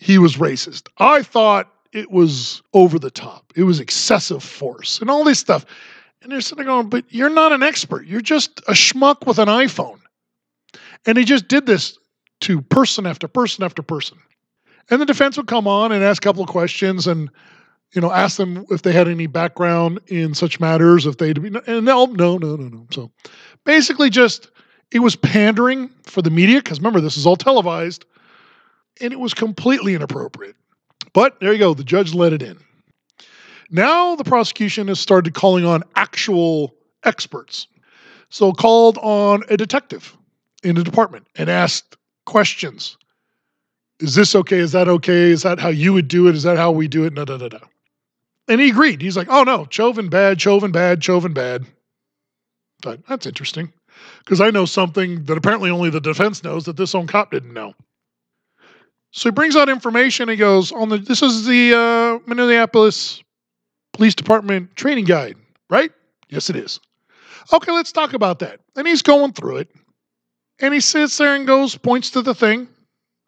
he 0.00 0.16
was 0.18 0.36
racist. 0.36 0.88
I 0.98 1.22
thought 1.22 1.70
it 1.92 2.10
was 2.10 2.62
over 2.72 2.98
the 2.98 3.10
top. 3.10 3.52
It 3.54 3.64
was 3.64 3.80
excessive 3.80 4.42
force 4.42 4.98
and 5.00 5.10
all 5.10 5.24
this 5.24 5.38
stuff. 5.38 5.66
And 6.22 6.32
they're 6.32 6.40
sitting 6.40 6.64
there 6.64 6.72
going, 6.72 6.88
but 6.88 7.04
you're 7.10 7.28
not 7.28 7.52
an 7.52 7.62
expert. 7.62 8.06
You're 8.06 8.22
just 8.22 8.60
a 8.60 8.72
schmuck 8.72 9.26
with 9.26 9.38
an 9.38 9.48
iPhone. 9.48 10.00
And 11.06 11.18
he 11.18 11.24
just 11.24 11.48
did 11.48 11.66
this 11.66 11.98
to 12.40 12.62
person 12.62 13.06
after 13.06 13.28
person 13.28 13.62
after 13.62 13.82
person. 13.82 14.18
And 14.88 15.02
the 15.02 15.06
defense 15.06 15.36
would 15.36 15.46
come 15.46 15.68
on 15.68 15.92
and 15.92 16.02
ask 16.02 16.24
a 16.24 16.26
couple 16.26 16.42
of 16.42 16.48
questions 16.48 17.06
and 17.06 17.30
you 17.92 18.00
know, 18.00 18.10
ask 18.12 18.36
them 18.36 18.64
if 18.70 18.82
they 18.82 18.92
had 18.92 19.08
any 19.08 19.26
background 19.26 19.98
in 20.06 20.32
such 20.32 20.60
matters, 20.60 21.06
if 21.06 21.18
they'd 21.18 21.42
be, 21.42 21.48
and 21.66 21.88
they'll, 21.88 22.06
no, 22.06 22.38
no, 22.38 22.54
no, 22.54 22.68
no. 22.68 22.86
So 22.92 23.10
basically, 23.64 24.10
just 24.10 24.48
it 24.92 25.00
was 25.00 25.16
pandering 25.16 25.90
for 26.04 26.22
the 26.22 26.30
media 26.30 26.58
because 26.58 26.78
remember, 26.78 27.00
this 27.00 27.16
is 27.16 27.26
all 27.26 27.34
televised 27.34 28.04
and 29.00 29.12
it 29.12 29.20
was 29.20 29.34
completely 29.34 29.94
inappropriate. 29.94 30.56
But 31.12 31.40
there 31.40 31.52
you 31.52 31.58
go, 31.58 31.74
the 31.74 31.84
judge 31.84 32.14
let 32.14 32.32
it 32.32 32.42
in. 32.42 32.58
Now 33.70 34.16
the 34.16 34.24
prosecution 34.24 34.88
has 34.88 34.98
started 34.98 35.34
calling 35.34 35.64
on 35.64 35.82
actual 35.96 36.74
experts. 37.04 37.66
So 38.28 38.52
called 38.52 38.98
on 38.98 39.42
a 39.48 39.56
detective 39.56 40.16
in 40.62 40.76
the 40.76 40.84
department 40.84 41.26
and 41.36 41.48
asked 41.48 41.96
questions. 42.26 42.96
Is 43.98 44.14
this 44.14 44.34
okay? 44.34 44.58
Is 44.58 44.72
that 44.72 44.88
okay? 44.88 45.30
Is 45.30 45.42
that 45.42 45.58
how 45.58 45.68
you 45.68 45.92
would 45.92 46.08
do 46.08 46.28
it? 46.28 46.34
Is 46.34 46.44
that 46.44 46.56
how 46.56 46.70
we 46.70 46.88
do 46.88 47.04
it? 47.04 47.12
No, 47.12 47.24
no, 47.24 47.36
no, 47.36 47.48
no. 47.48 47.60
And 48.48 48.60
he 48.60 48.70
agreed. 48.70 49.00
He's 49.02 49.16
like, 49.16 49.28
oh 49.30 49.42
no, 49.42 49.66
Chauvin 49.70 50.08
bad, 50.08 50.40
Chauvin 50.40 50.72
bad, 50.72 51.02
Chauvin 51.02 51.32
bad. 51.32 51.66
But 52.82 53.06
that's 53.06 53.26
interesting. 53.26 53.72
Because 54.20 54.40
I 54.40 54.50
know 54.50 54.64
something 54.64 55.24
that 55.24 55.36
apparently 55.36 55.70
only 55.70 55.90
the 55.90 56.00
defense 56.00 56.42
knows 56.42 56.64
that 56.64 56.76
this 56.76 56.94
own 56.94 57.06
cop 57.06 57.30
didn't 57.30 57.52
know. 57.52 57.74
So 59.12 59.28
he 59.28 59.32
brings 59.32 59.56
out 59.56 59.68
information. 59.68 60.28
He 60.28 60.36
goes 60.36 60.72
on 60.72 60.88
the. 60.88 60.98
This 60.98 61.22
is 61.22 61.46
the 61.46 61.74
uh, 61.74 62.28
Minneapolis 62.28 63.22
Police 63.92 64.14
Department 64.14 64.74
training 64.76 65.04
guide, 65.04 65.36
right? 65.68 65.90
Yes, 66.28 66.48
it 66.48 66.56
is. 66.56 66.80
Okay, 67.52 67.72
let's 67.72 67.90
talk 67.90 68.12
about 68.12 68.38
that. 68.38 68.60
And 68.76 68.86
he's 68.86 69.02
going 69.02 69.32
through 69.32 69.58
it, 69.58 69.70
and 70.60 70.72
he 70.72 70.80
sits 70.80 71.18
there 71.18 71.34
and 71.34 71.46
goes, 71.46 71.76
points 71.76 72.10
to 72.10 72.22
the 72.22 72.34
thing, 72.34 72.68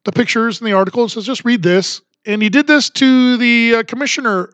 the 0.05 0.13
pictures 0.13 0.61
and 0.61 0.69
the 0.69 0.73
article, 0.73 1.03
and 1.03 1.11
says, 1.11 1.27
"Just 1.27 1.45
read 1.45 1.63
this." 1.63 2.01
And 2.25 2.41
he 2.41 2.49
did 2.49 2.69
this 2.69 2.89
to 2.91 3.37
the 3.37 3.77
uh, 3.77 3.83
commissioner 3.83 4.51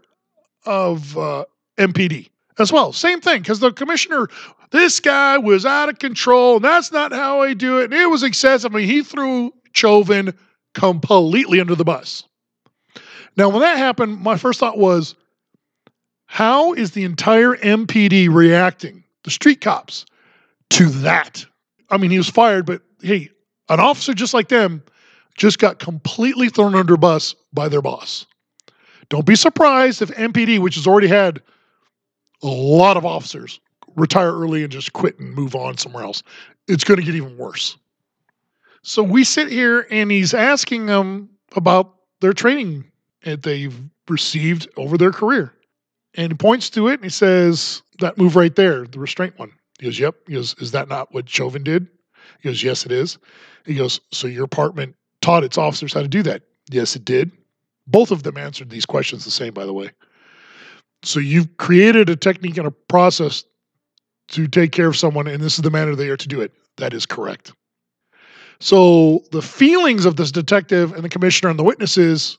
of 0.65 1.17
uh, 1.19 1.45
MPD 1.77 2.31
as 2.59 2.73
well. 2.73 2.95
Same 2.95 3.21
thing, 3.21 3.43
because 3.43 3.61
the 3.61 3.73
commissioner, 3.73 4.29
this 4.71 5.01
guy 5.01 5.37
was 5.37 5.67
out 5.67 5.91
of 5.91 5.99
control, 5.99 6.57
and 6.57 6.65
that's 6.65 6.91
not 6.91 7.13
how 7.13 7.43
I 7.43 7.53
do 7.53 7.81
it. 7.81 7.85
And 7.85 7.95
it 7.95 8.07
was 8.07 8.23
excessive. 8.23 8.75
I 8.75 8.79
mean, 8.79 8.89
he 8.89 9.03
threw 9.03 9.53
Chauvin 9.73 10.33
completely 10.75 11.61
under 11.61 11.75
the 11.75 11.85
bus. 11.85 12.25
Now, 13.37 13.49
when 13.49 13.61
that 13.61 13.79
happened, 13.79 14.21
my 14.21 14.37
first 14.37 14.61
thought 14.61 14.79
was, 14.79 15.15
how 16.27 16.73
is 16.75 16.93
the 16.93 17.05
entire 17.05 17.55
MPD 17.57 18.29
reacting, 18.33 19.05
the 19.25 19.31
street 19.31 19.61
cops, 19.61 20.05
to 20.71 20.87
that? 20.87 21.45
I 21.91 21.97
mean, 21.97 22.11
he 22.11 22.19
was 22.19 22.29
fired, 22.29 22.67
but 22.67 22.83
hey, 23.01 23.31
an 23.69 23.81
officer 23.81 24.13
just 24.13 24.35
like 24.35 24.49
them 24.49 24.83
just 25.37 25.59
got 25.59 25.79
completely 25.79 26.49
thrown 26.49 26.75
under 26.75 26.95
a 26.95 26.99
bus 26.99 27.35
by 27.53 27.69
their 27.69 27.81
boss. 27.81 28.27
Don't 29.09 29.25
be 29.25 29.37
surprised 29.37 30.03
if 30.03 30.11
MPD, 30.11 30.59
which 30.59 30.75
has 30.75 30.87
already 30.87 31.07
had 31.09 31.41
a 32.43 32.47
lot 32.47 32.97
of 32.97 33.07
officers 33.07 33.61
retire 33.97 34.33
early 34.33 34.63
and 34.63 34.73
just 34.73 34.93
quit 34.93 35.19
and 35.19 35.35
move 35.35 35.55
on 35.55 35.79
somewhere 35.79 36.05
else, 36.05 36.23
it's 36.67 36.85
going 36.85 37.01
to 37.01 37.07
get 37.07 37.15
even 37.15 37.37
worse. 37.37 37.77
So 38.83 39.03
we 39.03 39.25
sit 39.25 39.49
here 39.49 39.87
and 39.91 40.11
he's 40.11 40.35
asking 40.35 40.87
them 40.87 41.31
about 41.57 41.95
their 42.21 42.33
training 42.33 42.85
that 43.25 43.43
they've 43.43 43.75
received 44.09 44.69
over 44.77 44.97
their 44.97 45.13
career. 45.13 45.53
And 46.15 46.33
he 46.33 46.37
points 46.37 46.71
to 46.71 46.89
it 46.89 46.95
and 46.95 47.05
he 47.05 47.11
says, 47.11 47.83
That 48.01 48.19
move 48.19 48.37
right 48.37 48.55
there, 48.55 48.87
the 48.87 48.99
restraint 48.99 49.39
one. 49.39 49.53
He 49.79 49.87
goes, 49.87 49.99
Yep. 49.99 50.15
He 50.27 50.35
goes, 50.35 50.55
Is 50.59 50.71
that 50.73 50.89
not 50.89 51.13
what 51.13 51.29
Chauvin 51.29 51.63
did? 51.63 51.87
He 52.41 52.49
goes, 52.49 52.63
Yes, 52.63 52.87
it 52.87 52.93
is. 52.93 53.19
He 53.67 53.75
goes, 53.75 54.01
So 54.13 54.27
your 54.27 54.47
department 54.47 54.97
taught 55.21 55.45
its 55.45 55.59
officers 55.59 55.93
how 55.93 56.03
to 56.03 56.09
do 56.09 56.23
that? 56.23 56.43
Yes, 56.71 56.97
it 56.97 57.05
did. 57.05 57.31
Both 57.87 58.11
of 58.11 58.23
them 58.23 58.37
answered 58.37 58.71
these 58.71 58.87
questions 58.87 59.25
the 59.25 59.31
same, 59.31 59.55
by 59.55 59.65
the 59.65 59.73
way. 59.73 59.91
So 61.03 61.21
you've 61.21 61.57
created 61.57 62.09
a 62.09 62.17
technique 62.17 62.59
and 62.59 62.67
a 62.67 62.71
process 62.71 63.45
to 64.29 64.47
take 64.47 64.73
care 64.73 64.89
of 64.89 64.97
someone, 64.97 65.27
and 65.27 65.43
this 65.43 65.55
is 65.55 65.63
the 65.63 65.71
manner 65.71 65.95
they 65.95 66.09
are 66.09 66.17
to 66.17 66.29
do 66.29 66.41
it. 66.41 66.53
That 66.77 66.93
is 66.93 67.07
correct. 67.07 67.53
So 68.61 69.23
the 69.31 69.43
feelings 69.43 70.05
of 70.05 70.17
this 70.17 70.33
detective 70.33 70.93
and 70.93 71.05
the 71.05 71.09
commissioner 71.09 71.51
and 71.51 71.59
the 71.59 71.65
witnesses, 71.65 72.39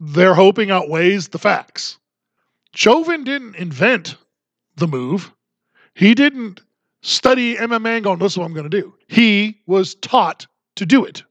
they're 0.00 0.34
hoping 0.34 0.70
outweighs 0.70 1.28
the 1.28 1.38
facts. 1.38 1.98
Chauvin 2.74 3.24
didn't 3.24 3.56
invent 3.56 4.16
the 4.76 4.88
move. 4.88 5.32
He 5.94 6.14
didn't 6.14 6.60
study 7.02 7.56
MMA 7.56 7.96
and 7.96 8.04
go, 8.04 8.16
this 8.16 8.32
is 8.32 8.38
what 8.38 8.46
I'm 8.46 8.54
going 8.54 8.68
to 8.68 8.80
do. 8.80 8.94
He 9.08 9.60
was 9.66 9.94
taught 9.96 10.46
to 10.76 10.86
do 10.86 11.04
it. 11.04 11.22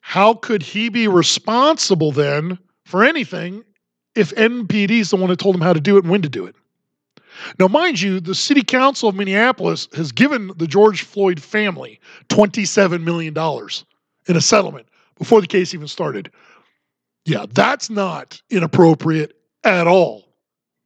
How 0.00 0.34
could 0.34 0.62
he 0.62 0.88
be 0.88 1.08
responsible 1.08 2.12
then 2.12 2.58
for 2.84 3.04
anything 3.04 3.64
if 4.14 4.34
MPD 4.34 4.90
is 4.90 5.10
the 5.10 5.16
one 5.16 5.30
that 5.30 5.38
told 5.38 5.54
him 5.54 5.60
how 5.60 5.72
to 5.72 5.80
do 5.80 5.96
it 5.96 6.04
and 6.04 6.10
when 6.10 6.22
to 6.22 6.28
do 6.28 6.46
it? 6.46 6.54
Now, 7.58 7.68
mind 7.68 8.00
you, 8.00 8.20
the 8.20 8.34
city 8.34 8.62
council 8.62 9.08
of 9.08 9.14
Minneapolis 9.14 9.88
has 9.94 10.12
given 10.12 10.52
the 10.56 10.66
George 10.66 11.02
Floyd 11.02 11.40
family 11.40 12.00
$27 12.28 13.02
million 13.02 13.36
in 14.26 14.36
a 14.36 14.40
settlement 14.40 14.86
before 15.16 15.40
the 15.40 15.46
case 15.46 15.74
even 15.74 15.88
started. 15.88 16.30
Yeah, 17.24 17.46
that's 17.50 17.90
not 17.90 18.40
inappropriate 18.50 19.36
at 19.64 19.86
all, 19.86 20.24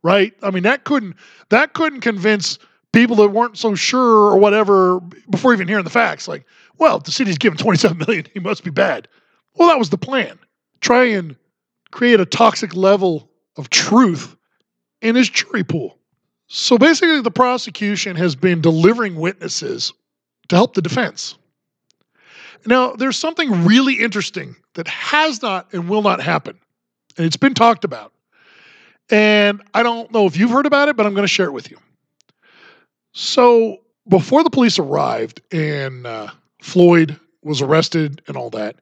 right? 0.02 0.32
I 0.42 0.50
mean, 0.50 0.62
that 0.62 0.84
couldn't 0.84 1.16
that 1.48 1.72
couldn't 1.72 2.00
convince 2.00 2.58
people 2.92 3.16
that 3.16 3.28
weren't 3.28 3.58
so 3.58 3.74
sure 3.74 4.32
or 4.32 4.38
whatever 4.38 5.00
before 5.30 5.52
even 5.52 5.68
hearing 5.68 5.84
the 5.84 5.90
facts. 5.90 6.28
Like, 6.28 6.44
well, 6.78 6.98
if 6.98 7.04
the 7.04 7.12
city's 7.12 7.38
given 7.38 7.58
27 7.58 7.98
million, 8.06 8.26
he 8.32 8.40
must 8.40 8.64
be 8.64 8.70
bad. 8.70 9.08
Well, 9.54 9.68
that 9.68 9.78
was 9.78 9.90
the 9.90 9.98
plan. 9.98 10.38
Try 10.80 11.04
and 11.06 11.36
create 11.90 12.20
a 12.20 12.26
toxic 12.26 12.74
level 12.76 13.30
of 13.56 13.70
truth 13.70 14.36
in 15.02 15.16
his 15.16 15.28
jury 15.28 15.64
pool. 15.64 15.97
So 16.48 16.78
basically, 16.78 17.20
the 17.20 17.30
prosecution 17.30 18.16
has 18.16 18.34
been 18.34 18.60
delivering 18.60 19.16
witnesses 19.16 19.92
to 20.48 20.56
help 20.56 20.74
the 20.74 20.82
defense. 20.82 21.36
Now, 22.66 22.92
there's 22.92 23.18
something 23.18 23.64
really 23.64 23.94
interesting 23.94 24.56
that 24.74 24.88
has 24.88 25.42
not 25.42 25.72
and 25.72 25.88
will 25.88 26.02
not 26.02 26.20
happen, 26.20 26.58
and 27.16 27.26
it's 27.26 27.36
been 27.36 27.54
talked 27.54 27.84
about. 27.84 28.12
And 29.10 29.62
I 29.74 29.82
don't 29.82 30.10
know 30.12 30.26
if 30.26 30.36
you've 30.36 30.50
heard 30.50 30.66
about 30.66 30.88
it, 30.88 30.96
but 30.96 31.06
I'm 31.06 31.14
going 31.14 31.24
to 31.24 31.28
share 31.28 31.46
it 31.46 31.52
with 31.52 31.70
you. 31.70 31.78
So, 33.12 33.78
before 34.08 34.42
the 34.42 34.50
police 34.50 34.78
arrived 34.78 35.42
and 35.52 36.06
uh, 36.06 36.28
Floyd 36.62 37.18
was 37.42 37.60
arrested 37.60 38.22
and 38.26 38.36
all 38.36 38.50
that, 38.50 38.76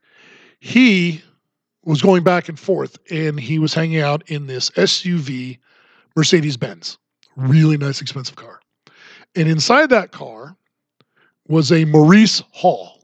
he 0.59 1.21
was 1.83 2.01
going 2.01 2.23
back 2.23 2.49
and 2.49 2.59
forth 2.59 2.97
and 3.11 3.39
he 3.39 3.59
was 3.59 3.73
hanging 3.73 3.99
out 3.99 4.29
in 4.29 4.47
this 4.47 4.69
SUV 4.71 5.57
Mercedes 6.15 6.57
Benz, 6.57 6.97
really 7.37 7.77
nice, 7.77 8.01
expensive 8.01 8.35
car. 8.35 8.59
And 9.35 9.47
inside 9.47 9.89
that 9.91 10.11
car 10.11 10.57
was 11.47 11.71
a 11.71 11.85
Maurice 11.85 12.43
Hall. 12.51 13.03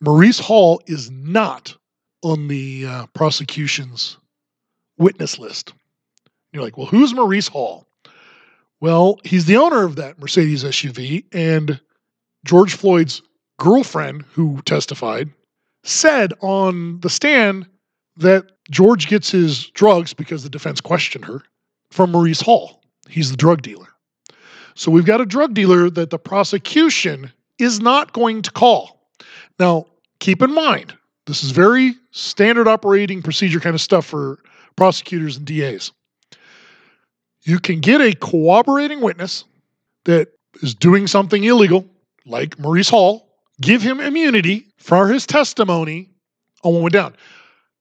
Maurice 0.00 0.38
Hall 0.38 0.80
is 0.86 1.10
not 1.10 1.74
on 2.22 2.48
the 2.48 2.86
uh, 2.86 3.06
prosecution's 3.14 4.18
witness 4.98 5.38
list. 5.38 5.72
You're 6.52 6.62
like, 6.62 6.76
well, 6.76 6.86
who's 6.86 7.14
Maurice 7.14 7.48
Hall? 7.48 7.86
Well, 8.80 9.18
he's 9.24 9.46
the 9.46 9.56
owner 9.56 9.84
of 9.84 9.96
that 9.96 10.18
Mercedes 10.18 10.62
SUV, 10.62 11.24
and 11.32 11.80
George 12.44 12.74
Floyd's 12.74 13.22
girlfriend, 13.58 14.24
who 14.32 14.60
testified, 14.62 15.30
said 15.82 16.32
on 16.40 17.00
the 17.00 17.10
stand 17.10 17.66
that 18.16 18.44
George 18.70 19.08
gets 19.08 19.30
his 19.30 19.70
drugs 19.70 20.12
because 20.12 20.42
the 20.42 20.50
defense 20.50 20.80
questioned 20.80 21.24
her 21.24 21.42
from 21.90 22.12
Maurice 22.12 22.40
Hall. 22.40 22.82
He's 23.08 23.30
the 23.30 23.36
drug 23.36 23.62
dealer. 23.62 23.88
So 24.74 24.90
we've 24.90 25.06
got 25.06 25.20
a 25.20 25.26
drug 25.26 25.54
dealer 25.54 25.88
that 25.90 26.10
the 26.10 26.18
prosecution 26.18 27.32
is 27.58 27.80
not 27.80 28.12
going 28.12 28.42
to 28.42 28.50
call. 28.50 29.10
Now, 29.58 29.86
keep 30.20 30.42
in 30.42 30.52
mind, 30.52 30.94
this 31.26 31.42
is 31.42 31.50
very 31.50 31.94
standard 32.10 32.68
operating 32.68 33.22
procedure 33.22 33.60
kind 33.60 33.74
of 33.74 33.80
stuff 33.80 34.06
for 34.06 34.38
prosecutors 34.76 35.36
and 35.36 35.46
DAs. 35.46 35.92
You 37.42 37.58
can 37.58 37.80
get 37.80 38.00
a 38.00 38.14
cooperating 38.14 39.00
witness 39.00 39.44
that 40.04 40.28
is 40.62 40.74
doing 40.74 41.06
something 41.06 41.44
illegal, 41.44 41.86
like 42.26 42.58
Maurice 42.58 42.88
Hall, 42.88 43.28
give 43.60 43.80
him 43.80 44.00
immunity 44.00 44.66
for 44.78 45.08
his 45.08 45.26
testimony 45.26 46.10
on 46.64 46.74
what 46.74 46.82
went 46.82 46.92
down, 46.92 47.16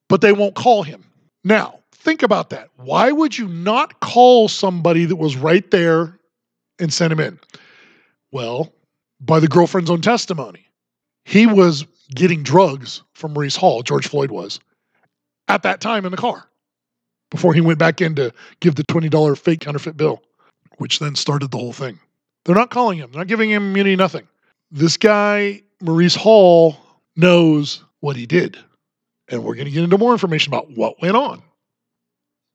but 0.07 0.21
they 0.21 0.31
won't 0.31 0.55
call 0.55 0.83
him. 0.83 1.03
Now, 1.43 1.79
think 2.05 2.23
about 2.23 2.51
that. 2.51 2.69
Why 2.77 3.11
would 3.11 3.37
you 3.37 3.47
not 3.47 3.99
call 3.99 4.47
somebody 4.47 5.03
that 5.05 5.17
was 5.17 5.35
right 5.35 5.69
there 5.71 6.19
and 6.79 6.93
send 6.93 7.11
him 7.11 7.19
in. 7.19 7.39
Well, 8.31 8.73
by 9.19 9.39
the 9.39 9.47
girlfriend's 9.47 9.89
own 9.89 10.01
testimony, 10.01 10.67
he 11.23 11.47
was 11.47 11.85
getting 12.13 12.43
drugs 12.43 13.01
from 13.13 13.33
Maurice 13.33 13.55
Hall, 13.55 13.81
George 13.81 14.07
Floyd 14.07 14.31
was, 14.31 14.59
at 15.47 15.63
that 15.63 15.81
time 15.81 16.05
in 16.05 16.11
the 16.11 16.17
car 16.17 16.47
before 17.31 17.53
he 17.53 17.61
went 17.61 17.79
back 17.79 18.01
in 18.01 18.15
to 18.15 18.31
give 18.59 18.75
the 18.75 18.83
$20 18.83 19.37
fake 19.37 19.61
counterfeit 19.61 19.97
bill, 19.97 20.21
which 20.77 20.99
then 20.99 21.15
started 21.15 21.51
the 21.51 21.57
whole 21.57 21.73
thing. 21.73 21.99
They're 22.43 22.55
not 22.55 22.69
calling 22.69 22.99
him, 22.99 23.11
they're 23.11 23.21
not 23.21 23.27
giving 23.27 23.49
him 23.49 23.71
immunity, 23.71 23.95
nothing. 23.95 24.27
This 24.71 24.97
guy, 24.97 25.61
Maurice 25.81 26.15
Hall, 26.15 26.77
knows 27.15 27.83
what 28.01 28.15
he 28.15 28.25
did. 28.25 28.57
And 29.29 29.43
we're 29.43 29.55
going 29.55 29.65
to 29.65 29.71
get 29.71 29.83
into 29.83 29.97
more 29.97 30.11
information 30.11 30.53
about 30.53 30.69
what 30.71 31.01
went 31.01 31.15
on. 31.15 31.41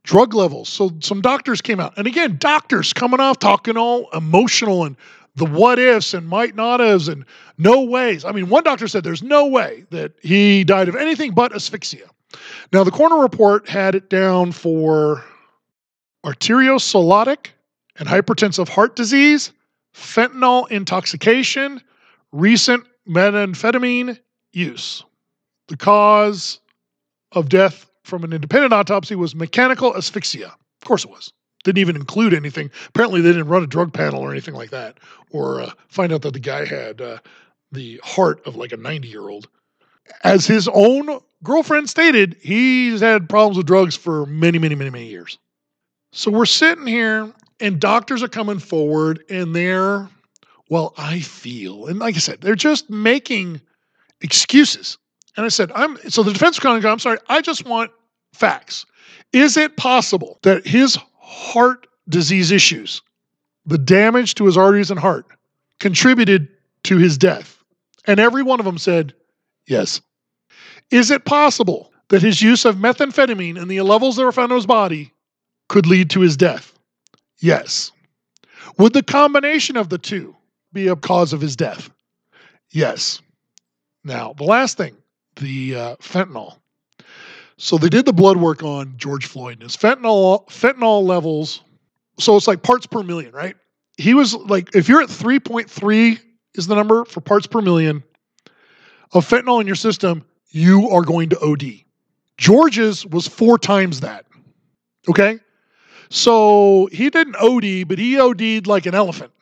Drug 0.02 0.34
levels. 0.34 0.68
So 0.68 0.90
some 1.00 1.20
doctors 1.20 1.60
came 1.60 1.78
out. 1.78 1.94
And 1.96 2.06
again, 2.06 2.36
doctors 2.38 2.92
coming 2.92 3.20
off 3.20 3.38
talking 3.38 3.76
all 3.76 4.08
emotional 4.10 4.84
and 4.84 4.96
the 5.36 5.44
what 5.44 5.78
ifs 5.78 6.14
and 6.14 6.28
might 6.28 6.56
not 6.56 6.80
haves 6.80 7.08
and 7.08 7.24
no 7.58 7.82
ways. 7.82 8.24
I 8.24 8.32
mean, 8.32 8.48
one 8.48 8.64
doctor 8.64 8.88
said 8.88 9.04
there's 9.04 9.22
no 9.22 9.46
way 9.46 9.84
that 9.90 10.12
he 10.22 10.64
died 10.64 10.88
of 10.88 10.96
anything 10.96 11.32
but 11.32 11.52
asphyxia. 11.52 12.08
Now, 12.72 12.84
the 12.84 12.90
coroner 12.90 13.20
report 13.20 13.68
had 13.68 13.94
it 13.94 14.08
down 14.08 14.52
for 14.52 15.24
arteriosclerotic 16.24 17.48
and 17.96 18.08
hypertensive 18.08 18.68
heart 18.68 18.96
disease, 18.96 19.52
fentanyl 19.94 20.70
intoxication, 20.70 21.80
recent 22.32 22.84
methamphetamine 23.08 24.18
use. 24.52 25.04
The 25.68 25.76
cause 25.76 26.60
of 27.32 27.48
death 27.48 27.89
from 28.10 28.24
an 28.24 28.32
independent 28.32 28.74
autopsy 28.74 29.14
was 29.14 29.34
mechanical 29.34 29.96
asphyxia. 29.96 30.48
Of 30.48 30.86
course 30.86 31.04
it 31.04 31.10
was. 31.10 31.32
Didn't 31.64 31.78
even 31.78 31.96
include 31.96 32.34
anything. 32.34 32.70
Apparently, 32.88 33.20
they 33.20 33.30
didn't 33.30 33.48
run 33.48 33.62
a 33.62 33.66
drug 33.66 33.92
panel 33.92 34.20
or 34.20 34.30
anything 34.30 34.54
like 34.54 34.70
that, 34.70 34.98
or 35.30 35.60
uh, 35.60 35.70
find 35.88 36.12
out 36.12 36.22
that 36.22 36.32
the 36.32 36.40
guy 36.40 36.64
had 36.64 37.00
uh, 37.00 37.18
the 37.72 38.00
heart 38.02 38.46
of 38.46 38.56
like 38.56 38.72
a 38.72 38.76
90 38.76 39.08
year 39.08 39.28
old. 39.28 39.48
As 40.24 40.46
his 40.46 40.68
own 40.68 41.20
girlfriend 41.44 41.88
stated, 41.88 42.36
he's 42.40 43.00
had 43.00 43.28
problems 43.28 43.56
with 43.56 43.66
drugs 43.66 43.96
for 43.96 44.26
many, 44.26 44.58
many, 44.58 44.74
many, 44.74 44.90
many 44.90 45.06
years. 45.06 45.38
So 46.12 46.30
we're 46.30 46.46
sitting 46.46 46.86
here, 46.86 47.32
and 47.60 47.78
doctors 47.78 48.22
are 48.22 48.28
coming 48.28 48.58
forward, 48.58 49.22
and 49.30 49.54
they're, 49.54 50.08
well, 50.68 50.94
I 50.96 51.20
feel, 51.20 51.86
and 51.86 52.00
like 52.00 52.16
I 52.16 52.18
said, 52.18 52.40
they're 52.40 52.56
just 52.56 52.90
making 52.90 53.60
excuses. 54.22 54.98
And 55.36 55.46
I 55.46 55.48
said, 55.48 55.70
I'm 55.74 55.96
so 56.10 56.22
the 56.22 56.32
defense 56.32 56.58
attorney, 56.58 56.84
I'm 56.84 56.98
sorry, 56.98 57.18
I 57.28 57.40
just 57.40 57.64
want 57.64 57.92
facts. 58.32 58.86
Is 59.32 59.56
it 59.56 59.76
possible 59.76 60.38
that 60.42 60.66
his 60.66 60.98
heart 61.18 61.86
disease 62.08 62.50
issues, 62.50 63.02
the 63.66 63.78
damage 63.78 64.34
to 64.36 64.46
his 64.46 64.56
arteries 64.56 64.90
and 64.90 64.98
heart, 64.98 65.26
contributed 65.78 66.48
to 66.84 66.96
his 66.96 67.16
death? 67.18 67.62
And 68.06 68.18
every 68.18 68.42
one 68.42 68.58
of 68.58 68.66
them 68.66 68.78
said, 68.78 69.14
yes. 69.66 70.00
Is 70.90 71.10
it 71.10 71.24
possible 71.24 71.92
that 72.08 72.22
his 72.22 72.42
use 72.42 72.64
of 72.64 72.76
methamphetamine 72.76 73.60
and 73.60 73.70
the 73.70 73.80
levels 73.82 74.16
that 74.16 74.24
were 74.24 74.32
found 74.32 74.50
in 74.50 74.56
his 74.56 74.66
body 74.66 75.12
could 75.68 75.86
lead 75.86 76.10
to 76.10 76.20
his 76.20 76.36
death? 76.36 76.72
Yes. 77.38 77.92
Would 78.78 78.92
the 78.92 79.02
combination 79.02 79.76
of 79.76 79.88
the 79.88 79.98
two 79.98 80.36
be 80.72 80.88
a 80.88 80.96
cause 80.96 81.32
of 81.32 81.40
his 81.40 81.56
death? 81.56 81.90
Yes. 82.72 83.20
Now, 84.04 84.32
the 84.32 84.44
last 84.44 84.76
thing, 84.76 84.96
the 85.36 85.74
uh, 85.74 85.96
fentanyl. 85.96 86.59
So 87.62 87.76
they 87.76 87.90
did 87.90 88.06
the 88.06 88.12
blood 88.14 88.38
work 88.38 88.62
on 88.62 88.94
George 88.96 89.26
Floyd, 89.26 89.54
and 89.54 89.64
his 89.64 89.76
fentanyl 89.76 90.46
fentanyl 90.46 91.04
levels. 91.04 91.60
So 92.18 92.34
it's 92.34 92.48
like 92.48 92.62
parts 92.62 92.86
per 92.86 93.02
million, 93.02 93.32
right? 93.32 93.54
He 93.98 94.14
was 94.14 94.34
like, 94.34 94.74
if 94.74 94.88
you're 94.88 95.02
at 95.02 95.10
3.3 95.10 96.18
is 96.54 96.66
the 96.66 96.74
number 96.74 97.04
for 97.04 97.20
parts 97.20 97.46
per 97.46 97.60
million 97.60 98.02
of 99.12 99.28
fentanyl 99.28 99.60
in 99.60 99.66
your 99.66 99.76
system, 99.76 100.24
you 100.48 100.88
are 100.88 101.02
going 101.02 101.28
to 101.28 101.40
OD. 101.40 101.84
George's 102.38 103.04
was 103.04 103.28
four 103.28 103.58
times 103.58 104.00
that. 104.00 104.24
Okay? 105.06 105.38
So 106.08 106.88
he 106.90 107.10
didn't 107.10 107.36
OD, 107.36 107.86
but 107.86 107.98
he 107.98 108.18
OD'd 108.18 108.68
like 108.68 108.86
an 108.86 108.94
elephant. 108.94 109.32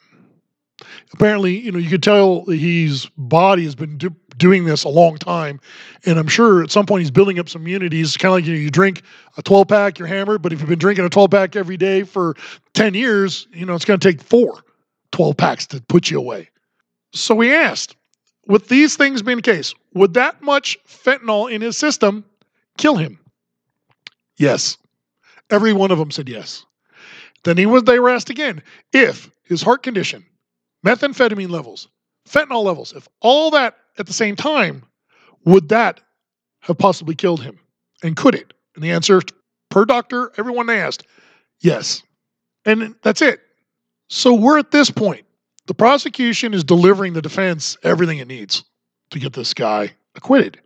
Apparently, 1.12 1.58
you 1.58 1.72
know, 1.72 1.78
you 1.78 1.90
could 1.90 2.02
tell 2.02 2.44
his 2.46 3.06
body 3.16 3.64
has 3.64 3.74
been 3.74 3.98
do- 3.98 4.14
doing 4.36 4.64
this 4.64 4.84
a 4.84 4.88
long 4.88 5.16
time. 5.16 5.60
And 6.04 6.18
I'm 6.18 6.28
sure 6.28 6.62
at 6.62 6.70
some 6.70 6.86
point 6.86 7.02
he's 7.02 7.10
building 7.10 7.38
up 7.38 7.48
some 7.48 7.62
immunities. 7.62 8.16
Kind 8.16 8.30
of 8.30 8.36
like 8.36 8.46
you, 8.46 8.54
know, 8.54 8.58
you 8.58 8.70
drink 8.70 9.02
a 9.36 9.42
12 9.42 9.68
pack, 9.68 9.98
you're 9.98 10.08
hammered. 10.08 10.42
But 10.42 10.52
if 10.52 10.60
you've 10.60 10.68
been 10.68 10.78
drinking 10.78 11.04
a 11.04 11.10
12 11.10 11.30
pack 11.30 11.56
every 11.56 11.76
day 11.76 12.02
for 12.02 12.36
10 12.74 12.94
years, 12.94 13.46
you 13.52 13.66
know, 13.66 13.74
it's 13.74 13.84
going 13.84 13.98
to 13.98 14.08
take 14.08 14.22
four 14.22 14.62
12 15.12 15.36
packs 15.36 15.66
to 15.66 15.80
put 15.82 16.10
you 16.10 16.18
away. 16.18 16.48
So 17.12 17.34
we 17.34 17.54
asked, 17.54 17.96
with 18.46 18.68
these 18.68 18.96
things 18.96 19.22
being 19.22 19.38
the 19.38 19.42
case, 19.42 19.74
would 19.94 20.14
that 20.14 20.42
much 20.42 20.78
fentanyl 20.86 21.50
in 21.50 21.60
his 21.60 21.76
system 21.76 22.24
kill 22.76 22.96
him? 22.96 23.18
Yes. 24.36 24.78
Every 25.50 25.72
one 25.72 25.90
of 25.90 25.98
them 25.98 26.10
said 26.10 26.28
yes. 26.28 26.64
Then 27.44 27.56
he 27.56 27.66
was 27.66 27.84
they 27.84 27.98
were 27.98 28.10
asked 28.10 28.30
again 28.30 28.62
if 28.92 29.30
his 29.44 29.62
heart 29.62 29.82
condition, 29.82 30.24
methamphetamine 30.88 31.50
levels, 31.50 31.88
fentanyl 32.28 32.64
levels, 32.64 32.92
if 32.92 33.08
all 33.20 33.50
that 33.50 33.76
at 33.98 34.06
the 34.06 34.12
same 34.12 34.36
time, 34.36 34.82
would 35.44 35.68
that 35.68 36.00
have 36.60 36.78
possibly 36.78 37.14
killed 37.14 37.42
him? 37.42 37.58
And 38.02 38.16
could 38.16 38.34
it? 38.34 38.52
And 38.74 38.82
the 38.82 38.90
answer, 38.90 39.20
per 39.70 39.84
doctor, 39.84 40.32
everyone 40.38 40.66
they 40.66 40.80
asked, 40.80 41.06
yes. 41.60 42.02
And 42.64 42.94
that's 43.02 43.22
it. 43.22 43.40
So 44.08 44.32
we're 44.32 44.58
at 44.58 44.70
this 44.70 44.90
point. 44.90 45.24
The 45.66 45.74
prosecution 45.74 46.54
is 46.54 46.64
delivering 46.64 47.12
the 47.12 47.20
defense 47.20 47.76
everything 47.82 48.18
it 48.18 48.28
needs 48.28 48.64
to 49.10 49.18
get 49.18 49.34
this 49.34 49.52
guy 49.52 49.92
acquitted. 50.14 50.60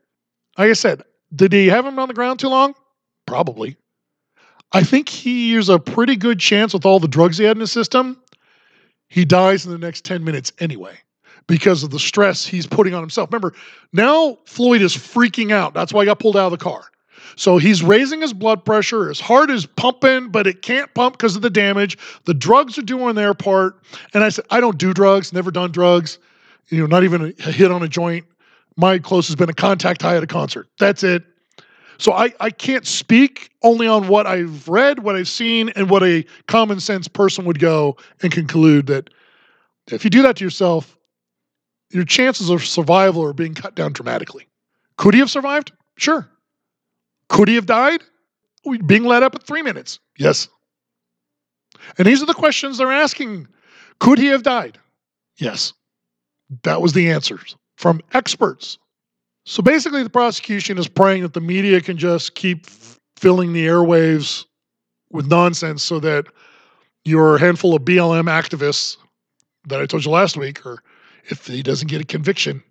Like 0.56 0.70
I 0.70 0.74
said, 0.74 1.02
did 1.34 1.52
he 1.52 1.66
have 1.68 1.84
him 1.84 1.98
on 1.98 2.08
the 2.08 2.14
ground 2.14 2.38
too 2.38 2.48
long? 2.48 2.74
Probably. 3.26 3.76
I 4.72 4.82
think 4.84 5.08
he's 5.08 5.68
a 5.68 5.78
pretty 5.78 6.16
good 6.16 6.38
chance 6.38 6.72
with 6.72 6.86
all 6.86 7.00
the 7.00 7.08
drugs 7.08 7.38
he 7.38 7.44
had 7.44 7.56
in 7.56 7.60
his 7.60 7.72
system. 7.72 8.21
He 9.12 9.26
dies 9.26 9.66
in 9.66 9.72
the 9.72 9.78
next 9.78 10.06
10 10.06 10.24
minutes 10.24 10.52
anyway 10.58 10.94
because 11.46 11.82
of 11.82 11.90
the 11.90 11.98
stress 11.98 12.46
he's 12.46 12.66
putting 12.66 12.94
on 12.94 13.02
himself. 13.02 13.30
Remember, 13.30 13.52
now 13.92 14.38
Floyd 14.46 14.80
is 14.80 14.96
freaking 14.96 15.52
out. 15.52 15.74
That's 15.74 15.92
why 15.92 16.02
he 16.02 16.06
got 16.06 16.18
pulled 16.18 16.34
out 16.34 16.50
of 16.50 16.58
the 16.58 16.64
car. 16.64 16.84
So 17.36 17.58
he's 17.58 17.82
raising 17.82 18.22
his 18.22 18.32
blood 18.32 18.64
pressure. 18.64 19.10
His 19.10 19.20
heart 19.20 19.50
is 19.50 19.66
pumping, 19.66 20.30
but 20.30 20.46
it 20.46 20.62
can't 20.62 20.92
pump 20.94 21.18
because 21.18 21.36
of 21.36 21.42
the 21.42 21.50
damage. 21.50 21.98
The 22.24 22.32
drugs 22.32 22.78
are 22.78 22.82
doing 22.82 23.14
their 23.14 23.34
part. 23.34 23.82
And 24.14 24.24
I 24.24 24.30
said, 24.30 24.46
I 24.50 24.60
don't 24.60 24.78
do 24.78 24.94
drugs, 24.94 25.30
never 25.30 25.50
done 25.50 25.72
drugs, 25.72 26.18
you 26.68 26.80
know, 26.80 26.86
not 26.86 27.04
even 27.04 27.34
a 27.38 27.50
hit 27.50 27.70
on 27.70 27.82
a 27.82 27.88
joint. 27.88 28.24
My 28.78 28.98
closest 28.98 29.28
has 29.28 29.36
been 29.36 29.50
a 29.50 29.54
contact 29.54 30.00
high 30.00 30.16
at 30.16 30.22
a 30.22 30.26
concert. 30.26 30.68
That's 30.78 31.02
it. 31.02 31.22
So 32.02 32.12
I, 32.12 32.32
I 32.40 32.50
can't 32.50 32.84
speak 32.84 33.50
only 33.62 33.86
on 33.86 34.08
what 34.08 34.26
I've 34.26 34.68
read, 34.68 35.04
what 35.04 35.14
I've 35.14 35.28
seen, 35.28 35.68
and 35.76 35.88
what 35.88 36.02
a 36.02 36.26
common 36.48 36.80
sense 36.80 37.06
person 37.06 37.44
would 37.44 37.60
go 37.60 37.96
and 38.22 38.32
conclude 38.32 38.88
that 38.88 39.08
if 39.92 40.02
you 40.02 40.10
do 40.10 40.20
that 40.22 40.34
to 40.38 40.44
yourself, 40.44 40.98
your 41.90 42.04
chances 42.04 42.50
of 42.50 42.64
survival 42.64 43.22
are 43.24 43.32
being 43.32 43.54
cut 43.54 43.76
down 43.76 43.92
dramatically. 43.92 44.48
Could 44.96 45.14
he 45.14 45.20
have 45.20 45.30
survived? 45.30 45.70
Sure. 45.96 46.28
Could 47.28 47.46
he 47.46 47.54
have 47.54 47.66
died? 47.66 48.02
Being 48.84 49.04
led 49.04 49.22
up 49.22 49.36
at 49.36 49.44
three 49.44 49.62
minutes? 49.62 50.00
Yes. 50.18 50.48
And 51.98 52.06
these 52.06 52.20
are 52.20 52.26
the 52.26 52.34
questions 52.34 52.78
they're 52.78 52.90
asking. 52.90 53.46
Could 54.00 54.18
he 54.18 54.26
have 54.26 54.42
died? 54.42 54.76
Yes. 55.36 55.72
That 56.64 56.82
was 56.82 56.94
the 56.94 57.12
answers 57.12 57.54
from 57.76 58.00
experts. 58.12 58.78
So 59.44 59.62
basically, 59.62 60.02
the 60.02 60.10
prosecution 60.10 60.78
is 60.78 60.88
praying 60.88 61.22
that 61.22 61.34
the 61.34 61.40
media 61.40 61.80
can 61.80 61.98
just 61.98 62.34
keep 62.34 62.66
filling 63.16 63.52
the 63.52 63.66
airwaves 63.66 64.44
with 65.10 65.26
nonsense 65.26 65.82
so 65.82 65.98
that 66.00 66.26
your 67.04 67.38
handful 67.38 67.74
of 67.74 67.82
BLM 67.82 68.24
activists 68.24 68.96
that 69.66 69.80
I 69.80 69.86
told 69.86 70.04
you 70.04 70.10
last 70.10 70.36
week, 70.36 70.64
or 70.64 70.82
if 71.24 71.46
he 71.46 71.62
doesn't 71.62 71.88
get 71.88 72.00
a 72.00 72.04
conviction, 72.04 72.62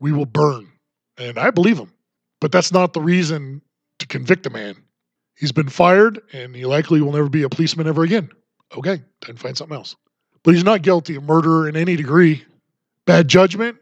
we 0.00 0.12
will 0.12 0.26
burn. 0.26 0.70
And 1.18 1.38
I 1.38 1.50
believe 1.50 1.78
him. 1.78 1.92
But 2.40 2.52
that's 2.52 2.72
not 2.72 2.92
the 2.92 3.00
reason 3.00 3.62
to 3.98 4.06
convict 4.06 4.46
a 4.46 4.50
man. 4.50 4.76
He's 5.36 5.52
been 5.52 5.68
fired 5.68 6.20
and 6.32 6.54
he 6.54 6.66
likely 6.66 7.00
will 7.00 7.12
never 7.12 7.28
be 7.28 7.42
a 7.42 7.48
policeman 7.48 7.86
ever 7.86 8.02
again. 8.02 8.30
Okay, 8.76 9.02
then 9.26 9.36
find 9.36 9.56
something 9.56 9.76
else. 9.76 9.96
But 10.42 10.54
he's 10.54 10.64
not 10.64 10.82
guilty 10.82 11.16
of 11.16 11.22
murder 11.22 11.68
in 11.68 11.76
any 11.76 11.96
degree. 11.96 12.44
Bad 13.06 13.28
judgment, 13.28 13.76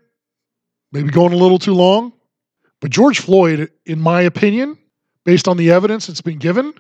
maybe 0.93 1.11
going 1.11 1.33
a 1.33 1.37
little 1.37 1.59
too 1.59 1.75
long. 1.75 2.13
But 2.81 2.91
George 2.91 3.21
Floyd, 3.21 3.71
in 3.85 4.01
my 4.01 4.23
opinion, 4.23 4.79
based 5.25 5.49
on 5.49 5.57
the 5.57 5.71
evidence 5.71 6.07
that's 6.07 6.23
been 6.23 6.39
given 6.39 6.73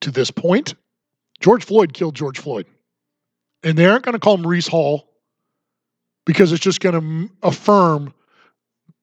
to 0.00 0.10
this 0.10 0.30
point, 0.30 0.74
George 1.40 1.64
Floyd 1.64 1.92
killed 1.92 2.14
George 2.14 2.38
Floyd. 2.38 2.66
And 3.64 3.76
they 3.76 3.86
aren't 3.86 4.04
going 4.04 4.12
to 4.12 4.20
call 4.20 4.36
Maurice 4.36 4.68
Hall 4.68 5.08
because 6.24 6.52
it's 6.52 6.62
just 6.62 6.80
going 6.80 7.00
to 7.00 7.34
affirm 7.42 8.14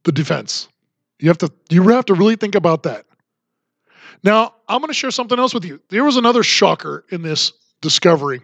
the 0.03 0.11
defense. 0.11 0.69
You 1.19 1.29
have 1.29 1.37
to 1.39 1.51
you 1.69 1.81
have 1.89 2.05
to 2.05 2.13
really 2.13 2.35
think 2.35 2.55
about 2.55 2.83
that. 2.83 3.05
Now, 4.23 4.53
I'm 4.67 4.79
going 4.79 4.87
to 4.87 4.93
share 4.93 5.11
something 5.11 5.37
else 5.37 5.53
with 5.53 5.65
you. 5.65 5.79
There 5.89 6.03
was 6.03 6.17
another 6.17 6.43
shocker 6.43 7.05
in 7.11 7.21
this 7.21 7.51
discovery. 7.81 8.41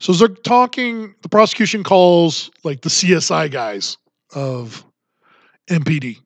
So 0.00 0.12
they're 0.12 0.28
talking, 0.28 1.14
the 1.22 1.28
prosecution 1.28 1.84
calls 1.84 2.50
like 2.64 2.82
the 2.82 2.88
CSI 2.88 3.50
guys 3.50 3.96
of 4.34 4.84
MPD 5.68 6.18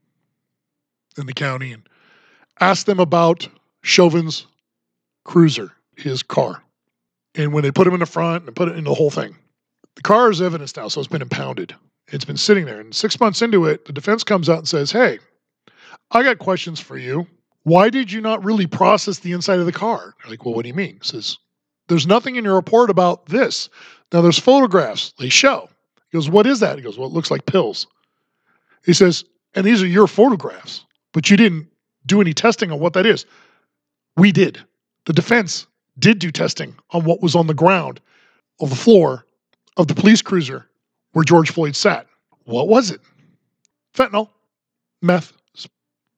in 1.17 1.27
the 1.27 1.35
county 1.35 1.73
and 1.73 1.89
asks 2.61 2.85
them 2.85 3.01
about 3.01 3.49
Chauvin's 3.83 4.47
cruiser, 5.25 5.73
his 5.97 6.23
car. 6.23 6.63
And 7.35 7.53
when 7.53 7.63
they 7.63 7.71
put 7.71 7.87
him 7.87 7.95
in 7.95 8.01
the 8.01 8.07
front 8.07 8.47
and 8.47 8.57
put 8.57 8.69
it 8.69 8.77
in 8.77 8.85
the 8.85 8.95
whole 8.95 9.11
thing, 9.11 9.37
the 9.95 10.03
car 10.03 10.31
is 10.31 10.41
evidence 10.41 10.77
now, 10.77 10.89
so 10.89 11.01
it's 11.01 11.09
been 11.09 11.23
impounded. 11.23 11.75
It's 12.09 12.25
been 12.25 12.37
sitting 12.37 12.65
there. 12.65 12.81
And 12.81 12.95
six 12.95 13.21
months 13.21 13.43
into 13.43 13.67
it, 13.67 13.85
the 13.85 13.93
defense 13.93 14.25
comes 14.25 14.49
out 14.49 14.59
and 14.59 14.69
says, 14.69 14.91
Hey, 14.91 15.19
I 16.11 16.23
got 16.23 16.39
questions 16.39 16.81
for 16.81 16.97
you. 16.97 17.27
Why 17.65 17.91
did 17.91 18.11
you 18.11 18.21
not 18.21 18.43
really 18.45 18.67
process 18.67 19.19
the 19.19 19.33
inside 19.33 19.59
of 19.59 19.67
the 19.67 19.73
car? 19.73 20.15
They're 20.23 20.31
like, 20.31 20.45
well, 20.45 20.55
what 20.55 20.63
do 20.63 20.69
you 20.69 20.75
mean? 20.75 20.95
He 21.03 21.09
says, 21.09 21.37
There's 21.89 22.07
nothing 22.07 22.37
in 22.37 22.45
your 22.45 22.55
report 22.55 22.89
about 22.91 23.27
this. 23.27 23.69
Now 24.13 24.23
there's 24.23 24.39
photographs 24.39 25.13
they 25.19 25.29
show. 25.29 25.69
He 26.11 26.17
goes, 26.17 26.31
What 26.31 26.47
is 26.47 26.61
that? 26.61 26.77
He 26.77 26.83
goes, 26.83 26.97
Well, 26.97 27.09
it 27.09 27.13
looks 27.13 27.31
like 27.31 27.45
pills. 27.47 27.87
He 28.89 28.95
says, 28.95 29.23
And 29.55 29.67
these 29.67 29.83
are 29.83 29.87
your 29.87 30.07
photographs, 30.07 30.87
but 31.13 31.29
you 31.29 31.37
didn't 31.37 31.69
do 32.07 32.23
any 32.23 32.33
testing 32.33 32.73
on 32.73 32.81
what 32.81 32.95
that 32.95 33.05
is. 33.05 33.27
We 34.17 34.33
did. 34.33 34.65
The 35.05 35.13
defense 35.13 35.67
did 35.99 36.19
do 36.19 36.31
testing 36.31 36.75
on 36.93 37.05
what 37.05 37.21
was 37.21 37.37
on 37.37 37.49
the 37.49 37.55
ground 37.55 38.01
of 38.61 38.71
the 38.71 38.77
floor 38.77 39.27
of 39.77 39.89
the 39.89 39.95
police 39.95 40.23
cruiser 40.23 40.67
where 41.13 41.23
George 41.23 41.51
Floyd 41.51 41.77
sat. 41.77 42.07
What 42.45 42.69
was 42.69 42.91
it? 42.91 43.03
Fentanyl, 43.95 44.31
meth, 45.03 45.35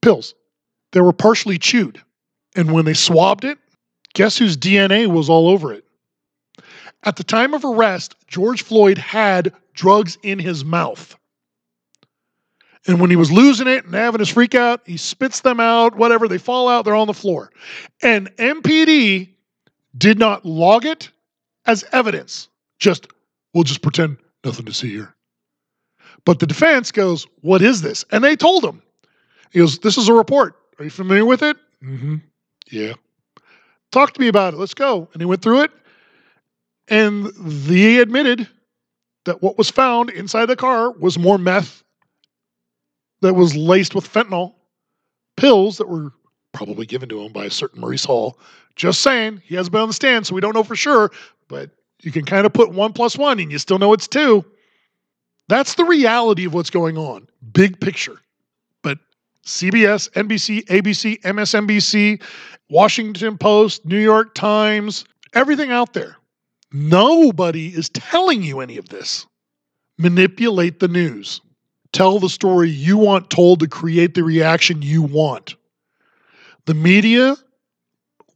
pills. 0.00 0.36
They 0.92 1.00
were 1.00 1.12
partially 1.12 1.58
chewed. 1.58 2.00
And 2.54 2.70
when 2.70 2.84
they 2.84 2.94
swabbed 2.94 3.44
it, 3.44 3.58
guess 4.14 4.38
whose 4.38 4.56
DNA 4.56 5.08
was 5.08 5.28
all 5.28 5.48
over 5.48 5.72
it? 5.72 5.84
At 7.02 7.16
the 7.16 7.24
time 7.24 7.52
of 7.52 7.64
arrest, 7.64 8.14
George 8.28 8.62
Floyd 8.62 8.96
had 8.96 9.52
drugs 9.74 10.18
in 10.22 10.38
his 10.38 10.64
mouth. 10.64 11.16
And 12.86 13.00
when 13.00 13.10
he 13.10 13.16
was 13.16 13.30
losing 13.30 13.66
it 13.66 13.84
and 13.84 13.94
having 13.94 14.20
his 14.20 14.30
freak 14.30 14.54
out, 14.54 14.80
he 14.86 14.96
spits 14.96 15.40
them 15.40 15.60
out, 15.60 15.96
whatever, 15.96 16.28
they 16.28 16.38
fall 16.38 16.68
out, 16.68 16.84
they're 16.84 16.94
on 16.94 17.06
the 17.06 17.14
floor. 17.14 17.50
And 18.02 18.34
MPD 18.36 19.28
did 19.98 20.18
not 20.18 20.46
log 20.46 20.86
it 20.86 21.10
as 21.66 21.84
evidence. 21.92 22.48
Just, 22.78 23.08
we'll 23.52 23.64
just 23.64 23.82
pretend 23.82 24.16
nothing 24.44 24.64
to 24.64 24.72
see 24.72 24.88
here. 24.88 25.14
But 26.24 26.38
the 26.38 26.46
defense 26.46 26.90
goes, 26.90 27.26
What 27.42 27.62
is 27.62 27.82
this? 27.82 28.04
And 28.10 28.24
they 28.24 28.36
told 28.36 28.64
him. 28.64 28.82
He 29.52 29.58
goes, 29.58 29.78
This 29.78 29.98
is 29.98 30.08
a 30.08 30.14
report. 30.14 30.56
Are 30.78 30.84
you 30.84 30.90
familiar 30.90 31.26
with 31.26 31.42
it? 31.42 31.56
Mm-hmm. 31.82 32.16
Yeah. 32.70 32.94
Talk 33.90 34.14
to 34.14 34.20
me 34.20 34.28
about 34.28 34.54
it. 34.54 34.58
Let's 34.58 34.74
go. 34.74 35.08
And 35.12 35.20
he 35.20 35.26
went 35.26 35.42
through 35.42 35.62
it. 35.62 35.70
And 36.88 37.26
they 37.36 37.98
admitted 37.98 38.48
that 39.24 39.42
what 39.42 39.58
was 39.58 39.70
found 39.70 40.10
inside 40.10 40.46
the 40.46 40.56
car 40.56 40.90
was 40.90 41.18
more 41.18 41.38
meth 41.38 41.82
that 43.22 43.34
was 43.34 43.56
laced 43.56 43.94
with 43.94 44.10
fentanyl, 44.10 44.54
pills 45.36 45.78
that 45.78 45.88
were 45.88 46.12
probably 46.52 46.86
given 46.86 47.08
to 47.08 47.20
him 47.20 47.32
by 47.32 47.44
a 47.44 47.50
certain 47.50 47.80
Maurice 47.80 48.04
Hall. 48.04 48.38
Just 48.76 49.00
saying, 49.00 49.42
he 49.44 49.54
hasn't 49.54 49.72
been 49.72 49.82
on 49.82 49.88
the 49.88 49.94
stand, 49.94 50.26
so 50.26 50.34
we 50.34 50.40
don't 50.40 50.54
know 50.54 50.62
for 50.62 50.76
sure, 50.76 51.10
but 51.48 51.70
you 52.02 52.10
can 52.10 52.24
kind 52.24 52.46
of 52.46 52.52
put 52.52 52.72
one 52.72 52.92
plus 52.92 53.16
one 53.16 53.38
and 53.38 53.52
you 53.52 53.58
still 53.58 53.78
know 53.78 53.92
it's 53.92 54.08
two. 54.08 54.44
That's 55.48 55.74
the 55.74 55.84
reality 55.84 56.46
of 56.46 56.54
what's 56.54 56.70
going 56.70 56.96
on, 56.96 57.28
big 57.52 57.80
picture. 57.80 58.16
But 58.82 58.98
CBS, 59.46 60.10
NBC, 60.10 60.64
ABC, 60.66 61.20
MSNBC, 61.22 62.22
Washington 62.70 63.36
Post, 63.36 63.84
New 63.84 63.98
York 63.98 64.34
Times, 64.34 65.04
everything 65.34 65.70
out 65.70 65.92
there 65.92 66.16
Nobody 66.72 67.68
is 67.68 67.88
telling 67.90 68.42
you 68.42 68.60
any 68.60 68.76
of 68.76 68.88
this. 68.88 69.26
Manipulate 69.98 70.78
the 70.78 70.88
news. 70.88 71.40
Tell 71.92 72.18
the 72.18 72.28
story 72.28 72.70
you 72.70 72.98
want 72.98 73.30
told 73.30 73.60
to 73.60 73.68
create 73.68 74.14
the 74.14 74.22
reaction 74.22 74.82
you 74.82 75.02
want. 75.02 75.56
The 76.66 76.74
media 76.74 77.36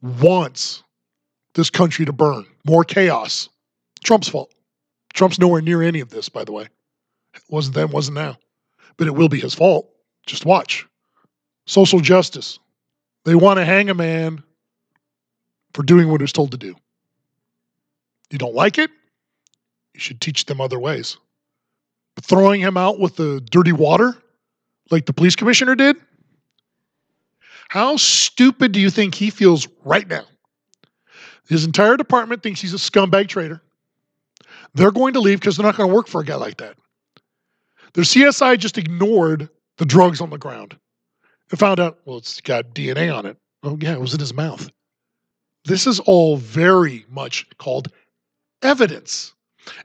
wants 0.03 0.83
this 1.55 1.71
country 1.71 2.05
to 2.05 2.13
burn, 2.13 2.45
more 2.65 2.85
chaos. 2.85 3.49
Trump's 4.03 4.29
fault. 4.29 4.53
Trump's 5.13 5.39
nowhere 5.39 5.63
near 5.63 5.83
any 5.83 6.01
of 6.01 6.11
this, 6.11 6.29
by 6.29 6.45
the 6.45 6.53
way. 6.53 6.65
It 7.35 7.43
wasn't 7.49 7.77
then, 7.77 7.91
wasn't 7.91 8.17
now. 8.17 8.37
But 8.97 9.07
it 9.07 9.15
will 9.15 9.29
be 9.29 9.41
his 9.41 9.55
fault. 9.55 9.89
Just 10.27 10.45
watch. 10.45 10.87
Social 11.67 12.01
justice. 12.01 12.59
They 13.25 13.35
want 13.35 13.59
to 13.59 13.65
hang 13.65 13.89
a 13.89 13.95
man 13.95 14.43
for 15.73 15.83
doing 15.83 16.09
what 16.09 16.21
he 16.21 16.25
was 16.25 16.33
told 16.33 16.51
to 16.51 16.59
do. 16.59 16.75
You 18.31 18.39
don't 18.39 18.55
like 18.55 18.79
it? 18.79 18.91
You 19.95 20.01
should 20.01 20.21
teach 20.21 20.47
them 20.47 20.61
other 20.61 20.79
ways. 20.79 21.17
Throwing 22.23 22.61
him 22.61 22.77
out 22.77 22.99
with 22.99 23.17
the 23.17 23.41
dirty 23.51 23.73
water, 23.73 24.17
like 24.91 25.07
the 25.07 25.13
police 25.13 25.37
commissioner 25.37 25.75
did? 25.75 25.97
How 27.69 27.97
stupid 27.97 28.73
do 28.73 28.81
you 28.81 28.91
think 28.91 29.15
he 29.15 29.31
feels 29.31 29.67
right 29.85 30.07
now? 30.07 30.25
His 31.49 31.65
entire 31.65 31.97
department 31.97 32.43
thinks 32.43 32.61
he's 32.61 32.75
a 32.75 32.79
scumbag 32.79 33.29
traitor. 33.29 33.63
They're 34.75 34.91
going 34.91 35.15
to 35.15 35.21
leave 35.21 35.41
because 35.41 35.57
they're 35.57 35.67
not 35.67 35.77
going 35.77 35.89
to 35.89 35.95
work 35.95 36.09
for 36.09 36.21
a 36.21 36.25
guy 36.25 36.37
like 36.37 36.59
that. 36.59 36.77
Their 37.95 38.05
CSI 38.05 38.59
just 38.59 38.79
ignored 38.79 39.49
the 39.79 39.85
drugs 39.85 40.21
on 40.21 40.31
the 40.31 40.39
ground 40.39 40.77
and 41.51 41.59
found 41.59 41.81
out, 41.81 41.99
well, 42.05 42.19
it's 42.19 42.41
got 42.41 42.75
DNA 42.75 43.15
on 43.15 43.27
it. 43.27 43.37
Oh, 43.63 43.79
yeah, 43.81 43.93
it 43.93 44.01
was 44.01 44.15
in 44.15 44.21
his 44.21 44.35
mouth. 44.35 44.71
This 45.65 45.87
is 45.87 46.01
all 46.01 46.37
very 46.37 47.07
much 47.09 47.47
called 47.59 47.91
evidence. 48.63 49.33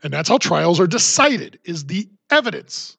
And 0.03 0.11
that's 0.11 0.29
how 0.29 0.37
trials 0.37 0.79
are 0.79 0.87
decided 0.87 1.59
is 1.63 1.85
the 1.85 2.09
evidence. 2.31 2.97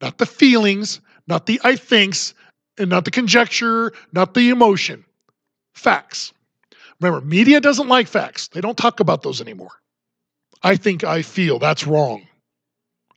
Not 0.00 0.18
the 0.18 0.26
feelings, 0.26 1.00
not 1.26 1.46
the 1.46 1.60
I 1.64 1.76
thinks, 1.76 2.34
and 2.78 2.90
not 2.90 3.04
the 3.04 3.10
conjecture, 3.10 3.92
not 4.12 4.34
the 4.34 4.50
emotion. 4.50 5.04
Facts. 5.74 6.32
Remember, 7.00 7.24
media 7.24 7.60
doesn't 7.60 7.88
like 7.88 8.08
facts. 8.08 8.48
They 8.48 8.60
don't 8.60 8.76
talk 8.76 9.00
about 9.00 9.22
those 9.22 9.40
anymore. 9.40 9.72
I 10.62 10.76
think 10.76 11.04
I 11.04 11.22
feel 11.22 11.58
that's 11.58 11.86
wrong. 11.86 12.26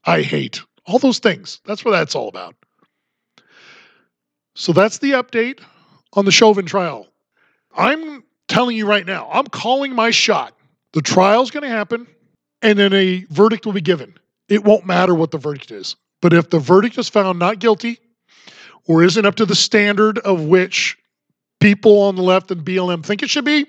I 0.05 0.21
hate. 0.21 0.61
All 0.85 0.99
those 0.99 1.19
things. 1.19 1.61
That's 1.65 1.85
what 1.85 1.91
that's 1.91 2.15
all 2.15 2.27
about. 2.27 2.55
So 4.55 4.73
that's 4.73 4.97
the 4.97 5.11
update 5.11 5.61
on 6.13 6.25
the 6.25 6.31
Chauvin 6.31 6.65
trial. 6.65 7.07
I'm 7.75 8.23
telling 8.47 8.75
you 8.75 8.85
right 8.85 9.05
now, 9.05 9.29
I'm 9.31 9.47
calling 9.47 9.93
my 9.93 10.11
shot. 10.11 10.53
The 10.93 11.01
trial's 11.01 11.51
going 11.51 11.63
to 11.63 11.69
happen, 11.69 12.07
and 12.61 12.77
then 12.77 12.91
a 12.93 13.25
verdict 13.29 13.65
will 13.65 13.73
be 13.73 13.81
given. 13.81 14.15
It 14.49 14.63
won't 14.63 14.85
matter 14.85 15.13
what 15.13 15.31
the 15.31 15.37
verdict 15.37 15.71
is. 15.71 15.95
But 16.21 16.33
if 16.33 16.49
the 16.49 16.59
verdict 16.59 16.97
is 16.97 17.07
found 17.09 17.39
not 17.39 17.59
guilty 17.59 17.99
or 18.87 19.03
isn't 19.03 19.25
up 19.25 19.35
to 19.35 19.45
the 19.45 19.55
standard 19.55 20.17
of 20.19 20.43
which 20.43 20.97
people 21.59 22.01
on 22.01 22.15
the 22.15 22.21
left 22.21 22.51
and 22.51 22.65
BLM 22.65 23.05
think 23.05 23.23
it 23.23 23.29
should 23.29 23.45
be, 23.45 23.65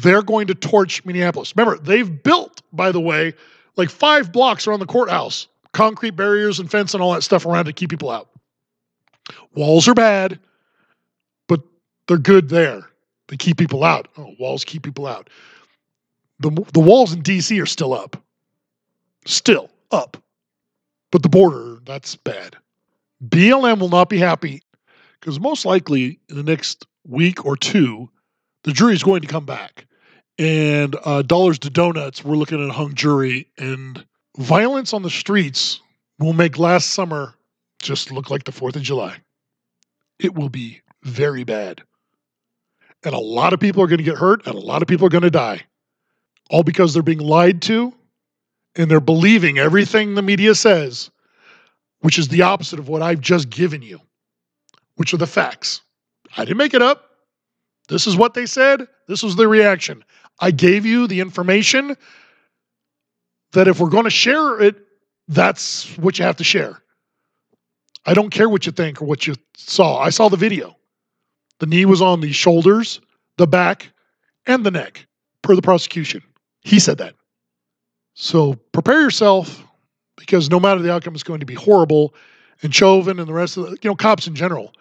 they're 0.00 0.22
going 0.22 0.46
to 0.48 0.54
torch 0.54 1.04
Minneapolis. 1.04 1.54
Remember, 1.56 1.82
they've 1.82 2.22
built, 2.22 2.62
by 2.72 2.92
the 2.92 3.00
way, 3.00 3.34
like 3.76 3.90
five 3.90 4.30
blocks 4.32 4.66
around 4.66 4.80
the 4.80 4.86
courthouse, 4.86 5.48
concrete 5.72 6.12
barriers 6.12 6.60
and 6.60 6.70
fence 6.70 6.94
and 6.94 7.02
all 7.02 7.12
that 7.14 7.22
stuff 7.22 7.46
around 7.46 7.64
to 7.64 7.72
keep 7.72 7.90
people 7.90 8.10
out. 8.10 8.28
Walls 9.54 9.88
are 9.88 9.94
bad, 9.94 10.38
but 11.48 11.60
they're 12.06 12.18
good 12.18 12.48
there. 12.48 12.82
They 13.28 13.36
keep 13.36 13.58
people 13.58 13.82
out. 13.82 14.08
Oh, 14.16 14.34
walls 14.38 14.64
keep 14.64 14.82
people 14.82 15.06
out 15.06 15.28
the 16.40 16.50
the 16.72 16.80
walls 16.80 17.12
in 17.12 17.22
DC 17.22 17.60
are 17.60 17.66
still 17.66 17.92
up. 17.92 18.16
Still 19.28 19.68
up. 19.90 20.16
But 21.12 21.22
the 21.22 21.28
border, 21.28 21.80
that's 21.84 22.16
bad. 22.16 22.56
BLM 23.22 23.78
will 23.78 23.90
not 23.90 24.08
be 24.08 24.16
happy 24.16 24.62
because 25.20 25.38
most 25.38 25.66
likely 25.66 26.18
in 26.30 26.36
the 26.36 26.42
next 26.42 26.86
week 27.06 27.44
or 27.44 27.54
two, 27.54 28.08
the 28.64 28.72
jury 28.72 28.94
is 28.94 29.02
going 29.02 29.20
to 29.20 29.28
come 29.28 29.44
back. 29.44 29.84
And 30.38 30.96
uh, 31.04 31.20
dollars 31.20 31.58
to 31.60 31.70
donuts, 31.70 32.24
we're 32.24 32.36
looking 32.36 32.62
at 32.62 32.70
a 32.70 32.72
hung 32.72 32.94
jury, 32.94 33.46
and 33.58 34.02
violence 34.38 34.94
on 34.94 35.02
the 35.02 35.10
streets 35.10 35.82
will 36.18 36.32
make 36.32 36.58
last 36.58 36.92
summer 36.92 37.34
just 37.82 38.10
look 38.10 38.30
like 38.30 38.44
the 38.44 38.52
4th 38.52 38.76
of 38.76 38.82
July. 38.82 39.18
It 40.18 40.34
will 40.34 40.48
be 40.48 40.80
very 41.02 41.44
bad. 41.44 41.82
And 43.04 43.14
a 43.14 43.20
lot 43.20 43.52
of 43.52 43.60
people 43.60 43.82
are 43.82 43.88
going 43.88 43.98
to 43.98 44.04
get 44.04 44.16
hurt, 44.16 44.46
and 44.46 44.54
a 44.54 44.60
lot 44.60 44.80
of 44.80 44.88
people 44.88 45.06
are 45.06 45.10
going 45.10 45.20
to 45.20 45.30
die 45.30 45.64
all 46.48 46.62
because 46.62 46.94
they're 46.94 47.02
being 47.02 47.18
lied 47.18 47.60
to 47.62 47.92
and 48.76 48.90
they're 48.90 49.00
believing 49.00 49.58
everything 49.58 50.14
the 50.14 50.22
media 50.22 50.54
says, 50.54 51.10
which 52.00 52.18
is 52.18 52.28
the 52.28 52.42
opposite 52.42 52.78
of 52.78 52.88
what 52.88 53.02
I've 53.02 53.20
just 53.20 53.50
given 53.50 53.82
you, 53.82 54.00
which 54.96 55.12
are 55.12 55.18
the 55.18 55.26
facts. 55.26 55.80
I 56.36 56.44
didn't 56.44 56.58
make 56.58 56.74
it 56.74 56.82
up. 56.82 57.04
This 57.88 58.06
is 58.06 58.16
what 58.16 58.34
they 58.34 58.46
said. 58.46 58.86
This 59.06 59.22
was 59.22 59.36
their 59.36 59.48
reaction. 59.48 60.04
I 60.40 60.50
gave 60.50 60.86
you 60.86 61.06
the 61.06 61.20
information 61.20 61.96
that 63.52 63.66
if 63.66 63.80
we're 63.80 63.88
going 63.88 64.04
to 64.04 64.10
share 64.10 64.60
it, 64.60 64.76
that's 65.26 65.96
what 65.98 66.18
you 66.18 66.24
have 66.24 66.36
to 66.36 66.44
share. 66.44 66.82
I 68.06 68.14
don't 68.14 68.30
care 68.30 68.48
what 68.48 68.66
you 68.66 68.72
think 68.72 69.02
or 69.02 69.06
what 69.06 69.26
you 69.26 69.34
saw. 69.56 69.98
I 69.98 70.10
saw 70.10 70.28
the 70.28 70.36
video. 70.36 70.76
The 71.58 71.66
knee 71.66 71.84
was 71.84 72.00
on 72.00 72.20
the 72.20 72.32
shoulders, 72.32 73.00
the 73.36 73.46
back, 73.46 73.90
and 74.46 74.64
the 74.64 74.70
neck, 74.70 75.06
per 75.42 75.56
the 75.56 75.62
prosecution. 75.62 76.22
He 76.62 76.78
said 76.78 76.98
that. 76.98 77.14
So 78.20 78.54
prepare 78.72 79.00
yourself 79.00 79.64
because 80.16 80.50
no 80.50 80.58
matter 80.58 80.82
the 80.82 80.92
outcome, 80.92 81.14
it's 81.14 81.22
going 81.22 81.38
to 81.38 81.46
be 81.46 81.54
horrible. 81.54 82.14
And 82.62 82.74
Chauvin 82.74 83.20
and 83.20 83.28
the 83.28 83.32
rest 83.32 83.56
of 83.56 83.70
the, 83.70 83.70
you 83.80 83.88
know, 83.88 83.94
cops 83.94 84.26
in 84.26 84.34
general, 84.34 84.72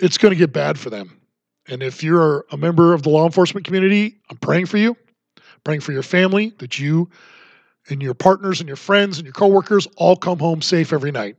it's 0.00 0.16
going 0.16 0.32
to 0.32 0.38
get 0.38 0.50
bad 0.50 0.78
for 0.78 0.88
them. 0.88 1.20
And 1.68 1.82
if 1.82 2.02
you're 2.02 2.46
a 2.50 2.56
member 2.56 2.94
of 2.94 3.02
the 3.02 3.10
law 3.10 3.26
enforcement 3.26 3.66
community, 3.66 4.16
I'm 4.30 4.38
praying 4.38 4.66
for 4.66 4.78
you, 4.78 4.96
praying 5.64 5.82
for 5.82 5.92
your 5.92 6.02
family 6.02 6.54
that 6.60 6.78
you 6.78 7.10
and 7.90 8.02
your 8.02 8.14
partners 8.14 8.58
and 8.60 8.66
your 8.66 8.76
friends 8.76 9.18
and 9.18 9.26
your 9.26 9.34
coworkers 9.34 9.86
all 9.98 10.16
come 10.16 10.38
home 10.38 10.62
safe 10.62 10.94
every 10.94 11.12
night. 11.12 11.36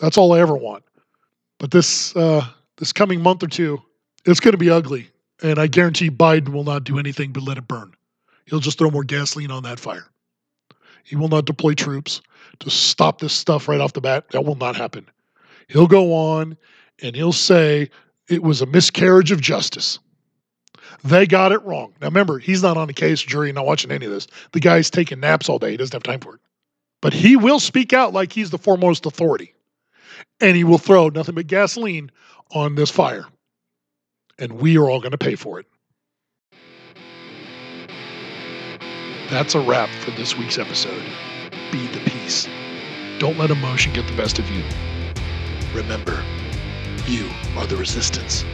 That's 0.00 0.16
all 0.18 0.32
I 0.32 0.40
ever 0.40 0.56
want. 0.56 0.82
But 1.58 1.70
this 1.70 2.16
uh, 2.16 2.44
this 2.78 2.92
coming 2.92 3.20
month 3.20 3.44
or 3.44 3.48
two, 3.48 3.80
it's 4.24 4.40
going 4.40 4.52
to 4.52 4.58
be 4.58 4.70
ugly, 4.70 5.08
and 5.40 5.60
I 5.60 5.68
guarantee 5.68 6.10
Biden 6.10 6.48
will 6.48 6.64
not 6.64 6.82
do 6.82 6.98
anything 6.98 7.30
but 7.30 7.44
let 7.44 7.58
it 7.58 7.68
burn. 7.68 7.94
He'll 8.46 8.58
just 8.58 8.76
throw 8.78 8.90
more 8.90 9.04
gasoline 9.04 9.52
on 9.52 9.62
that 9.62 9.78
fire. 9.78 10.08
He 11.02 11.16
will 11.16 11.28
not 11.28 11.44
deploy 11.44 11.74
troops 11.74 12.20
to 12.60 12.70
stop 12.70 13.20
this 13.20 13.32
stuff 13.32 13.68
right 13.68 13.80
off 13.80 13.92
the 13.92 14.00
bat. 14.00 14.30
That 14.30 14.44
will 14.44 14.54
not 14.54 14.76
happen. 14.76 15.08
He'll 15.68 15.86
go 15.86 16.12
on 16.12 16.56
and 17.02 17.16
he'll 17.16 17.32
say 17.32 17.90
it 18.28 18.42
was 18.42 18.62
a 18.62 18.66
miscarriage 18.66 19.32
of 19.32 19.40
justice. 19.40 19.98
They 21.04 21.26
got 21.26 21.52
it 21.52 21.62
wrong. 21.62 21.94
Now 22.00 22.08
remember, 22.08 22.38
he's 22.38 22.62
not 22.62 22.76
on 22.76 22.86
the 22.86 22.94
case, 22.94 23.20
jury, 23.20 23.52
not 23.52 23.66
watching 23.66 23.90
any 23.90 24.06
of 24.06 24.12
this. 24.12 24.26
The 24.52 24.60
guy's 24.60 24.90
taking 24.90 25.20
naps 25.20 25.48
all 25.48 25.58
day. 25.58 25.72
He 25.72 25.76
doesn't 25.76 25.94
have 25.94 26.02
time 26.02 26.20
for 26.20 26.34
it. 26.34 26.40
But 27.00 27.12
he 27.12 27.36
will 27.36 27.58
speak 27.58 27.92
out 27.92 28.12
like 28.12 28.32
he's 28.32 28.50
the 28.50 28.58
foremost 28.58 29.06
authority. 29.06 29.54
And 30.40 30.56
he 30.56 30.64
will 30.64 30.78
throw 30.78 31.08
nothing 31.08 31.34
but 31.34 31.46
gasoline 31.46 32.10
on 32.54 32.74
this 32.76 32.90
fire. 32.90 33.26
And 34.38 34.52
we 34.54 34.78
are 34.78 34.88
all 34.88 35.00
going 35.00 35.12
to 35.12 35.18
pay 35.18 35.34
for 35.34 35.58
it. 35.58 35.66
That's 39.32 39.54
a 39.54 39.60
wrap 39.60 39.88
for 40.04 40.10
this 40.10 40.36
week's 40.36 40.58
episode. 40.58 41.02
Be 41.70 41.86
the 41.86 42.00
peace. 42.00 42.46
Don't 43.18 43.38
let 43.38 43.50
emotion 43.50 43.94
get 43.94 44.06
the 44.06 44.14
best 44.14 44.38
of 44.38 44.46
you. 44.50 44.62
Remember, 45.72 46.22
you 47.06 47.30
are 47.56 47.66
the 47.66 47.78
resistance. 47.78 48.44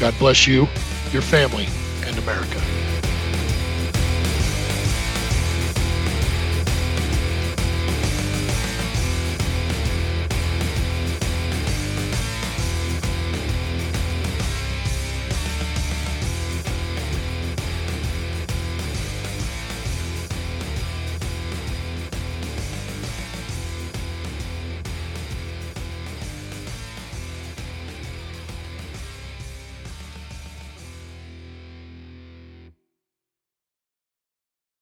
God 0.00 0.14
bless 0.18 0.46
you, 0.46 0.66
your 1.12 1.20
family, 1.20 1.68
and 2.06 2.16
America. 2.16 2.58